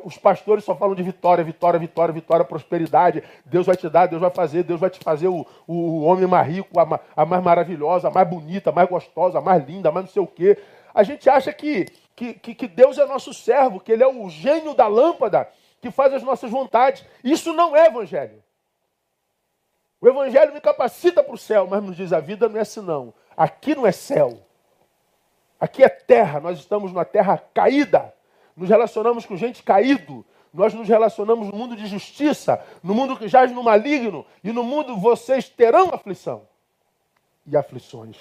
os 0.04 0.18
pastores 0.18 0.66
só 0.66 0.76
falam 0.76 0.94
de 0.94 1.02
vitória, 1.02 1.42
vitória, 1.42 1.80
vitória, 1.80 2.14
vitória, 2.14 2.44
prosperidade. 2.44 3.24
Deus 3.46 3.66
vai 3.66 3.78
te 3.78 3.88
dar, 3.88 4.08
Deus 4.08 4.20
vai 4.22 4.30
fazer, 4.30 4.64
Deus 4.64 4.78
vai 4.78 4.90
te 4.90 5.00
fazer 5.00 5.30
o, 5.30 5.48
o 5.66 6.02
homem 6.02 6.28
mais 6.28 6.46
rico, 6.46 6.78
a, 6.78 7.00
a 7.16 7.26
mais 7.26 7.42
maravilhosa, 7.42 8.10
a 8.10 8.12
mais 8.12 8.28
bonita, 8.28 8.72
a 8.72 8.74
mais 8.74 8.90
gostosa, 8.90 9.38
a 9.38 9.42
mais 9.42 9.66
linda, 9.66 9.88
a 9.88 9.92
mais 9.94 10.08
não 10.08 10.12
sei 10.12 10.22
o 10.22 10.28
quê. 10.28 10.58
A 10.94 11.02
gente 11.02 11.30
acha 11.30 11.54
que, 11.54 11.86
que, 12.14 12.34
que, 12.34 12.54
que 12.54 12.68
Deus 12.68 12.98
é 12.98 13.06
nosso 13.06 13.34
servo, 13.34 13.80
que 13.80 13.94
Ele 13.94 14.04
é 14.04 14.08
o 14.08 14.30
gênio 14.30 14.74
da 14.74 14.86
lâmpada 14.86 15.48
que 15.80 15.90
faz 15.90 16.14
as 16.14 16.22
nossas 16.22 16.52
vontades. 16.52 17.06
Isso 17.24 17.54
não 17.54 17.74
é 17.74 17.86
evangelho. 17.86 18.44
O 20.02 20.10
evangelho 20.10 20.54
me 20.54 20.60
capacita 20.60 21.24
para 21.24 21.34
o 21.34 21.38
céu, 21.38 21.68
mas 21.70 21.82
nos 21.82 21.96
diz 21.96 22.12
a 22.12 22.20
vida 22.20 22.50
não 22.50 22.58
é 22.58 22.64
assim 22.64 22.82
não. 22.82 23.14
Aqui 23.38 23.74
não 23.76 23.88
é 23.88 23.94
céu. 23.94 24.46
Aqui 25.58 25.82
é 25.86 25.88
terra, 25.88 26.42
nós 26.42 26.60
estamos 26.60 26.92
numa 26.92 27.06
terra 27.06 27.42
caída. 27.54 28.14
Nos 28.56 28.70
relacionamos 28.70 29.26
com 29.26 29.36
gente 29.36 29.64
caído. 29.64 30.26
Nós 30.54 30.74
nos 30.74 30.88
relacionamos 30.88 31.50
no 31.50 31.58
mundo 31.58 31.76
de 31.76 31.86
justiça, 31.86 32.64
no 32.82 32.94
mundo 32.94 33.18
que 33.18 33.28
jaz 33.28 33.52
no 33.52 33.62
maligno, 33.62 34.26
e 34.42 34.54
no 34.54 34.64
mundo 34.64 34.96
vocês 34.96 35.50
terão 35.50 35.94
aflição 35.94 36.48
e 37.46 37.58
aflições. 37.58 38.18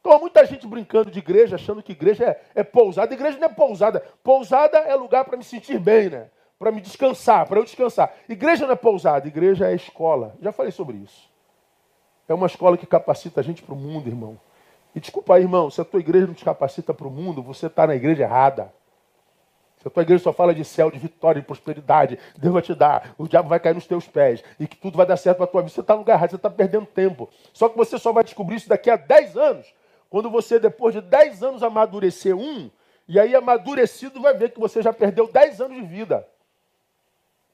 Então 0.00 0.12
há 0.12 0.18
muita 0.18 0.44
gente 0.46 0.66
brincando 0.66 1.10
de 1.10 1.18
igreja, 1.18 1.56
achando 1.56 1.82
que 1.82 1.92
igreja 1.92 2.24
é, 2.24 2.60
é 2.60 2.64
pousada. 2.64 3.12
Igreja 3.12 3.38
não 3.38 3.46
é 3.46 3.50
pousada. 3.50 4.00
Pousada 4.24 4.78
é 4.78 4.94
lugar 4.94 5.24
para 5.24 5.36
me 5.36 5.44
sentir 5.44 5.78
bem, 5.78 6.08
né? 6.08 6.30
Para 6.58 6.72
me 6.72 6.80
descansar, 6.80 7.46
para 7.46 7.58
eu 7.58 7.64
descansar. 7.64 8.12
Igreja 8.28 8.66
não 8.66 8.72
é 8.72 8.76
pousada, 8.76 9.28
igreja 9.28 9.70
é 9.70 9.74
escola. 9.74 10.34
Já 10.40 10.52
falei 10.52 10.72
sobre 10.72 10.96
isso. 10.96 11.30
É 12.28 12.34
uma 12.34 12.46
escola 12.46 12.76
que 12.76 12.86
capacita 12.86 13.40
a 13.40 13.44
gente 13.44 13.62
para 13.62 13.74
o 13.74 13.76
mundo, 13.76 14.08
irmão. 14.08 14.38
E 14.94 15.00
desculpa 15.00 15.34
aí, 15.34 15.42
irmão, 15.42 15.70
se 15.70 15.80
a 15.80 15.84
tua 15.84 16.00
igreja 16.00 16.26
não 16.26 16.34
te 16.34 16.44
capacita 16.44 16.92
para 16.92 17.06
o 17.06 17.10
mundo, 17.10 17.42
você 17.42 17.66
está 17.66 17.86
na 17.86 17.94
igreja 17.94 18.24
errada. 18.24 18.72
Se 19.80 19.88
a 19.88 19.90
tua 19.90 20.02
igreja 20.02 20.22
só 20.22 20.32
fala 20.32 20.54
de 20.54 20.64
céu, 20.64 20.90
de 20.90 20.98
vitória, 20.98 21.40
de 21.40 21.46
prosperidade, 21.46 22.18
Deus 22.36 22.52
vai 22.52 22.62
te 22.62 22.74
dar, 22.74 23.14
o 23.16 23.26
diabo 23.26 23.48
vai 23.48 23.58
cair 23.58 23.74
nos 23.74 23.86
teus 23.86 24.06
pés 24.06 24.44
e 24.58 24.66
que 24.66 24.76
tudo 24.76 24.96
vai 24.96 25.06
dar 25.06 25.16
certo 25.16 25.38
para 25.38 25.44
a 25.44 25.48
tua 25.48 25.62
vida, 25.62 25.72
você 25.72 25.80
está 25.80 25.94
no 25.94 26.00
lugar 26.00 26.14
errado, 26.14 26.30
você 26.30 26.36
está 26.36 26.50
perdendo 26.50 26.84
tempo. 26.86 27.30
Só 27.52 27.68
que 27.68 27.78
você 27.78 27.98
só 27.98 28.12
vai 28.12 28.22
descobrir 28.22 28.56
isso 28.56 28.68
daqui 28.68 28.90
a 28.90 28.96
10 28.96 29.36
anos, 29.38 29.74
quando 30.10 30.28
você, 30.28 30.58
depois 30.58 30.94
de 30.94 31.00
10 31.00 31.42
anos, 31.42 31.62
amadurecer 31.62 32.36
um, 32.36 32.70
e 33.08 33.18
aí 33.18 33.34
amadurecido 33.34 34.20
vai 34.20 34.34
ver 34.34 34.50
que 34.50 34.60
você 34.60 34.82
já 34.82 34.92
perdeu 34.92 35.26
10 35.26 35.60
anos 35.62 35.76
de 35.76 35.82
vida. 35.82 36.28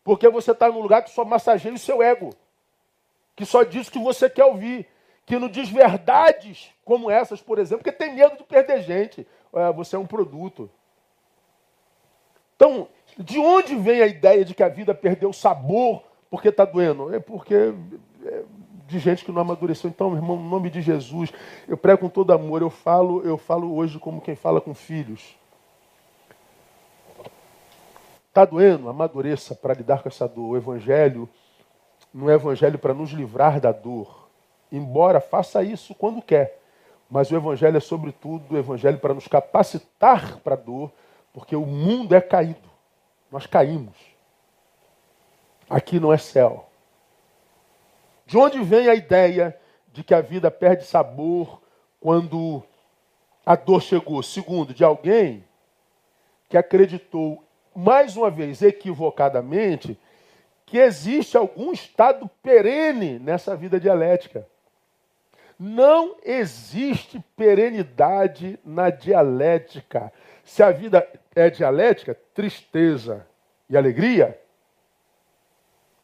Porque 0.03 0.29
você 0.29 0.53
está 0.53 0.69
num 0.69 0.81
lugar 0.81 1.03
que 1.03 1.11
só 1.11 1.25
massageia 1.25 1.75
o 1.75 1.79
seu 1.79 2.03
ego. 2.03 2.31
Que 3.35 3.45
só 3.45 3.63
diz 3.63 3.89
o 3.89 3.91
que 3.91 3.99
você 3.99 4.29
quer 4.31 4.45
ouvir. 4.45 4.87
Que 5.27 5.39
não 5.39 5.49
diz 5.49 5.69
verdades 5.69 6.71
como 6.85 7.11
essas, 7.11 7.41
por 7.41 7.59
exemplo, 7.59 7.85
porque 7.85 7.97
tem 7.97 8.15
medo 8.15 8.39
de 8.39 8.45
perder 8.45 8.83
gente. 8.83 9.27
É, 9.53 9.73
você 9.73 9.97
é 9.97 9.99
um 9.99 10.07
produto. 10.07 10.71
Então, 12.55 12.89
de 13.19 13.39
onde 13.39 13.75
vem 13.75 14.01
a 14.01 14.07
ideia 14.07 14.45
de 14.45 14.55
que 14.55 14.63
a 14.63 14.69
vida 14.69 14.95
perdeu 14.95 15.33
sabor 15.33 16.03
porque 16.31 16.49
está 16.49 16.65
doendo? 16.65 17.15
É 17.15 17.19
porque 17.19 17.75
é, 18.25 18.43
de 18.87 18.99
gente 18.99 19.25
que 19.25 19.33
não 19.33 19.43
amadureceu. 19.43 19.91
Então, 19.91 20.11
meu 20.11 20.19
irmão, 20.19 20.37
no 20.37 20.49
nome 20.49 20.71
de 20.71 20.81
Jesus, 20.81 21.33
eu 21.67 21.77
prego 21.77 22.03
com 22.03 22.09
todo 22.09 22.33
amor. 22.33 22.63
Eu 22.63 22.71
falo, 22.71 23.23
eu 23.23 23.37
falo 23.37 23.75
hoje 23.75 23.99
como 23.99 24.21
quem 24.21 24.37
fala 24.37 24.61
com 24.61 24.75
filhos. 24.75 25.37
Está 28.29 28.45
doendo? 28.45 28.89
Amadureça 28.89 29.55
para 29.55 29.75
lidar 29.75 30.03
com 30.03 30.09
essa 30.09 30.29
dor. 30.29 30.51
O 30.51 30.57
Evangelho 30.57 31.29
não 32.13 32.31
é 32.31 32.35
Evangelho 32.35 32.79
para 32.79 32.95
nos 32.95 33.11
livrar 33.11 33.61
da 33.61 33.73
dor. 33.73 34.26
Embora 34.71 35.21
faça 35.21 35.63
isso 35.63 35.95
quando 35.95 36.23
quer. 36.23 36.61
Mas 37.11 37.31
o 37.31 37.37
Evangelho 37.37 37.77
é, 37.77 37.81
sobretudo, 37.81 38.55
o 38.55 38.59
Evangelho 38.59 38.99
para 38.99 39.15
nos 39.15 39.29
capacitar 39.29 40.39
para 40.39 40.55
a 40.55 40.59
dor, 40.59 40.91
porque 41.33 41.55
o 41.55 41.65
mundo 41.65 42.15
é 42.15 42.21
caído. 42.21 42.69
Nós 43.31 43.47
caímos. 43.47 43.97
Aqui 45.69 46.01
não 46.01 46.13
é 46.13 46.19
céu. 46.19 46.69
De 48.25 48.37
onde 48.37 48.61
vem 48.63 48.89
a 48.89 48.95
ideia 48.95 49.57
de 49.93 50.03
que 50.03 50.15
a 50.15 50.21
vida 50.21 50.51
perde 50.51 50.85
sabor 50.85 51.61
quando 52.01 52.63
a 53.45 53.55
dor 53.55 53.81
chegou? 53.81 54.23
Segundo, 54.23 54.75
de 54.75 54.83
alguém 54.83 55.45
que 56.49 56.57
acreditou, 56.57 57.43
mais 57.75 58.17
uma 58.17 58.31
vez, 58.31 58.63
equivocadamente, 58.63 59.99
que 60.65 60.79
existe 60.79 61.37
algum 61.37 61.73
estado 61.73 62.29
perene 62.43 63.19
nessa 63.19 63.55
vida 63.57 63.79
dialética. 63.79 64.47
Não 65.59 66.17
existe 66.23 67.23
perenidade 67.35 68.59
na 68.65 68.91
dialética. 68.91 70.13
Se 70.45 70.63
a 70.63 70.71
vida 70.71 71.09
é 71.35 71.49
dialética, 71.49 72.17
tristeza 72.35 73.27
e 73.69 73.77
alegria, 73.77 74.39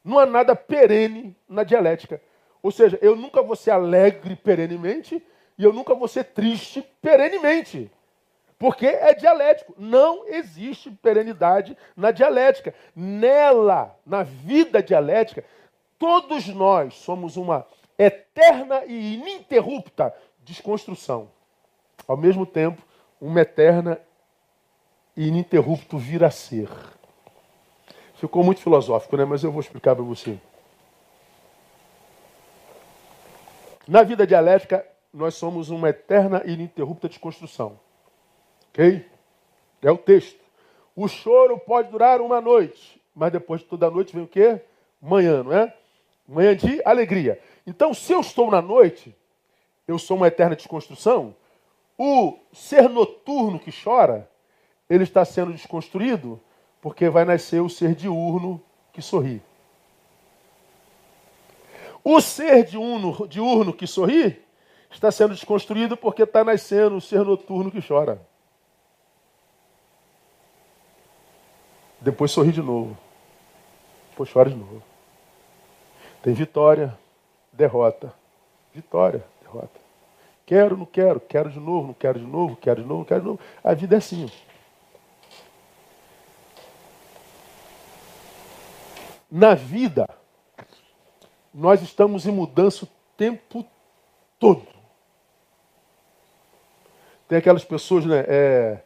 não 0.05 0.19
há 0.19 0.27
nada 0.27 0.57
perene 0.57 1.37
na 1.49 1.63
dialética. 1.65 2.21
Ou 2.63 2.71
seja, 2.71 2.99
eu 3.03 3.15
nunca 3.15 3.43
vou 3.43 3.57
ser 3.57 3.73
alegre 3.73 4.37
perenemente 4.37 5.23
e 5.59 5.65
eu 5.65 5.73
nunca 5.73 5.95
vou 5.95 6.09
ser 6.09 6.25
triste 6.25 6.83
perenemente. 7.01 7.91
Porque 8.59 8.87
é 8.87 9.13
dialético. 9.13 9.75
Não 9.77 10.27
existe 10.29 10.91
perenidade 10.91 11.77
na 11.97 12.11
dialética. 12.11 12.73
Nela, 12.95 13.99
na 14.07 14.23
vida 14.23 14.83
dialética, 14.83 15.45
todos 15.99 16.47
nós 16.49 16.95
somos 16.95 17.37
uma 17.37 17.67
eterna 18.05 18.85
e 18.87 19.15
ininterrupta 19.15 20.15
desconstrução. 20.41 21.29
Ao 22.07 22.17
mesmo 22.17 22.45
tempo, 22.45 22.83
uma 23.21 23.41
eterna 23.41 24.01
e 25.17 25.29
ininterrupto 25.29 25.99
vir 25.99 26.25
a 26.25 26.31
ser. 26.31 26.69
Ficou 28.15 28.45
muito 28.45 28.61
filosófico, 28.61 29.17
né? 29.17 29.25
Mas 29.25 29.43
eu 29.43 29.51
vou 29.51 29.61
explicar 29.61 29.95
para 29.95 30.05
você. 30.05 30.39
Na 33.87 34.03
vida 34.03 34.27
dialética, 34.27 34.87
nós 35.13 35.35
somos 35.35 35.71
uma 35.71 35.89
eterna 35.89 36.43
e 36.45 36.53
ininterrupta 36.53 37.09
desconstrução. 37.09 37.79
Ok? 38.71 39.05
É 39.83 39.91
o 39.91 39.99
texto. 39.99 40.41
O 40.95 41.09
choro 41.09 41.59
pode 41.59 41.91
durar 41.91 42.21
uma 42.21 42.41
noite, 42.41 43.01
mas 43.15 43.33
depois 43.33 43.61
de 43.61 43.67
toda 43.67 43.87
a 43.87 43.91
noite 43.91 44.15
vem 44.15 44.25
o 44.25 44.29
quê? 44.29 44.61
Manhã, 45.01 45.43
não 45.43 45.53
é? 45.53 45.75
Manhã 46.29 46.55
de 46.55 46.81
alegria. 46.85 47.41
Então, 47.67 47.95
se 47.95 48.13
eu 48.13 48.21
estou 48.21 48.51
na 48.51 48.61
noite, 48.61 49.15
eu 49.87 49.99
sou 49.99 50.17
uma 50.17 50.29
eterna 50.29 50.57
desconstrução. 50.57 51.35
O 51.97 52.39
ser 52.53 52.89
noturno 52.89 53.59
que 53.59 53.71
chora, 53.73 54.29
ele 54.89 55.05
está 55.05 55.25
sendo 55.25 55.53
desconstruído 55.53 56.41
porque 56.81 57.09
vai 57.09 57.25
nascer 57.25 57.61
o 57.61 57.69
ser 57.69 57.95
diurno 57.95 58.63
que 58.93 59.01
sorri. 59.01 59.41
O 62.03 62.21
ser 62.21 62.65
diurno, 62.65 63.29
diurno 63.29 63.73
que 63.73 63.87
sorri 63.87 64.43
está 64.91 65.11
sendo 65.13 65.35
desconstruído 65.35 65.97
porque 65.97 66.25
está 66.25 66.43
nascendo 66.43 66.97
o 66.97 67.01
ser 67.01 67.25
noturno 67.25 67.71
que 67.71 67.81
chora. 67.87 68.21
Depois 72.01 72.33
sorri 72.33 72.51
de 72.51 72.61
novo. 72.61 72.99
Depois 74.11 74.29
chora 74.31 74.51
de 74.51 74.57
novo. 74.57 74.83
Tem 76.21 76.35
vitória, 76.35 76.99
derrota. 77.53 78.13
Vitória, 78.75 79.25
derrota. 79.43 79.81
Quero, 80.47 80.77
não 80.77 80.87
quero, 80.87 81.21
quero 81.21 81.51
de 81.51 81.61
novo, 81.61 81.89
não 81.89 81.95
quero 81.95 82.19
de 82.19 82.27
novo, 82.27 82.57
quero 82.57 82.83
de 82.83 82.89
novo, 82.89 83.05
quero 83.05 83.21
de 83.21 83.27
novo. 83.27 83.41
A 83.63 83.75
vida 83.75 83.95
é 83.95 83.99
assim. 83.99 84.31
Na 89.31 89.55
vida, 89.55 90.09
nós 91.55 91.81
estamos 91.81 92.27
em 92.27 92.33
mudança 92.33 92.85
o 92.85 92.89
tempo 93.17 93.65
todo. 94.39 94.67
Tem 97.29 97.39
aquelas 97.39 97.65
pessoas, 97.65 98.05
né? 98.05 98.25
É, 98.29 98.83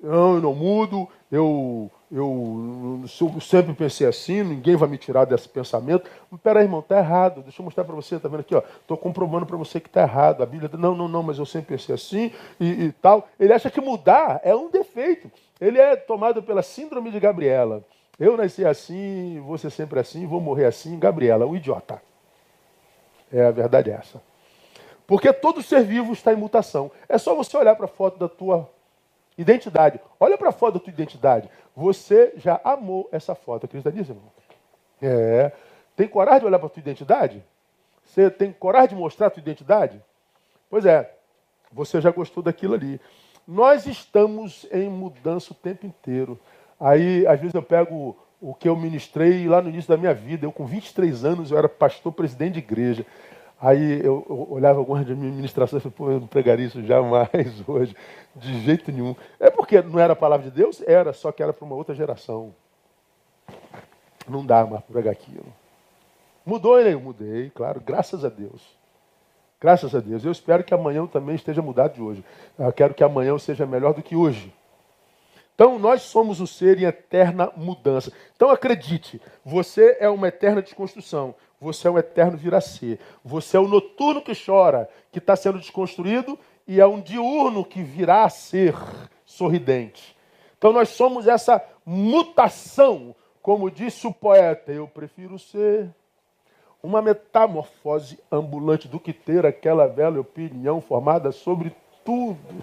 não, 0.00 0.36
eu 0.36 0.40
não 0.40 0.54
mudo, 0.54 1.08
eu, 1.30 1.90
eu, 2.10 3.00
eu, 3.02 3.40
sempre 3.40 3.72
pensei 3.74 4.06
assim, 4.06 4.42
ninguém 4.42 4.76
vai 4.76 4.88
me 4.88 4.98
tirar 4.98 5.24
desse 5.24 5.48
pensamento. 5.48 6.08
Pera 6.42 6.60
aí, 6.60 6.66
irmão, 6.66 6.80
está 6.80 6.98
errado. 6.98 7.42
Deixa 7.42 7.60
eu 7.60 7.64
mostrar 7.64 7.84
para 7.84 7.94
você, 7.94 8.18
tá 8.18 8.28
vendo 8.28 8.40
aqui, 8.40 8.54
ó. 8.54 8.62
Estou 8.80 8.96
comprovando 8.96 9.46
para 9.46 9.56
você 9.56 9.80
que 9.80 9.88
está 9.88 10.02
errado. 10.02 10.42
A 10.42 10.46
Bíblia, 10.46 10.70
não, 10.74 10.94
não, 10.94 11.08
não, 11.08 11.22
mas 11.22 11.38
eu 11.38 11.46
sempre 11.46 11.76
pensei 11.76 11.94
assim 11.94 12.30
e, 12.60 12.86
e, 12.86 12.92
tal. 12.92 13.28
Ele 13.40 13.52
acha 13.52 13.70
que 13.70 13.80
mudar 13.80 14.40
é 14.44 14.54
um 14.54 14.70
defeito. 14.70 15.30
Ele 15.60 15.78
é 15.78 15.96
tomado 15.96 16.42
pela 16.42 16.62
síndrome 16.62 17.10
de 17.10 17.18
Gabriela. 17.18 17.82
Eu 18.18 18.36
nasci 18.36 18.64
assim, 18.64 19.40
vou 19.40 19.58
ser 19.58 19.70
sempre 19.70 19.98
assim, 19.98 20.26
vou 20.26 20.40
morrer 20.40 20.66
assim. 20.66 20.98
Gabriela, 20.98 21.46
o 21.46 21.56
idiota. 21.56 22.00
É 23.32 23.46
a 23.46 23.50
verdade 23.50 23.90
essa. 23.90 24.22
Porque 25.06 25.32
todo 25.32 25.62
ser 25.62 25.82
vivo 25.82 26.12
está 26.12 26.32
em 26.32 26.36
mutação. 26.36 26.90
É 27.08 27.18
só 27.18 27.34
você 27.34 27.56
olhar 27.56 27.74
para 27.74 27.86
a 27.86 27.88
foto 27.88 28.18
da 28.18 28.28
tua 28.28 28.70
identidade. 29.36 30.00
Olha 30.18 30.38
para 30.38 30.50
a 30.50 30.52
foto 30.52 30.74
da 30.74 30.80
tua 30.80 30.92
identidade. 30.92 31.48
Você 31.74 32.32
já 32.36 32.60
amou 32.64 33.08
essa 33.10 33.34
foto. 33.34 33.66
Acredita 33.66 33.90
nisso, 33.90 34.12
irmão? 34.12 34.30
É. 35.02 35.52
Tem 35.96 36.08
coragem 36.08 36.40
de 36.40 36.46
olhar 36.46 36.58
para 36.58 36.66
a 36.66 36.70
tua 36.70 36.80
identidade? 36.80 37.44
Você 38.04 38.30
tem 38.30 38.52
coragem 38.52 38.90
de 38.90 38.94
mostrar 38.96 39.28
a 39.28 39.30
tua 39.30 39.40
identidade? 39.40 40.00
Pois 40.68 40.84
é. 40.84 41.12
Você 41.72 42.00
já 42.00 42.10
gostou 42.10 42.42
daquilo 42.42 42.74
ali. 42.74 43.00
Nós 43.46 43.86
estamos 43.86 44.66
em 44.72 44.88
mudança 44.88 45.52
o 45.52 45.54
tempo 45.54 45.86
inteiro. 45.86 46.38
Aí, 46.78 47.26
às 47.26 47.38
vezes, 47.38 47.54
eu 47.54 47.62
pego 47.62 48.16
o 48.40 48.54
que 48.54 48.68
eu 48.68 48.76
ministrei 48.76 49.48
lá 49.48 49.60
no 49.60 49.68
início 49.68 49.88
da 49.88 49.96
minha 49.96 50.14
vida. 50.14 50.46
Eu, 50.46 50.52
com 50.52 50.64
23 50.64 51.24
anos, 51.24 51.50
eu 51.50 51.58
era 51.58 51.68
pastor 51.68 52.12
presidente 52.12 52.54
de 52.54 52.58
igreja. 52.60 53.04
Aí 53.60 54.04
eu, 54.04 54.24
olhava 54.50 54.78
algumas 54.78 55.06
de 55.06 55.14
minhas 55.14 55.34
ministrações 55.34 55.80
e 55.80 55.90
falei, 55.90 55.96
pô, 55.96 56.10
eu 56.10 56.20
não 56.20 56.26
pregaria 56.26 56.66
isso 56.66 56.82
jamais 56.82 57.28
hoje, 57.66 57.96
de 58.36 58.60
jeito 58.60 58.90
nenhum. 58.92 59.14
É 59.40 59.50
porque 59.50 59.80
não 59.80 59.98
era 59.98 60.12
a 60.12 60.16
palavra 60.16 60.50
de 60.50 60.54
Deus? 60.54 60.82
Era, 60.86 61.12
só 61.12 61.32
que 61.32 61.42
era 61.42 61.52
para 61.52 61.64
uma 61.64 61.74
outra 61.74 61.94
geração. 61.94 62.54
Não 64.28 64.44
dá 64.44 64.66
mais 64.66 64.82
pregar 64.84 65.12
aquilo. 65.12 65.46
Mudou, 66.44 66.82
né? 66.82 66.92
Eu 66.92 67.00
mudei, 67.00 67.50
claro, 67.50 67.80
graças 67.80 68.24
a 68.24 68.28
Deus. 68.28 68.62
Graças 69.60 69.94
a 69.94 70.00
Deus. 70.00 70.24
Eu 70.24 70.32
espero 70.32 70.62
que 70.62 70.74
amanhã 70.74 71.06
também 71.06 71.34
esteja 71.34 71.62
mudado 71.62 71.94
de 71.94 72.02
hoje. 72.02 72.24
Eu 72.58 72.72
quero 72.72 72.92
que 72.92 73.02
amanhã 73.02 73.30
eu 73.30 73.38
seja 73.38 73.64
melhor 73.64 73.94
do 73.94 74.02
que 74.02 74.14
hoje. 74.14 74.52
Então, 75.54 75.78
nós 75.78 76.02
somos 76.02 76.40
o 76.40 76.46
ser 76.46 76.78
em 76.78 76.84
eterna 76.84 77.50
mudança. 77.56 78.12
Então, 78.34 78.50
acredite, 78.50 79.22
você 79.44 79.96
é 80.00 80.08
uma 80.08 80.28
eterna 80.28 80.60
desconstrução. 80.60 81.34
Você 81.64 81.88
é 81.88 81.90
um 81.90 81.98
eterno 81.98 82.36
vir 82.36 82.54
a 82.54 82.60
ser. 82.60 83.00
Você 83.24 83.56
é 83.56 83.60
o 83.60 83.66
noturno 83.66 84.22
que 84.22 84.32
chora, 84.34 84.88
que 85.10 85.18
está 85.18 85.34
sendo 85.34 85.58
desconstruído, 85.58 86.38
e 86.66 86.80
é 86.80 86.86
um 86.86 87.00
diurno 87.00 87.64
que 87.64 87.82
virá 87.82 88.24
a 88.24 88.28
ser 88.28 88.74
sorridente. 89.24 90.16
Então, 90.56 90.72
nós 90.72 90.90
somos 90.90 91.26
essa 91.26 91.62
mutação, 91.84 93.14
como 93.42 93.70
disse 93.70 94.06
o 94.06 94.12
poeta. 94.12 94.72
Eu 94.72 94.86
prefiro 94.86 95.38
ser 95.38 95.88
uma 96.82 97.02
metamorfose 97.02 98.18
ambulante 98.30 98.86
do 98.86 99.00
que 99.00 99.12
ter 99.12 99.44
aquela 99.44 99.86
velha 99.86 100.20
opinião 100.20 100.80
formada 100.80 101.32
sobre 101.32 101.74
tudo, 102.04 102.62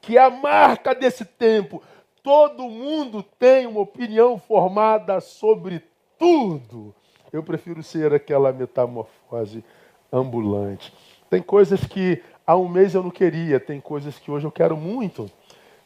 que 0.00 0.18
é 0.18 0.22
a 0.22 0.30
marca 0.30 0.94
desse 0.94 1.24
tempo 1.24 1.82
Todo 2.22 2.68
mundo 2.68 3.20
tem 3.36 3.66
uma 3.66 3.80
opinião 3.80 4.38
formada 4.38 5.20
sobre 5.20 5.82
tudo. 6.16 6.94
Eu 7.32 7.42
prefiro 7.42 7.82
ser 7.82 8.12
aquela 8.12 8.52
metamorfose 8.52 9.64
ambulante. 10.12 10.92
Tem 11.30 11.40
coisas 11.40 11.82
que 11.84 12.22
há 12.46 12.56
um 12.56 12.68
mês 12.68 12.94
eu 12.94 13.02
não 13.02 13.10
queria, 13.10 13.58
tem 13.58 13.80
coisas 13.80 14.18
que 14.18 14.30
hoje 14.30 14.46
eu 14.46 14.52
quero 14.52 14.76
muito. 14.76 15.30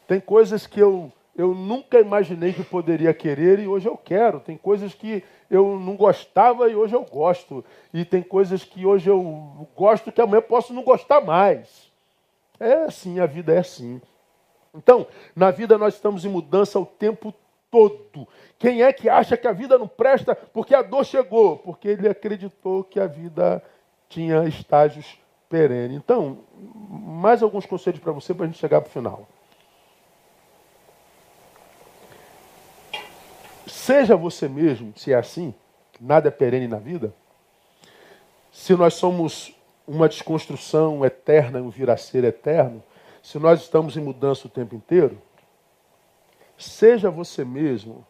Tem 0.07 0.19
coisas 0.19 0.67
que 0.67 0.79
eu, 0.79 1.11
eu 1.37 1.53
nunca 1.53 1.99
imaginei 1.99 2.51
que 2.51 2.63
poderia 2.63 3.13
querer 3.13 3.59
e 3.59 3.67
hoje 3.67 3.87
eu 3.87 3.95
quero. 3.95 4.39
Tem 4.39 4.57
coisas 4.57 4.93
que 4.93 5.23
eu 5.49 5.79
não 5.79 5.95
gostava 5.95 6.69
e 6.69 6.75
hoje 6.75 6.95
eu 6.95 7.05
gosto. 7.05 7.63
E 7.93 8.03
tem 8.03 8.21
coisas 8.21 8.63
que 8.63 8.85
hoje 8.85 9.09
eu 9.09 9.67
gosto 9.75 10.11
que 10.11 10.19
amanhã 10.19 10.41
posso 10.41 10.73
não 10.73 10.83
gostar 10.83 11.21
mais. 11.21 11.89
É 12.59 12.73
assim, 12.85 13.19
a 13.19 13.25
vida 13.25 13.53
é 13.53 13.59
assim. 13.59 14.01
Então, 14.73 15.07
na 15.35 15.49
vida 15.49 15.77
nós 15.77 15.93
estamos 15.93 16.25
em 16.25 16.29
mudança 16.29 16.79
o 16.79 16.85
tempo 16.85 17.31
todo. 17.31 17.46
Quem 18.57 18.81
é 18.81 18.93
que 18.93 19.09
acha 19.09 19.35
que 19.35 19.47
a 19.47 19.51
vida 19.51 19.77
não 19.77 19.87
presta 19.87 20.35
porque 20.35 20.73
a 20.73 20.81
dor 20.81 21.05
chegou? 21.05 21.57
Porque 21.57 21.89
ele 21.89 22.07
acreditou 22.07 22.83
que 22.83 22.99
a 22.99 23.07
vida 23.07 23.61
tinha 24.09 24.45
estágios 24.45 25.19
perenes. 25.49 25.97
Então, 25.97 26.39
mais 26.53 27.43
alguns 27.43 27.65
conselhos 27.65 27.99
para 27.99 28.11
você 28.11 28.33
para 28.33 28.45
a 28.45 28.47
gente 28.47 28.57
chegar 28.57 28.81
para 28.81 28.89
o 28.89 28.91
final. 28.91 29.27
Seja 33.65 34.15
você 34.15 34.47
mesmo, 34.47 34.93
se 34.95 35.11
é 35.11 35.15
assim, 35.15 35.53
nada 35.99 36.29
é 36.29 36.31
perene 36.31 36.67
na 36.67 36.77
vida. 36.77 37.13
Se 38.51 38.75
nós 38.75 38.95
somos 38.95 39.53
uma 39.85 40.09
desconstrução 40.09 41.05
eterna, 41.05 41.61
um 41.61 41.69
vir 41.69 41.89
a 41.89 41.97
ser 41.97 42.23
eterno, 42.23 42.83
se 43.21 43.37
nós 43.39 43.61
estamos 43.61 43.95
em 43.95 44.01
mudança 44.01 44.47
o 44.47 44.49
tempo 44.49 44.75
inteiro, 44.75 45.21
seja 46.57 47.09
você 47.09 47.45
mesmo 47.45 48.05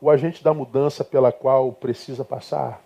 o 0.00 0.10
agente 0.10 0.44
da 0.44 0.52
mudança 0.52 1.02
pela 1.04 1.32
qual 1.32 1.72
precisa 1.72 2.24
passar. 2.24 2.82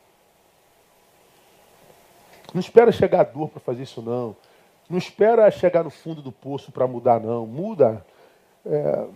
Não 2.55 2.61
espera 2.61 2.93
chegar 2.93 3.21
a 3.21 3.25
dor 3.25 3.49
para 3.49 3.61
fazer 3.61 3.83
isso, 3.83 4.01
não. 4.01 4.37
Não 4.89 4.97
espera 4.97 5.51
chegar 5.51 5.85
no 5.85 5.91
fundo 5.91 6.23
do 6.23 6.33
poço 6.33 6.73
para 6.73 6.87
mudar, 6.87 7.21
não. 7.21 7.47
Muda 7.47 8.05
é. 8.65 9.09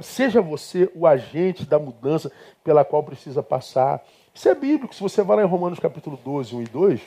Seja 0.00 0.40
você 0.40 0.90
o 0.94 1.06
agente 1.06 1.66
da 1.66 1.78
mudança 1.78 2.32
pela 2.62 2.84
qual 2.84 3.02
precisa 3.02 3.42
passar. 3.42 4.02
Isso 4.32 4.48
é 4.48 4.54
bíblico. 4.54 4.94
Se 4.94 5.02
você 5.02 5.22
vai 5.22 5.36
lá 5.36 5.42
em 5.42 5.46
Romanos 5.46 5.78
capítulo 5.78 6.18
12, 6.24 6.56
1 6.56 6.62
e 6.62 6.64
2, 6.64 7.00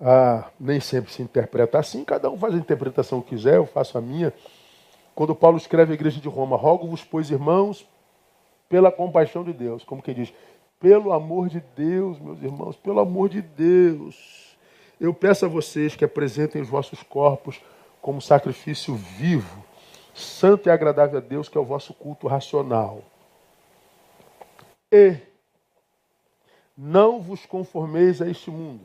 ah, 0.00 0.44
nem 0.58 0.80
sempre 0.80 1.12
se 1.12 1.20
interpreta 1.20 1.78
assim, 1.78 2.04
cada 2.04 2.30
um 2.30 2.38
faz 2.38 2.54
a 2.54 2.58
interpretação 2.58 3.20
que 3.20 3.30
quiser, 3.30 3.56
eu 3.56 3.66
faço 3.66 3.98
a 3.98 4.00
minha. 4.00 4.32
Quando 5.16 5.34
Paulo 5.34 5.56
escreve 5.56 5.92
à 5.92 5.94
igreja 5.94 6.20
de 6.20 6.28
Roma, 6.28 6.58
rogo-vos, 6.58 7.02
pois, 7.02 7.30
irmãos, 7.30 7.88
pela 8.68 8.92
compaixão 8.92 9.42
de 9.42 9.54
Deus, 9.54 9.82
como 9.82 10.02
quem 10.02 10.14
diz, 10.14 10.30
pelo 10.78 11.10
amor 11.10 11.48
de 11.48 11.58
Deus, 11.74 12.20
meus 12.20 12.42
irmãos, 12.42 12.76
pelo 12.76 13.00
amor 13.00 13.30
de 13.30 13.40
Deus, 13.40 14.54
eu 15.00 15.14
peço 15.14 15.46
a 15.46 15.48
vocês 15.48 15.96
que 15.96 16.04
apresentem 16.04 16.60
os 16.60 16.68
vossos 16.68 17.02
corpos 17.02 17.62
como 18.02 18.20
sacrifício 18.20 18.94
vivo, 18.94 19.64
santo 20.14 20.68
e 20.68 20.70
agradável 20.70 21.16
a 21.16 21.22
Deus, 21.22 21.48
que 21.48 21.56
é 21.56 21.60
o 21.62 21.64
vosso 21.64 21.94
culto 21.94 22.28
racional. 22.28 23.00
E 24.92 25.16
não 26.76 27.22
vos 27.22 27.46
conformeis 27.46 28.20
a 28.20 28.28
este 28.28 28.50
mundo, 28.50 28.84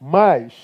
mas 0.00 0.54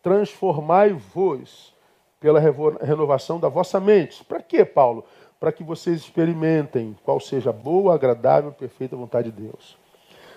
transformai-vos 0.00 1.76
pela 2.20 2.40
renovação 2.40 3.38
da 3.38 3.48
vossa 3.48 3.78
mente. 3.78 4.24
Para 4.24 4.42
quê, 4.42 4.64
Paulo? 4.64 5.04
Para 5.38 5.52
que 5.52 5.62
vocês 5.62 6.00
experimentem 6.00 6.96
qual 7.04 7.20
seja 7.20 7.50
a 7.50 7.52
boa, 7.52 7.94
agradável, 7.94 8.52
perfeita 8.52 8.96
vontade 8.96 9.30
de 9.30 9.42
Deus. 9.42 9.78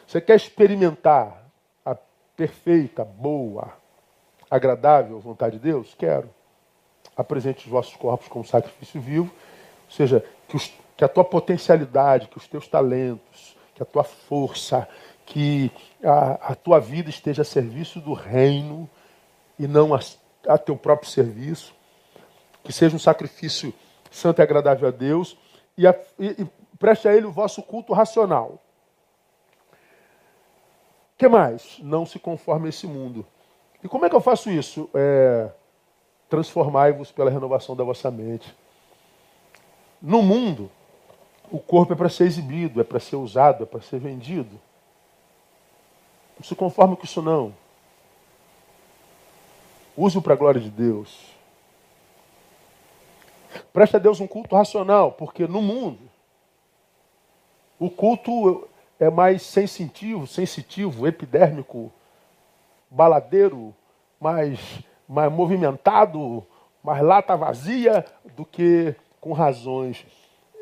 Você 0.05 0.21
quer 0.21 0.35
experimentar 0.35 1.43
a 1.83 1.95
perfeita, 2.35 3.03
boa, 3.03 3.73
agradável 4.49 5.19
vontade 5.19 5.57
de 5.57 5.63
Deus? 5.63 5.95
Quero. 5.97 6.29
Apresente 7.15 7.65
os 7.65 7.71
vossos 7.71 7.95
corpos 7.95 8.27
como 8.27 8.45
sacrifício 8.45 9.01
vivo, 9.01 9.33
ou 9.85 9.91
seja, 9.91 10.23
que, 10.47 10.55
os, 10.55 10.71
que 10.95 11.03
a 11.03 11.07
tua 11.07 11.23
potencialidade, 11.23 12.27
que 12.27 12.37
os 12.37 12.47
teus 12.47 12.67
talentos, 12.67 13.57
que 13.73 13.81
a 13.81 13.85
tua 13.85 14.03
força, 14.03 14.87
que 15.25 15.71
a, 16.03 16.51
a 16.51 16.55
tua 16.55 16.79
vida 16.79 17.09
esteja 17.09 17.41
a 17.41 17.45
serviço 17.45 17.99
do 17.99 18.13
reino 18.13 18.89
e 19.57 19.67
não 19.67 19.93
a, 19.93 19.99
a 20.47 20.57
teu 20.57 20.75
próprio 20.75 21.09
serviço, 21.09 21.73
que 22.63 22.71
seja 22.71 22.95
um 22.95 22.99
sacrifício 22.99 23.73
santo 24.09 24.39
e 24.39 24.43
agradável 24.43 24.87
a 24.87 24.91
Deus, 24.91 25.37
e, 25.77 25.87
a, 25.87 25.95
e, 26.19 26.43
e 26.43 26.47
preste 26.77 27.07
a 27.07 27.15
Ele 27.15 27.25
o 27.25 27.31
vosso 27.31 27.61
culto 27.63 27.93
racional. 27.93 28.61
Que 31.17 31.27
mais? 31.27 31.77
Não 31.81 32.05
se 32.05 32.19
conforme 32.19 32.67
a 32.67 32.69
esse 32.69 32.87
mundo. 32.87 33.25
E 33.83 33.87
como 33.87 34.05
é 34.05 34.09
que 34.09 34.15
eu 34.15 34.21
faço 34.21 34.49
isso? 34.49 34.89
É, 34.93 35.51
Transformai-vos 36.29 37.11
pela 37.11 37.29
renovação 37.29 37.75
da 37.75 37.83
vossa 37.83 38.09
mente. 38.09 38.55
No 40.01 40.21
mundo, 40.21 40.71
o 41.51 41.59
corpo 41.59 41.93
é 41.93 41.95
para 41.95 42.09
ser 42.09 42.23
exibido, 42.23 42.79
é 42.79 42.83
para 42.83 42.99
ser 42.99 43.17
usado, 43.17 43.63
é 43.63 43.65
para 43.65 43.81
ser 43.81 43.99
vendido. 43.99 44.59
Não 46.39 46.43
se 46.43 46.55
conforme 46.55 46.95
com 46.95 47.03
isso 47.03 47.21
não. 47.21 47.53
Use-o 50.01 50.19
para 50.19 50.33
a 50.33 50.35
glória 50.35 50.59
de 50.59 50.71
Deus. 50.71 51.29
Preste 53.71 53.97
a 53.97 53.99
Deus 53.99 54.19
um 54.19 54.25
culto 54.25 54.55
racional, 54.55 55.11
porque 55.11 55.47
no 55.47 55.61
mundo 55.61 55.99
o 57.77 57.87
culto 57.87 58.67
é 58.99 59.11
mais 59.11 59.43
sensitivo, 59.43 60.25
sensitivo, 60.25 61.05
epidérmico, 61.05 61.91
baladeiro, 62.89 63.75
mais, 64.19 64.59
mais 65.07 65.31
movimentado, 65.31 66.43
mais 66.83 67.03
lata 67.03 67.37
vazia 67.37 68.03
do 68.35 68.43
que 68.43 68.95
com 69.19 69.33
razões. 69.33 70.03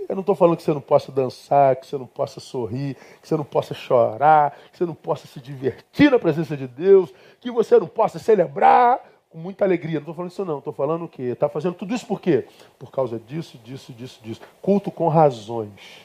Eu 0.10 0.16
não 0.16 0.22
estou 0.22 0.36
falando 0.36 0.58
que 0.58 0.64
você 0.64 0.74
não 0.74 0.82
possa 0.82 1.14
dançar, 1.14 1.78
que 1.78 1.88
você 1.88 1.98
não 1.98 2.08
possa 2.08 2.42
sorrir, 2.42 2.98
que 3.22 3.28
você 3.30 3.38
não 3.38 3.46
possa 3.46 3.74
chorar, 3.74 4.58
que 4.70 4.78
você 4.78 4.86
não 4.86 4.96
possa 4.96 5.28
se 5.28 5.40
divertir 5.40 6.12
na 6.12 6.20
presença 6.20 6.58
de 6.58 6.68
Deus, 6.68 7.14
que 7.40 7.50
você 7.50 7.80
não 7.80 7.88
possa 7.88 8.20
celebrar 8.20 9.00
com 9.30 9.38
muita 9.38 9.64
alegria. 9.64 10.00
Não 10.00 10.02
estou 10.02 10.16
falando 10.16 10.32
isso 10.32 10.46
não, 10.46 10.58
estou 10.58 10.74
falando 10.74 11.06
o 11.06 11.08
quê? 11.08 11.24
Está 11.24 11.48
fazendo 11.48 11.76
tudo 11.76 11.94
isso 11.94 12.06
por 12.06 12.20
quê? 12.20 12.48
Por 12.78 12.92
causa 12.92 13.20
disso, 13.20 13.58
disso, 13.60 13.94
disso, 13.94 14.20
disso. 14.24 14.42
Culto 14.62 14.92
com 14.92 15.08
razões. 15.08 16.04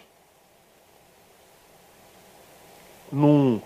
Não, 3.11 3.63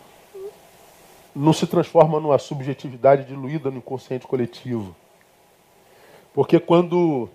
não 1.34 1.52
se 1.52 1.66
transforma 1.66 2.20
numa 2.20 2.38
subjetividade 2.38 3.24
diluída 3.24 3.70
no 3.70 3.78
inconsciente 3.78 4.26
coletivo. 4.26 4.94
Porque 6.32 6.60
quando 6.60 7.28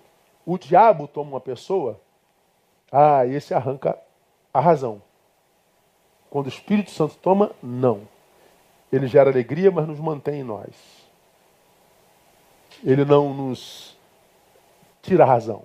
o 0.46 0.56
diabo 0.56 1.06
toma 1.06 1.32
uma 1.32 1.40
pessoa, 1.40 2.00
ah, 2.90 3.26
esse 3.26 3.52
arranca 3.52 3.98
a 4.52 4.60
razão. 4.60 5.02
Quando 6.30 6.46
o 6.46 6.48
Espírito 6.48 6.90
Santo 6.90 7.16
toma, 7.16 7.50
não. 7.62 8.02
Ele 8.90 9.06
gera 9.08 9.30
alegria, 9.30 9.70
mas 9.70 9.86
nos 9.86 9.98
mantém 9.98 10.40
em 10.40 10.44
nós 10.44 10.93
ele 12.84 13.04
não 13.04 13.32
nos 13.32 13.96
tira 15.02 15.24
a 15.24 15.26
razão. 15.26 15.62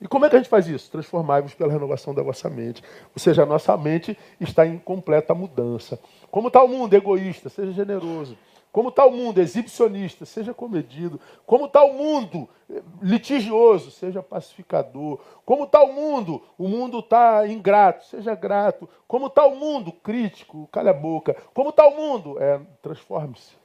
E 0.00 0.08
como 0.08 0.26
é 0.26 0.28
que 0.28 0.34
a 0.34 0.38
gente 0.40 0.48
faz 0.48 0.66
isso? 0.66 0.90
Transformai-vos 0.90 1.54
pela 1.54 1.72
renovação 1.72 2.12
da 2.12 2.24
vossa 2.24 2.50
mente. 2.50 2.82
Ou 3.14 3.20
seja, 3.20 3.44
a 3.44 3.46
nossa 3.46 3.76
mente 3.76 4.18
está 4.40 4.66
em 4.66 4.76
completa 4.76 5.32
mudança. 5.32 5.96
Como 6.28 6.48
está 6.48 6.60
o 6.60 6.66
mundo 6.66 6.92
egoísta? 6.94 7.48
Seja 7.48 7.70
generoso. 7.70 8.36
Como 8.72 8.88
está 8.88 9.06
o 9.06 9.12
mundo 9.12 9.38
exibicionista? 9.38 10.24
Seja 10.24 10.52
comedido. 10.52 11.20
Como 11.46 11.66
está 11.66 11.84
o 11.84 11.92
mundo 11.92 12.48
litigioso? 13.00 13.92
Seja 13.92 14.20
pacificador. 14.22 15.20
Como 15.44 15.64
está 15.64 15.80
o 15.84 15.92
mundo? 15.92 16.42
O 16.58 16.66
mundo 16.66 16.98
está 16.98 17.46
ingrato. 17.46 18.04
Seja 18.06 18.34
grato. 18.34 18.88
Como 19.06 19.28
está 19.28 19.46
o 19.46 19.54
mundo 19.54 19.92
crítico? 19.92 20.68
Calha 20.72 20.90
a 20.90 20.94
boca. 20.94 21.36
Como 21.54 21.68
está 21.68 21.86
o 21.86 21.94
mundo? 21.94 22.42
É, 22.42 22.58
Transforme-se. 22.82 23.61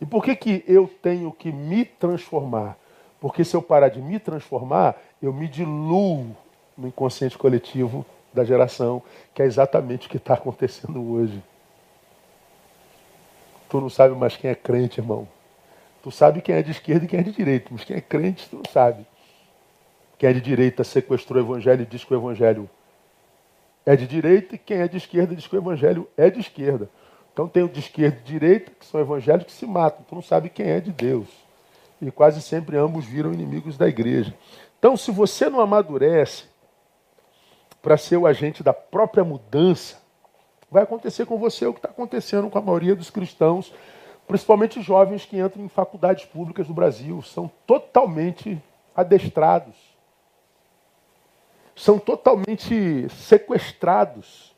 E 0.00 0.06
por 0.06 0.24
que, 0.24 0.34
que 0.34 0.64
eu 0.66 0.88
tenho 1.02 1.30
que 1.30 1.52
me 1.52 1.84
transformar? 1.84 2.76
Porque 3.20 3.44
se 3.44 3.54
eu 3.54 3.60
parar 3.60 3.88
de 3.88 4.00
me 4.00 4.18
transformar, 4.18 4.96
eu 5.20 5.32
me 5.32 5.46
diluo 5.46 6.34
no 6.76 6.88
inconsciente 6.88 7.36
coletivo 7.36 8.06
da 8.32 8.44
geração, 8.44 9.02
que 9.34 9.42
é 9.42 9.44
exatamente 9.44 10.06
o 10.06 10.10
que 10.10 10.16
está 10.16 10.34
acontecendo 10.34 11.02
hoje. 11.12 11.42
Tu 13.68 13.80
não 13.80 13.90
sabe 13.90 14.14
mais 14.14 14.36
quem 14.36 14.50
é 14.50 14.54
crente, 14.54 15.00
irmão. 15.00 15.28
Tu 16.02 16.10
sabe 16.10 16.40
quem 16.40 16.54
é 16.54 16.62
de 16.62 16.70
esquerda 16.70 17.04
e 17.04 17.08
quem 17.08 17.20
é 17.20 17.22
de 17.22 17.32
direita, 17.32 17.68
mas 17.70 17.84
quem 17.84 17.96
é 17.96 18.00
crente, 18.00 18.48
tu 18.48 18.56
não 18.56 18.72
sabe. 18.72 19.06
Quem 20.18 20.30
é 20.30 20.32
de 20.32 20.40
direita 20.40 20.82
sequestrou 20.82 21.42
o 21.42 21.46
evangelho 21.46 21.82
e 21.82 21.86
diz 21.86 22.04
que 22.04 22.14
o 22.14 22.16
evangelho 22.16 22.68
é 23.84 23.94
de 23.96 24.06
direita, 24.06 24.54
e 24.54 24.58
quem 24.58 24.78
é 24.78 24.88
de 24.88 24.96
esquerda 24.96 25.34
diz 25.34 25.46
que 25.46 25.54
o 25.54 25.58
evangelho 25.58 26.08
é 26.16 26.30
de 26.30 26.40
esquerda. 26.40 26.88
Então 27.32 27.48
tem 27.48 27.62
o 27.62 27.68
de 27.68 27.80
esquerda 27.80 28.18
e 28.20 28.28
direita, 28.28 28.72
que 28.78 28.84
são 28.84 29.00
evangélicos 29.00 29.52
que 29.52 29.58
se 29.58 29.66
matam. 29.66 30.04
Tu 30.08 30.14
não 30.14 30.22
sabe 30.22 30.50
quem 30.50 30.66
é 30.66 30.80
de 30.80 30.92
Deus. 30.92 31.28
E 32.00 32.10
quase 32.10 32.40
sempre 32.40 32.76
ambos 32.76 33.04
viram 33.04 33.32
inimigos 33.32 33.76
da 33.76 33.86
igreja. 33.86 34.34
Então, 34.78 34.96
se 34.96 35.10
você 35.10 35.50
não 35.50 35.60
amadurece 35.60 36.44
para 37.82 37.96
ser 37.96 38.16
o 38.16 38.26
agente 38.26 38.62
da 38.62 38.72
própria 38.72 39.22
mudança, 39.22 40.00
vai 40.70 40.82
acontecer 40.82 41.26
com 41.26 41.38
você 41.38 41.66
o 41.66 41.72
que 41.72 41.78
está 41.78 41.90
acontecendo 41.90 42.48
com 42.48 42.58
a 42.58 42.62
maioria 42.62 42.96
dos 42.96 43.10
cristãos, 43.10 43.72
principalmente 44.26 44.80
jovens 44.80 45.26
que 45.26 45.38
entram 45.38 45.64
em 45.64 45.68
faculdades 45.68 46.24
públicas 46.24 46.66
do 46.66 46.74
Brasil. 46.74 47.20
São 47.20 47.50
totalmente 47.66 48.62
adestrados. 48.94 49.76
São 51.76 51.98
totalmente 51.98 53.08
sequestrados 53.10 54.49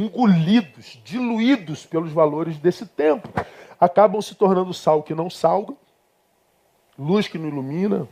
engolidos, 0.00 1.00
diluídos 1.04 1.84
pelos 1.84 2.12
valores 2.12 2.58
desse 2.58 2.86
tempo. 2.86 3.28
Acabam 3.78 4.20
se 4.20 4.34
tornando 4.34 4.72
sal 4.72 5.02
que 5.02 5.14
não 5.14 5.28
salga, 5.28 5.74
luz 6.98 7.28
que 7.28 7.38
não 7.38 7.48
ilumina, 7.48 8.08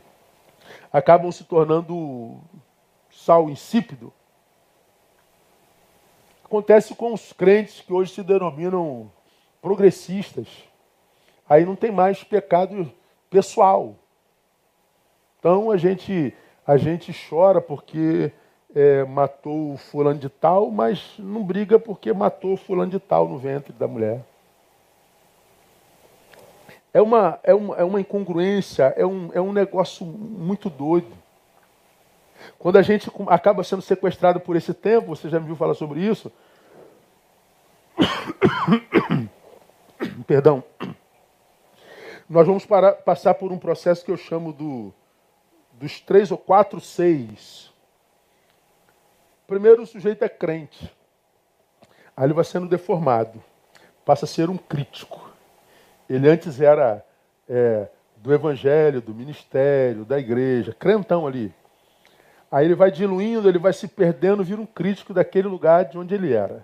acabam 0.91 1.31
se 1.31 1.43
tornando 1.43 2.39
sal 3.11 3.49
insípido. 3.49 4.13
Acontece 6.43 6.95
com 6.95 7.13
os 7.13 7.31
crentes 7.31 7.81
que 7.81 7.93
hoje 7.93 8.13
se 8.13 8.23
denominam 8.23 9.11
progressistas. 9.61 10.47
Aí 11.47 11.65
não 11.65 11.75
tem 11.75 11.91
mais 11.91 12.23
pecado 12.23 12.91
pessoal. 13.29 13.95
Então 15.39 15.69
a 15.69 15.77
gente 15.77 16.33
a 16.65 16.77
gente 16.77 17.11
chora 17.27 17.59
porque 17.59 18.31
é, 18.75 19.03
matou 19.03 19.77
fulano 19.77 20.19
de 20.19 20.29
tal, 20.29 20.69
mas 20.69 21.13
não 21.17 21.43
briga 21.43 21.79
porque 21.79 22.13
matou 22.13 22.55
fulano 22.57 22.91
de 22.91 22.99
tal 22.99 23.27
no 23.27 23.37
ventre 23.37 23.73
da 23.73 23.87
mulher. 23.87 24.21
É 26.93 27.01
uma, 27.01 27.39
é 27.43 27.53
uma, 27.53 27.75
é 27.77 27.83
uma 27.83 28.01
incongruência, 28.01 28.93
é 28.97 29.05
um, 29.05 29.29
é 29.33 29.41
um 29.41 29.53
negócio 29.53 30.05
muito 30.05 30.69
doido. 30.69 31.11
Quando 32.57 32.77
a 32.77 32.81
gente 32.81 33.11
acaba 33.27 33.63
sendo 33.63 33.81
sequestrado 33.81 34.39
por 34.39 34.55
esse 34.55 34.73
tempo, 34.73 35.15
você 35.15 35.29
já 35.29 35.39
me 35.39 35.45
viu 35.45 35.55
falar 35.55 35.73
sobre 35.73 35.99
isso, 35.99 36.31
Perdão. 40.25 40.63
Nós 42.29 42.45
vamos 42.45 42.65
passar 43.03 43.33
por 43.33 43.51
um 43.51 43.57
processo 43.57 44.05
que 44.05 44.11
eu 44.11 44.17
chamo 44.17 44.53
do, 44.53 44.93
dos 45.73 45.99
três 45.99 46.31
ou 46.31 46.37
quatro 46.37 46.79
seis. 46.79 47.68
Primeiro, 49.49 49.81
o 49.81 49.87
sujeito 49.87 50.23
é 50.23 50.29
crente. 50.29 50.95
Aí 52.15 52.25
ele 52.27 52.33
vai 52.33 52.43
sendo 52.43 52.67
deformado. 52.67 53.43
Passa 54.05 54.25
a 54.25 54.27
ser 54.27 54.47
um 54.47 54.57
crítico. 54.57 55.27
Ele 56.07 56.29
antes 56.29 56.61
era 56.61 57.03
é, 57.49 57.87
do 58.17 58.31
evangelho, 58.31 59.01
do 59.01 59.11
ministério, 59.11 60.05
da 60.05 60.19
igreja, 60.19 60.71
crentão 60.71 61.25
ali. 61.25 61.51
Aí 62.51 62.63
ele 62.63 62.75
vai 62.75 62.91
diluindo, 62.91 63.49
ele 63.49 63.57
vai 63.57 63.73
se 63.73 63.87
perdendo, 63.87 64.43
vira 64.43 64.61
um 64.61 64.67
crítico 64.67 65.15
daquele 65.15 65.47
lugar 65.47 65.85
de 65.85 65.97
onde 65.97 66.13
ele 66.13 66.31
era. 66.31 66.63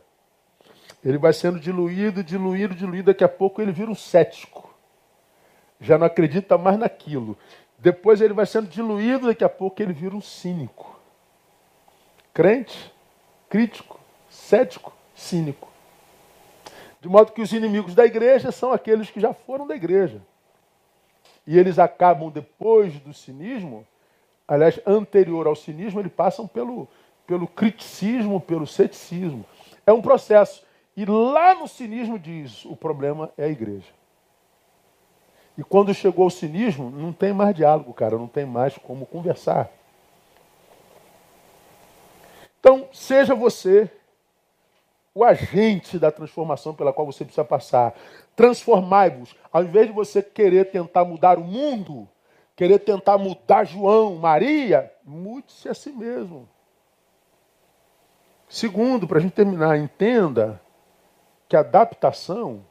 Ele 1.03 1.17
vai 1.17 1.33
sendo 1.33 1.59
diluído, 1.59 2.23
diluído, 2.23 2.75
diluído, 2.75 3.07
daqui 3.07 3.23
a 3.23 3.29
pouco 3.29 3.63
ele 3.63 3.71
vira 3.71 3.89
um 3.89 3.95
cético. 3.95 4.71
Já 5.81 5.97
não 5.97 6.05
acredita 6.05 6.55
mais 6.55 6.77
naquilo. 6.77 7.35
Depois 7.79 8.21
ele 8.21 8.33
vai 8.33 8.45
sendo 8.45 8.67
diluído, 8.67 9.25
daqui 9.25 9.43
a 9.43 9.49
pouco 9.49 9.81
ele 9.81 9.91
vira 9.91 10.15
um 10.15 10.21
cínico. 10.21 10.94
Crente, 12.35 12.93
crítico, 13.49 13.99
cético, 14.29 14.93
cínico. 15.15 15.67
De 17.01 17.09
modo 17.09 17.31
que 17.31 17.41
os 17.41 17.51
inimigos 17.51 17.95
da 17.95 18.05
igreja 18.05 18.51
são 18.51 18.71
aqueles 18.71 19.09
que 19.09 19.19
já 19.19 19.33
foram 19.33 19.65
da 19.65 19.75
igreja. 19.75 20.21
E 21.47 21.57
eles 21.57 21.79
acabam 21.79 22.29
depois 22.29 22.99
do 22.99 23.11
cinismo 23.11 23.87
aliás, 24.47 24.79
anterior 24.85 25.47
ao 25.47 25.55
cinismo, 25.55 25.99
eles 25.99 26.11
passam 26.11 26.47
pelo, 26.47 26.87
pelo 27.25 27.47
criticismo, 27.47 28.39
pelo 28.39 28.67
ceticismo. 28.67 29.45
É 29.85 29.91
um 29.91 30.01
processo. 30.01 30.63
E 30.95 31.05
lá 31.05 31.55
no 31.55 31.67
cinismo 31.67 32.17
diz: 32.17 32.65
o 32.65 32.75
problema 32.75 33.31
é 33.37 33.45
a 33.45 33.49
igreja. 33.49 33.93
E 35.57 35.63
quando 35.63 35.93
chegou 35.93 36.27
o 36.27 36.31
cinismo, 36.31 36.89
não 36.89 37.13
tem 37.13 37.31
mais 37.31 37.55
diálogo, 37.55 37.93
cara, 37.93 38.17
não 38.17 38.27
tem 38.27 38.45
mais 38.45 38.77
como 38.77 39.05
conversar. 39.05 39.69
Então, 42.59 42.84
seja 42.95 43.35
você 43.35 43.91
o 45.13 45.23
agente 45.23 45.97
da 45.97 46.11
transformação 46.11 46.73
pela 46.73 46.91
qual 46.91 47.05
você 47.05 47.23
precisa 47.23 47.45
passar. 47.45 47.93
Transformai-vos. 48.35 49.35
Ao 49.51 49.63
invés 49.63 49.87
de 49.87 49.93
você 49.93 50.21
querer 50.21 50.71
tentar 50.71 51.05
mudar 51.05 51.37
o 51.37 51.43
mundo, 51.43 52.07
querer 52.55 52.79
tentar 52.79 53.17
mudar 53.17 53.63
João, 53.63 54.15
Maria, 54.15 54.91
mude-se 55.03 55.69
a 55.69 55.73
si 55.73 55.91
mesmo. 55.91 56.47
Segundo, 58.49 59.07
para 59.07 59.17
a 59.17 59.21
gente 59.21 59.33
terminar, 59.33 59.77
entenda 59.77 60.61
que 61.47 61.55
adaptação 61.55 62.65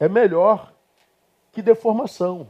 é 0.00 0.08
melhor 0.08 0.72
que 1.52 1.60
deformação. 1.60 2.48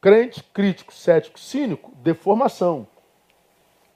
Crente, 0.00 0.42
crítico, 0.42 0.92
cético, 0.92 1.38
cínico, 1.38 1.92
deformação. 1.96 2.86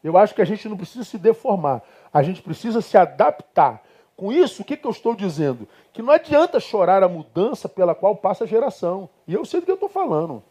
Eu 0.03 0.17
acho 0.17 0.35
que 0.35 0.43
a 0.43 0.45
gente 0.47 0.69
não 0.69 0.77
precisa 0.77 1.05
se 1.05 1.19
deformar, 1.19 1.83
a 2.13 2.23
gente 2.23 2.43
precisa 2.43 2.81
se 2.81 2.97
adaptar. 2.97 3.83
Com 4.17 4.31
isso, 4.31 4.61
o 4.61 4.65
que, 4.65 4.77
que 4.77 4.87
eu 4.87 4.91
estou 4.91 5.15
dizendo? 5.15 5.67
Que 5.95 6.03
não 6.03 6.13
adianta 6.13 6.61
chorar 6.61 7.03
a 7.03 7.09
mudança 7.09 7.69
pela 7.69 7.95
qual 7.95 8.15
passa 8.15 8.45
a 8.45 8.47
geração. 8.47 9.09
E 9.27 9.33
eu 9.33 9.47
sei 9.47 9.61
do 9.61 9.65
que 9.65 9.71
eu 9.71 9.77
estou 9.77 9.89
falando. 9.89 10.43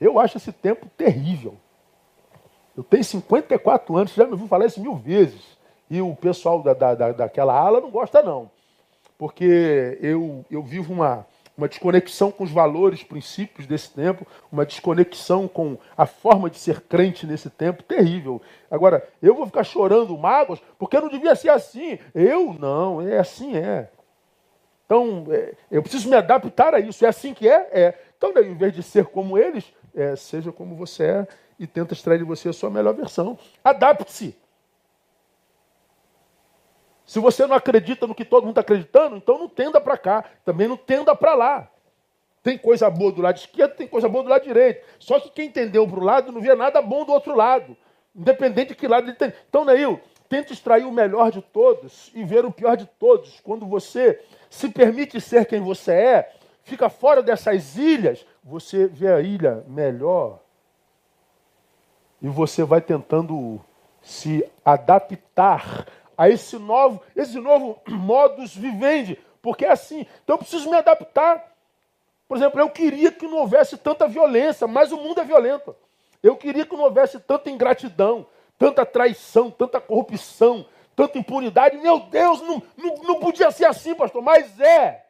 Eu 0.00 0.18
acho 0.18 0.36
esse 0.36 0.50
tempo 0.50 0.86
terrível. 0.96 1.54
Eu 2.76 2.82
tenho 2.82 3.04
54 3.04 3.96
anos, 3.96 4.14
já 4.14 4.24
me 4.24 4.32
ouviu 4.32 4.48
falar 4.48 4.66
isso 4.66 4.80
mil 4.80 4.96
vezes. 4.96 5.58
E 5.88 6.00
o 6.00 6.14
pessoal 6.14 6.60
da, 6.60 6.74
da, 6.74 7.12
daquela 7.12 7.54
ala 7.54 7.80
não 7.80 7.90
gosta, 7.90 8.20
não. 8.20 8.50
Porque 9.16 9.98
eu, 10.00 10.44
eu 10.50 10.62
vivo 10.62 10.92
uma, 10.92 11.24
uma 11.58 11.68
desconexão 11.68 12.30
com 12.30 12.44
os 12.44 12.52
valores, 12.52 13.02
princípios 13.02 13.66
desse 13.66 13.90
tempo, 13.90 14.24
uma 14.50 14.64
desconexão 14.64 15.48
com 15.48 15.76
a 15.96 16.06
forma 16.06 16.48
de 16.48 16.56
ser 16.56 16.82
crente 16.82 17.26
nesse 17.26 17.50
tempo 17.50 17.82
terrível. 17.82 18.40
Agora, 18.70 19.06
eu 19.20 19.34
vou 19.34 19.44
ficar 19.44 19.64
chorando 19.64 20.16
mágoas 20.16 20.60
porque 20.78 21.00
não 21.00 21.08
devia 21.08 21.34
ser 21.34 21.50
assim. 21.50 21.98
Eu 22.14 22.54
não, 22.54 23.02
é 23.02 23.18
assim 23.18 23.56
é. 23.56 23.90
Então, 24.86 25.26
é, 25.30 25.54
eu 25.68 25.82
preciso 25.82 26.08
me 26.08 26.14
adaptar 26.14 26.74
a 26.74 26.80
isso. 26.80 27.04
É 27.04 27.08
assim 27.08 27.34
que 27.34 27.48
é? 27.48 27.68
É. 27.72 27.94
Então, 28.16 28.32
em 28.40 28.54
vez 28.54 28.72
de 28.72 28.82
ser 28.82 29.06
como 29.06 29.36
eles, 29.36 29.64
é, 29.94 30.14
seja 30.14 30.52
como 30.52 30.76
você 30.76 31.02
é 31.02 31.26
e 31.58 31.66
tenta 31.66 31.92
extrair 31.92 32.18
de 32.18 32.24
você 32.24 32.48
a 32.48 32.52
sua 32.52 32.70
melhor 32.70 32.94
versão. 32.94 33.36
Adapte-se. 33.64 34.36
Se 37.08 37.18
você 37.20 37.46
não 37.46 37.56
acredita 37.56 38.06
no 38.06 38.14
que 38.14 38.22
todo 38.22 38.42
mundo 38.42 38.50
está 38.50 38.60
acreditando, 38.60 39.16
então 39.16 39.38
não 39.38 39.48
tenda 39.48 39.80
para 39.80 39.96
cá, 39.96 40.26
também 40.44 40.68
não 40.68 40.76
tenda 40.76 41.16
para 41.16 41.34
lá. 41.34 41.66
Tem 42.42 42.58
coisa 42.58 42.90
boa 42.90 43.10
do 43.10 43.22
lado 43.22 43.38
esquerdo, 43.38 43.76
tem 43.76 43.88
coisa 43.88 44.10
boa 44.10 44.22
do 44.22 44.28
lado 44.28 44.44
direito. 44.44 44.84
Só 44.98 45.18
que 45.18 45.30
quem 45.30 45.46
entendeu 45.46 45.88
para 45.88 45.98
o 45.98 46.04
lado 46.04 46.30
não 46.30 46.38
via 46.38 46.54
nada 46.54 46.82
bom 46.82 47.06
do 47.06 47.12
outro 47.12 47.34
lado. 47.34 47.74
Independente 48.14 48.68
de 48.68 48.74
que 48.74 48.86
lado 48.86 49.06
ele 49.06 49.16
tem. 49.16 49.32
Então, 49.48 49.64
Neil, 49.64 49.98
tenta 50.28 50.52
extrair 50.52 50.84
o 50.84 50.92
melhor 50.92 51.32
de 51.32 51.40
todos 51.40 52.10
e 52.14 52.22
ver 52.24 52.44
o 52.44 52.52
pior 52.52 52.76
de 52.76 52.84
todos. 52.84 53.40
Quando 53.40 53.64
você 53.64 54.22
se 54.50 54.68
permite 54.68 55.18
ser 55.18 55.46
quem 55.46 55.62
você 55.62 55.92
é, 55.92 56.32
fica 56.62 56.90
fora 56.90 57.22
dessas 57.22 57.78
ilhas, 57.78 58.26
você 58.44 58.86
vê 58.86 59.10
a 59.10 59.22
ilha 59.22 59.64
melhor. 59.66 60.40
E 62.20 62.28
você 62.28 62.64
vai 62.64 62.82
tentando 62.82 63.58
se 64.02 64.46
adaptar 64.62 65.86
a 66.18 66.28
esse 66.28 66.58
novo, 66.58 67.00
esse 67.14 67.38
novo 67.38 67.80
modus 67.86 68.54
vivendi, 68.54 69.16
porque 69.40 69.64
é 69.64 69.70
assim. 69.70 70.04
Então 70.24 70.34
eu 70.34 70.38
preciso 70.38 70.68
me 70.68 70.76
adaptar. 70.76 71.56
Por 72.26 72.36
exemplo, 72.36 72.60
eu 72.60 72.68
queria 72.68 73.12
que 73.12 73.26
não 73.26 73.38
houvesse 73.38 73.78
tanta 73.78 74.08
violência, 74.08 74.66
mas 74.66 74.90
o 74.90 74.96
mundo 74.96 75.20
é 75.20 75.24
violento. 75.24 75.74
Eu 76.20 76.36
queria 76.36 76.66
que 76.66 76.76
não 76.76 76.82
houvesse 76.82 77.20
tanta 77.20 77.48
ingratidão, 77.48 78.26
tanta 78.58 78.84
traição, 78.84 79.48
tanta 79.48 79.80
corrupção, 79.80 80.66
tanta 80.96 81.16
impunidade. 81.16 81.78
Meu 81.78 82.00
Deus, 82.00 82.40
não, 82.42 82.60
não, 82.76 82.94
não 82.96 83.20
podia 83.20 83.52
ser 83.52 83.66
assim, 83.66 83.94
pastor, 83.94 84.20
mas 84.20 84.58
é. 84.58 85.06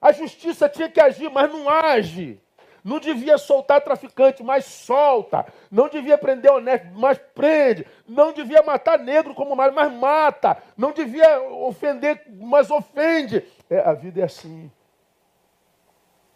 A 0.00 0.10
justiça 0.10 0.68
tinha 0.68 0.88
que 0.88 1.00
agir, 1.00 1.30
mas 1.30 1.52
não 1.52 1.68
age. 1.68 2.40
Não 2.88 2.98
devia 2.98 3.36
soltar 3.36 3.82
traficante, 3.82 4.42
mas 4.42 4.64
solta. 4.64 5.44
Não 5.70 5.90
devia 5.90 6.16
prender 6.16 6.50
honesto, 6.50 6.88
mas 6.94 7.18
prende. 7.34 7.86
Não 8.08 8.32
devia 8.32 8.62
matar 8.62 8.98
negro 8.98 9.34
como 9.34 9.54
mais, 9.54 9.74
mas 9.74 9.92
mata. 9.92 10.56
Não 10.74 10.90
devia 10.90 11.38
ofender, 11.38 12.22
mas 12.40 12.70
ofende. 12.70 13.44
É, 13.68 13.80
a 13.80 13.92
vida 13.92 14.22
é 14.22 14.24
assim. 14.24 14.70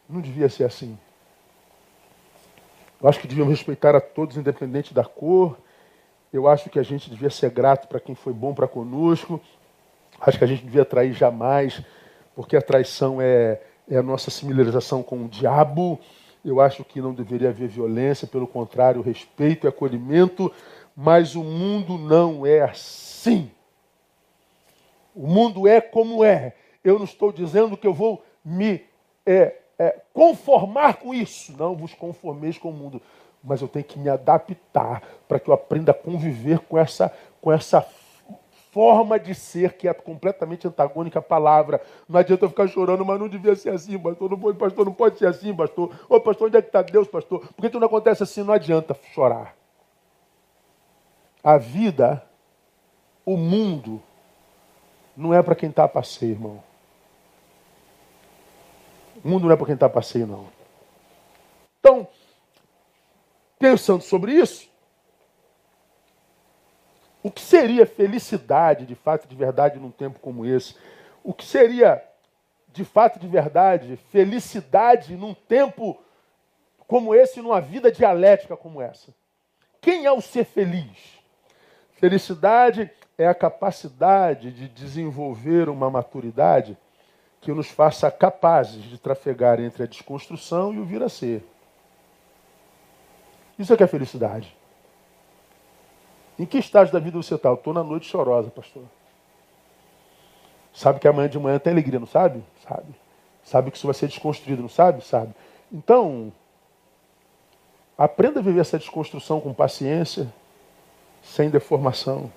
Não 0.07 0.21
devia 0.21 0.47
ser 0.51 0.65
assim. 0.65 0.99
Eu 3.03 3.09
acho 3.09 3.19
que 3.19 3.27
devíamos 3.27 3.55
respeitar 3.55 3.97
a 3.97 4.01
todos, 4.01 4.37
independente 4.37 4.93
da 4.93 5.05
cor. 5.05 5.57
Eu 6.31 6.47
acho 6.47 6.69
que 6.69 6.79
a 6.79 6.83
gente 6.83 7.09
devia 7.09 7.31
ser 7.31 7.49
grato 7.49 7.89
para 7.89 7.99
quem 7.99 8.15
foi 8.15 8.35
bom 8.35 8.53
para 8.53 8.69
conosco. 8.69 9.41
Acho 10.21 10.37
que 10.37 10.45
a 10.45 10.49
gente 10.49 10.65
devia 10.65 10.85
trair 10.85 11.15
jamais, 11.15 11.83
porque 12.37 12.59
a 12.59 12.63
traição 12.63 13.23
é, 13.23 13.59
é 13.89 13.97
a 13.97 14.03
nossa 14.03 14.31
similarização 14.31 15.03
com 15.03 15.25
o 15.25 15.29
diabo. 15.29 15.99
Eu 16.45 16.61
acho 16.61 16.85
que 16.85 17.01
não 17.01 17.15
deveria 17.15 17.51
haver 17.51 17.69
violência, 17.69 18.27
pelo 18.27 18.47
contrário, 18.47 19.01
respeito 19.01 19.67
e 19.67 19.69
acolhimento, 19.69 20.53
mas 20.97 21.37
o 21.37 21.43
mundo 21.43 21.97
não 21.97 22.45
é 22.45 22.63
assim. 22.63 23.51
O 25.15 25.27
mundo 25.27 25.69
é 25.69 25.81
como 25.81 26.25
é. 26.25 26.55
Eu 26.83 26.99
não 26.99 27.05
estou 27.05 27.31
dizendo 27.31 27.77
que 27.77 27.87
eu 27.87 27.95
vou 27.95 28.25
me 28.45 28.83
é, 29.25 29.57
é, 29.79 30.01
conformar 30.13 30.97
com 30.97 31.15
isso. 31.15 31.55
Não 31.57 31.77
vos 31.77 31.95
conformeis 31.95 32.59
com 32.59 32.71
o 32.71 32.75
mundo. 32.75 33.01
Mas 33.43 33.61
eu 33.61 33.69
tenho 33.69 33.85
que 33.85 33.99
me 33.99 34.09
adaptar 34.09 35.03
para 35.29 35.39
que 35.39 35.49
eu 35.49 35.55
aprenda 35.55 35.93
a 35.93 35.95
conviver 35.95 36.59
com 36.61 36.79
essa, 36.79 37.13
com 37.41 37.53
essa 37.53 37.87
forma 38.73 39.21
de 39.21 39.35
ser 39.35 39.75
que 39.75 39.87
é 39.87 39.93
completamente 39.93 40.67
antagônica 40.67 41.19
à 41.19 41.23
palavra. 41.23 41.81
Não 42.09 42.19
adianta 42.19 42.47
eu 42.47 42.49
ficar 42.49 42.67
chorando, 42.67 43.05
mas 43.05 43.21
não 43.21 43.29
devia 43.29 43.55
ser 43.55 43.69
assim, 43.69 43.99
pastor. 43.99 44.31
Não 44.31 44.39
pode, 44.39 44.59
pastor, 44.59 44.87
não 44.87 44.95
pode 44.95 45.19
ser 45.19 45.27
assim, 45.27 45.55
pastor. 45.55 45.95
Ô, 46.09 46.19
pastor, 46.19 46.49
onde 46.49 46.57
é 46.57 46.63
que 46.63 46.69
está 46.69 46.81
Deus, 46.81 47.07
pastor? 47.07 47.47
Por 47.55 47.71
que 47.71 47.77
acontece 47.77 48.23
assim? 48.23 48.43
Não 48.43 48.55
adianta 48.55 48.97
chorar. 49.13 49.55
A 51.45 51.59
vida, 51.59 52.25
o 53.27 53.37
mundo, 53.37 54.03
não 55.15 55.35
é 55.35 55.43
para 55.43 55.55
quem 55.55 55.69
está 55.69 55.85
a 55.85 55.89
passeio, 55.89 56.33
irmão. 56.33 56.63
O 59.23 59.29
mundo 59.29 59.45
não 59.45 59.53
é 59.53 59.57
para 59.57 59.67
quem 59.67 59.75
está 59.75 59.87
a 59.87 59.91
passeio, 59.91 60.27
não. 60.27 60.47
Então, 61.79 62.09
pensando 63.59 64.03
sobre 64.03 64.33
isso, 64.33 64.72
o 67.23 67.31
que 67.31 67.41
seria 67.41 67.87
felicidade, 67.87 68.85
de 68.85 68.95
fato, 68.95 69.29
de 69.29 69.37
verdade, 69.37 69.79
num 69.79 69.91
tempo 69.91 70.19
como 70.19 70.45
esse? 70.45 70.75
O 71.23 71.33
que 71.33 71.45
seria, 71.45 72.03
de 72.73 72.85
fato, 72.85 73.19
de 73.19 73.29
verdade, 73.29 73.97
felicidade 74.11 75.15
num 75.15 75.33
tempo 75.33 76.03
como 76.87 77.15
esse, 77.15 77.41
numa 77.41 77.61
vida 77.61 77.93
dialética 77.93 78.57
como 78.57 78.83
essa? 78.83 79.15
Quem 79.81 80.05
é 80.05 80.13
o 80.13 80.21
ser 80.21 80.45
feliz? 80.45 81.21
Felicidade 81.93 82.91
é 83.17 83.27
a 83.27 83.35
capacidade 83.35 84.51
de 84.51 84.69
desenvolver 84.69 85.69
uma 85.69 85.89
maturidade 85.89 86.77
que 87.41 87.53
nos 87.53 87.69
faça 87.69 88.11
capazes 88.11 88.83
de 88.83 88.99
trafegar 88.99 89.61
entre 89.61 89.85
a 89.85 89.87
desconstrução 89.87 90.73
e 90.73 90.79
o 90.79 90.85
vir 90.85 91.03
a 91.03 91.09
ser. 91.09 91.45
Isso 93.59 93.73
é 93.73 93.77
que 93.77 93.83
é 93.83 93.87
felicidade. 93.87 94.57
Em 96.39 96.47
que 96.47 96.59
estágio 96.59 96.93
da 96.93 96.99
vida 96.99 97.17
você 97.17 97.35
está? 97.35 97.49
Eu 97.49 97.55
estou 97.55 97.75
na 97.75 97.85
noite 97.85 98.07
chorosa, 98.09 98.51
pastor. 98.51 98.85
Sabe 100.73 100.99
que 100.99 101.07
amanhã 101.07 101.29
de 101.29 101.39
manhã 101.39 101.59
tem 101.59 101.73
alegria, 101.73 102.01
não 102.01 102.07
sabe? 102.07 102.43
Sabe. 102.67 102.95
Sabe 103.45 103.71
que 103.71 103.77
isso 103.77 103.87
vai 103.87 103.95
ser 103.95 104.09
desconstruído, 104.09 104.63
não 104.63 104.69
sabe? 104.69 105.05
Sabe. 105.05 105.35
Então, 105.71 106.33
aprenda 107.97 108.41
a 108.41 108.43
viver 108.43 108.61
essa 108.61 108.79
desconstrução 108.79 109.41
com 109.41 109.53
paciência, 109.53 110.33
sem 111.23 111.51
deformação. 111.51 112.33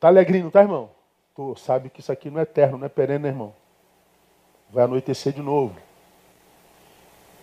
Tá 0.00 0.08
alegrinho, 0.08 0.50
tá, 0.50 0.60
irmão? 0.60 0.90
Tô, 1.34 1.54
sabe 1.54 1.88
que 1.88 2.00
isso 2.00 2.10
aqui 2.10 2.30
não 2.30 2.40
é 2.40 2.42
eterno, 2.42 2.78
não 2.78 2.86
é 2.86 2.88
perene, 2.88 3.20
né, 3.24 3.28
irmão? 3.28 3.54
Vai 4.70 4.84
anoitecer 4.84 5.32
de 5.32 5.42
novo. 5.42 5.74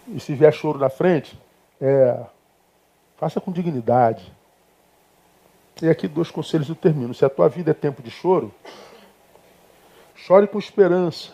E 0.08 0.20
se 0.20 0.34
vier 0.34 0.52
choro 0.52 0.80
na 0.80 0.90
frente, 0.90 1.40
é, 1.80 2.20
faça 3.20 3.42
com 3.42 3.52
dignidade. 3.52 4.32
E 5.82 5.90
aqui 5.90 6.08
dois 6.08 6.32
conselhos 6.32 6.70
eu 6.70 6.76
termino. 6.76 7.14
Se 7.14 7.26
a 7.26 7.30
tua 7.30 7.50
vida 7.50 7.72
é 7.72 7.74
tempo 7.74 8.02
de 8.02 8.10
choro, 8.10 8.52
chore 10.16 10.48
com 10.48 10.58
esperança. 10.58 11.34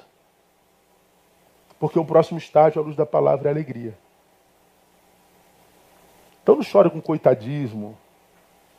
Porque 1.80 2.00
o 2.00 2.06
próximo 2.06 2.40
estágio, 2.40 2.82
à 2.82 2.86
luz 2.86 2.96
da 2.96 3.06
palavra, 3.06 3.50
é 3.50 3.52
alegria. 3.52 3.96
Então 6.42 6.56
não 6.56 6.64
chore 6.64 6.90
com 6.90 7.00
coitadismo. 7.00 7.96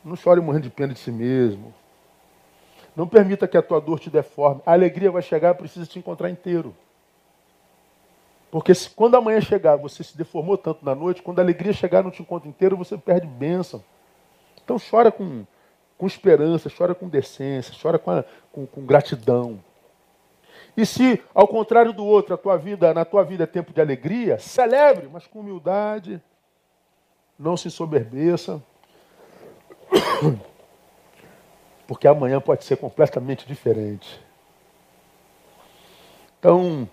Não 0.03 0.15
chore 0.15 0.41
morrendo 0.41 0.63
de 0.63 0.69
pena 0.69 0.93
de 0.93 0.99
si 0.99 1.11
mesmo. 1.11 1.73
Não 2.95 3.07
permita 3.07 3.47
que 3.47 3.57
a 3.57 3.61
tua 3.61 3.79
dor 3.79 3.99
te 3.99 4.09
deforme. 4.09 4.61
A 4.65 4.73
alegria 4.73 5.11
vai 5.11 5.21
chegar, 5.21 5.55
precisa 5.55 5.85
te 5.85 5.99
encontrar 5.99 6.29
inteiro. 6.29 6.75
Porque 8.57 8.73
se, 8.73 8.89
quando 8.89 9.13
a 9.13 9.21
manhã 9.21 9.39
chegar, 9.39 9.75
você 9.75 10.03
se 10.03 10.17
deformou 10.17 10.57
tanto 10.57 10.83
na 10.83 10.95
noite, 10.95 11.21
quando 11.21 11.37
a 11.37 11.43
alegria 11.43 11.71
chegar 11.71 12.03
não 12.03 12.09
te 12.09 12.23
encontra 12.23 12.49
inteiro, 12.49 12.75
você 12.75 12.97
perde 12.97 13.27
bênção. 13.27 13.83
Então 14.63 14.77
chora 14.79 15.11
com, 15.11 15.45
com 15.95 16.07
esperança, 16.07 16.67
chora 16.75 16.95
com 16.95 17.07
decência, 17.07 17.71
chora 17.79 17.99
com, 17.99 18.09
a, 18.09 18.25
com, 18.51 18.65
com 18.65 18.83
gratidão. 18.83 19.63
E 20.75 20.87
se, 20.87 21.21
ao 21.35 21.47
contrário 21.47 21.93
do 21.93 22.03
outro, 22.03 22.33
a 22.33 22.37
tua 22.37 22.57
vida, 22.57 22.95
na 22.95 23.05
tua 23.05 23.23
vida 23.23 23.43
é 23.43 23.45
tempo 23.45 23.71
de 23.71 23.79
alegria, 23.79 24.39
celebre, 24.39 25.07
mas 25.07 25.27
com 25.27 25.41
humildade, 25.41 26.19
não 27.37 27.55
se 27.55 27.69
soberbeça, 27.69 28.59
porque 31.85 32.07
amanhã 32.07 32.41
pode 32.41 32.63
ser 32.63 32.77
completamente 32.77 33.45
diferente. 33.45 34.19
Então, 36.39 36.89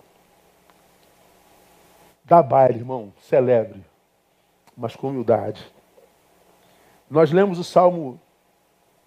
dá 2.25 2.43
baile, 2.43 2.79
irmão, 2.79 3.13
celebre, 3.21 3.85
mas 4.77 4.97
com 4.97 5.09
humildade. 5.09 5.65
Nós 7.11 7.31
lemos 7.31 7.59
o 7.59 7.65
Salmo 7.65 8.21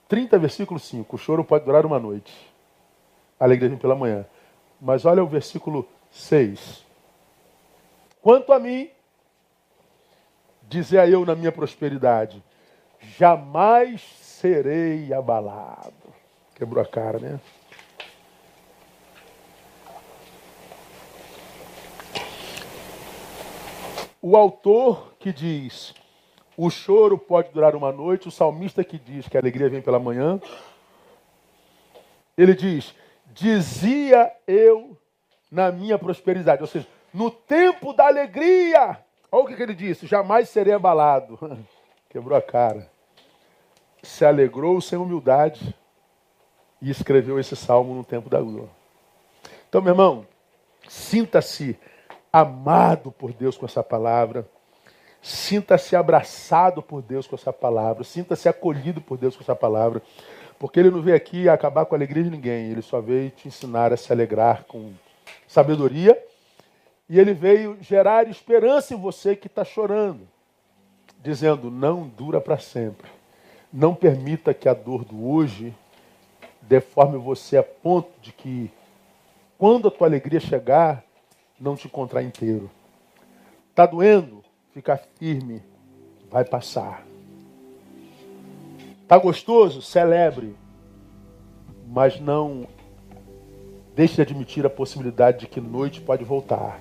30, 0.07 0.37
versículo 0.39 0.79
5. 0.79 1.15
O 1.15 1.19
choro 1.19 1.43
pode 1.43 1.65
durar 1.65 1.85
uma 1.85 1.99
noite. 1.99 2.33
A 3.39 3.43
alegria 3.43 3.69
vem 3.69 3.77
pela 3.77 3.95
manhã. 3.95 4.25
Mas 4.79 5.05
olha 5.05 5.23
o 5.23 5.27
versículo 5.27 5.87
6. 6.11 6.85
Quanto 8.21 8.53
a 8.53 8.59
mim, 8.59 8.89
dizia 10.63 11.07
eu 11.07 11.25
na 11.25 11.35
minha 11.35 11.51
prosperidade, 11.51 12.43
jamais 13.17 14.01
serei 14.21 15.13
abalado. 15.13 15.93
Quebrou 16.55 16.83
a 16.83 16.87
cara, 16.87 17.19
né? 17.19 17.39
O 24.21 24.35
autor 24.35 25.13
que 25.19 25.31
diz 25.31 25.93
o 26.57 26.71
choro 26.71 27.19
pode 27.19 27.51
durar 27.51 27.75
uma 27.75 27.91
noite, 27.91 28.27
o 28.27 28.31
salmista 28.31 28.83
que 28.83 28.97
diz 28.97 29.27
que 29.27 29.37
a 29.37 29.39
alegria 29.39 29.69
vem 29.69 29.81
pela 29.81 29.99
manhã, 29.99 30.41
ele 32.35 32.55
diz: 32.55 32.95
Dizia 33.27 34.31
eu 34.47 34.97
na 35.51 35.71
minha 35.71 35.99
prosperidade, 35.99 36.61
ou 36.61 36.67
seja, 36.67 36.87
no 37.13 37.29
tempo 37.29 37.93
da 37.93 38.07
alegria. 38.07 38.99
Olha 39.31 39.43
o 39.43 39.47
que, 39.47 39.55
que 39.55 39.61
ele 39.61 39.75
disse: 39.75 40.07
Jamais 40.07 40.49
serei 40.49 40.73
abalado. 40.73 41.37
Quebrou 42.09 42.35
a 42.35 42.41
cara. 42.41 42.89
Se 44.01 44.25
alegrou 44.25 44.81
sem 44.81 44.97
humildade 44.97 45.75
e 46.81 46.89
escreveu 46.89 47.39
esse 47.39 47.55
salmo 47.55 47.93
no 47.93 48.03
tempo 48.03 48.29
da 48.29 48.39
dor. 48.39 48.69
Então, 49.69 49.81
meu 49.81 49.93
irmão, 49.93 50.25
sinta-se 50.87 51.77
amado 52.31 53.11
por 53.11 53.33
Deus 53.33 53.57
com 53.57 53.65
essa 53.65 53.83
palavra. 53.83 54.47
Sinta-se 55.21 55.95
abraçado 55.95 56.81
por 56.81 57.01
Deus 57.01 57.27
com 57.27 57.35
essa 57.35 57.51
palavra. 57.51 58.03
Sinta-se 58.03 58.47
acolhido 58.47 59.01
por 59.01 59.17
Deus 59.17 59.35
com 59.35 59.43
essa 59.43 59.55
palavra. 59.55 60.01
Porque 60.59 60.79
Ele 60.79 60.89
não 60.89 61.01
veio 61.01 61.17
aqui 61.17 61.49
acabar 61.49 61.85
com 61.85 61.95
a 61.95 61.97
alegria 61.97 62.23
de 62.23 62.29
ninguém. 62.29 62.71
Ele 62.71 62.81
só 62.81 63.01
veio 63.01 63.29
te 63.29 63.47
ensinar 63.47 63.91
a 63.91 63.97
se 63.97 64.11
alegrar 64.11 64.63
com 64.65 64.93
sabedoria. 65.47 66.17
E 67.09 67.19
Ele 67.19 67.33
veio 67.33 67.77
gerar 67.81 68.27
esperança 68.27 68.93
em 68.93 68.97
você 68.97 69.35
que 69.35 69.47
está 69.47 69.63
chorando. 69.63 70.27
Dizendo: 71.21 71.69
não 71.69 72.07
dura 72.07 72.39
para 72.39 72.57
sempre. 72.57 73.09
Não 73.71 73.93
permita 73.93 74.53
que 74.53 74.69
a 74.69 74.73
dor 74.73 75.03
do 75.03 75.29
hoje 75.29 75.75
deforme 76.61 77.17
você 77.17 77.57
a 77.57 77.63
ponto 77.63 78.09
de 78.21 78.31
que, 78.31 78.71
quando 79.57 79.87
a 79.87 79.91
tua 79.91 80.07
alegria 80.07 80.39
chegar, 80.39 81.03
não 81.59 81.75
te 81.75 81.87
encontrar 81.87 82.23
inteiro. 82.23 82.69
Está 83.69 83.85
doendo? 83.85 84.43
Fica 84.71 84.97
firme, 85.17 85.61
vai 86.29 86.45
passar. 86.45 87.05
Está 89.01 89.17
gostoso? 89.17 89.81
Celebre. 89.81 90.55
Mas 91.87 92.19
não 92.19 92.67
deixe 93.95 94.15
de 94.15 94.21
admitir 94.21 94.65
a 94.65 94.69
possibilidade 94.69 95.39
de 95.39 95.47
que 95.47 95.61
noite 95.61 96.01
pode 96.01 96.23
voltar. 96.23 96.79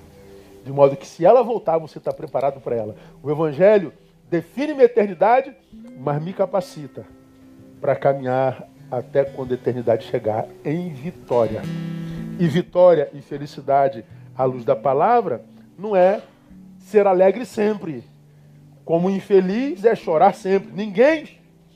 De 0.63 0.71
modo 0.71 0.97
que 0.97 1.07
se 1.07 1.25
ela 1.25 1.41
voltar, 1.41 1.77
você 1.77 1.97
está 1.97 2.11
preparado 2.11 2.59
para 2.59 2.75
ela. 2.75 2.95
O 3.23 3.31
Evangelho 3.31 3.93
define 4.29 4.73
minha 4.73 4.85
eternidade, 4.85 5.55
mas 5.97 6.21
me 6.21 6.33
capacita 6.33 7.05
para 7.79 7.95
caminhar 7.95 8.67
até 8.91 9.23
quando 9.23 9.51
a 9.51 9.55
eternidade 9.55 10.05
chegar 10.05 10.45
em 10.63 10.93
vitória. 10.93 11.61
E 12.39 12.47
vitória 12.47 13.09
e 13.13 13.21
felicidade 13.21 14.05
à 14.37 14.43
luz 14.43 14.63
da 14.63 14.75
palavra, 14.75 15.43
não 15.77 15.95
é 15.95 16.21
ser 16.79 17.07
alegre 17.07 17.45
sempre. 17.45 18.03
Como 18.85 19.09
infeliz 19.09 19.83
é 19.83 19.95
chorar 19.95 20.33
sempre. 20.33 20.71
Ninguém 20.71 21.27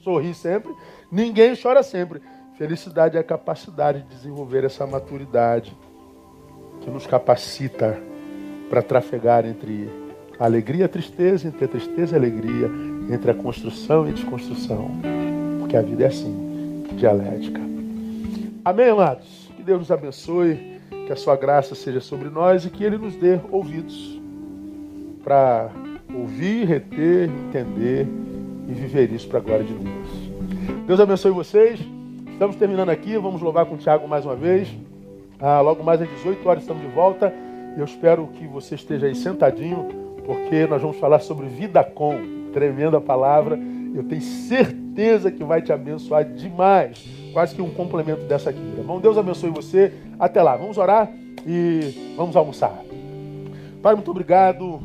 sorri 0.03 0.33
sempre, 0.33 0.73
ninguém 1.11 1.55
chora 1.61 1.83
sempre. 1.83 2.21
Felicidade 2.57 3.17
é 3.17 3.19
a 3.19 3.23
capacidade 3.23 4.03
de 4.03 4.09
desenvolver 4.09 4.63
essa 4.63 4.85
maturidade 4.85 5.75
que 6.81 6.89
nos 6.89 7.07
capacita 7.07 7.99
para 8.69 8.81
trafegar 8.81 9.45
entre 9.45 9.89
alegria 10.39 10.85
e 10.85 10.87
tristeza, 10.87 11.47
entre 11.47 11.65
a 11.65 11.67
tristeza 11.67 12.13
e 12.13 12.15
a 12.15 12.19
alegria, 12.19 12.69
entre 13.11 13.31
a 13.31 13.33
construção 13.33 14.07
e 14.07 14.11
a 14.11 14.13
desconstrução. 14.13 14.91
Porque 15.59 15.75
a 15.75 15.81
vida 15.81 16.03
é 16.03 16.07
assim, 16.07 16.85
dialética. 16.95 17.59
Amém, 18.63 18.89
amados? 18.89 19.49
Que 19.55 19.63
Deus 19.63 19.79
nos 19.79 19.91
abençoe 19.91 20.70
que 21.05 21.13
a 21.13 21.15
sua 21.15 21.35
graça 21.35 21.75
seja 21.75 21.99
sobre 21.99 22.29
nós 22.29 22.65
e 22.65 22.69
que 22.69 22.83
ele 22.83 22.97
nos 22.97 23.15
dê 23.15 23.39
ouvidos 23.51 24.19
para 25.23 25.69
ouvir, 26.13 26.65
reter, 26.65 27.29
entender 27.29 28.07
e 28.67 28.73
viver 28.73 29.11
isso 29.11 29.27
para 29.27 29.39
a 29.39 29.41
glória 29.41 29.63
de 29.63 29.73
Deus. 29.73 30.31
Deus 30.87 30.99
abençoe 30.99 31.31
vocês. 31.31 31.79
Estamos 32.31 32.55
terminando 32.55 32.89
aqui, 32.89 33.17
vamos 33.17 33.41
louvar 33.41 33.65
com 33.65 33.75
o 33.75 33.77
Tiago 33.77 34.07
mais 34.07 34.25
uma 34.25 34.35
vez. 34.35 34.67
Ah, 35.39 35.61
logo 35.61 35.83
mais 35.83 36.01
às 36.01 36.09
18 36.09 36.47
horas 36.47 36.63
estamos 36.63 36.81
de 36.81 36.89
volta. 36.89 37.33
Eu 37.77 37.85
espero 37.85 38.27
que 38.27 38.45
você 38.47 38.75
esteja 38.75 39.07
aí 39.07 39.15
sentadinho, 39.15 39.87
porque 40.25 40.67
nós 40.67 40.81
vamos 40.81 40.97
falar 40.97 41.19
sobre 41.19 41.47
vida 41.47 41.83
com, 41.83 42.49
tremenda 42.53 42.99
palavra. 42.99 43.57
Eu 43.93 44.03
tenho 44.03 44.21
certeza 44.21 45.31
que 45.31 45.43
vai 45.43 45.61
te 45.61 45.71
abençoar 45.71 46.25
demais 46.25 47.20
quase 47.33 47.55
que 47.55 47.61
um 47.61 47.69
complemento 47.69 48.23
dessa 48.23 48.49
aqui. 48.49 48.59
Bom? 48.85 48.99
Deus 48.99 49.17
abençoe 49.17 49.49
você. 49.49 49.93
Até 50.19 50.41
lá. 50.41 50.55
Vamos 50.55 50.77
orar 50.77 51.11
e 51.45 52.13
vamos 52.15 52.35
almoçar. 52.35 52.83
Pai, 53.81 53.95
muito 53.95 54.11
obrigado 54.11 54.79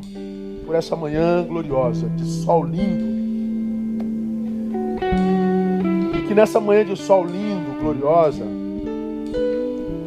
por 0.65 0.75
essa 0.75 0.95
manhã 0.95 1.43
gloriosa, 1.43 2.07
de 2.09 2.25
sol 2.25 2.63
lindo. 2.63 3.17
E 6.17 6.27
que 6.27 6.33
nessa 6.33 6.59
manhã 6.59 6.83
de 6.83 6.95
sol 6.95 7.23
lindo, 7.23 7.79
gloriosa, 7.79 8.43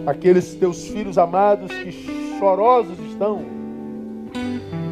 aqueles 0.07 0.55
teus 0.55 0.89
filhos 0.89 1.19
amados 1.19 1.71
que 1.71 1.93
chorosos 2.39 2.99
estão, 3.11 3.43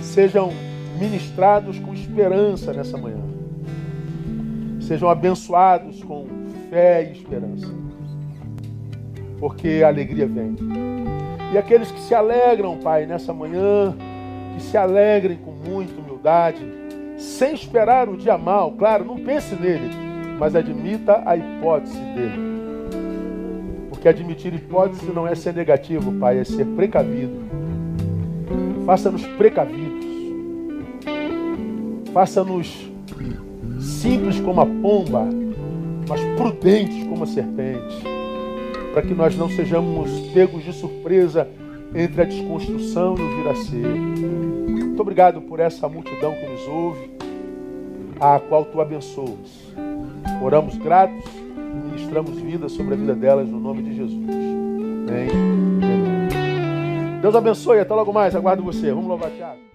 sejam 0.00 0.52
ministrados 0.98 1.78
com 1.78 1.92
esperança 1.92 2.72
nessa 2.72 2.96
manhã 2.96 3.28
sejam 4.88 5.10
abençoados 5.10 6.02
com 6.02 6.26
fé 6.70 7.04
e 7.04 7.12
esperança. 7.12 7.66
Porque 9.38 9.82
a 9.84 9.88
alegria 9.88 10.26
vem. 10.26 10.56
E 11.52 11.58
aqueles 11.58 11.90
que 11.90 12.00
se 12.00 12.14
alegram, 12.14 12.78
Pai, 12.78 13.06
nessa 13.06 13.32
manhã, 13.32 13.96
que 14.54 14.62
se 14.62 14.76
alegrem 14.76 15.38
com 15.38 15.52
muita 15.52 16.00
humildade, 16.00 16.60
sem 17.16 17.54
esperar 17.54 18.08
o 18.08 18.16
dia 18.16 18.36
mal, 18.36 18.72
claro, 18.72 19.04
não 19.04 19.16
pense 19.16 19.54
nele, 19.54 19.90
mas 20.38 20.54
admita 20.54 21.22
a 21.24 21.36
hipótese 21.36 21.98
dele. 21.98 22.48
Porque 23.88 24.08
admitir 24.08 24.54
hipótese 24.54 25.06
não 25.06 25.26
é 25.26 25.34
ser 25.34 25.54
negativo, 25.54 26.12
Pai, 26.12 26.38
é 26.38 26.44
ser 26.44 26.64
precavido. 26.64 27.48
Faça-nos 28.84 29.26
precavidos. 29.26 30.06
Faça-nos 32.12 32.90
simples 33.80 34.40
como 34.40 34.60
a 34.60 34.66
pomba, 34.66 35.28
mas 36.08 36.20
prudentes 36.36 37.06
como 37.06 37.24
a 37.24 37.26
serpente. 37.26 38.02
Para 38.92 39.02
que 39.02 39.14
nós 39.14 39.36
não 39.36 39.48
sejamos 39.48 40.10
pegos 40.32 40.64
de 40.64 40.72
surpresa 40.72 41.46
entre 41.94 42.22
a 42.22 42.24
desconstrução 42.24 43.14
e 43.16 43.22
o 43.22 43.36
vir 43.36 43.48
a 43.48 43.54
ser. 43.54 43.86
Muito 43.86 45.00
obrigado 45.00 45.40
por 45.42 45.60
essa 45.60 45.88
multidão 45.88 46.34
que 46.34 46.46
nos 46.46 46.66
ouve, 46.66 47.10
a 48.18 48.40
qual 48.40 48.64
tu 48.64 48.80
abençoas. 48.80 49.74
Oramos 50.42 50.76
gratos 50.76 51.24
e 51.26 51.86
ministramos 51.86 52.36
vida 52.38 52.68
sobre 52.68 52.94
a 52.94 52.96
vida 52.96 53.14
delas 53.14 53.48
no 53.48 53.60
nome 53.60 53.82
de 53.82 53.94
Jesus. 53.94 54.28
Amém. 55.08 55.28
Deus 57.20 57.34
abençoe. 57.34 57.80
Até 57.80 57.94
logo 57.94 58.12
mais. 58.12 58.34
Aguardo 58.34 58.62
você. 58.62 58.90
Vamos 58.90 59.08
louvar, 59.08 59.30
Tiago. 59.30 59.67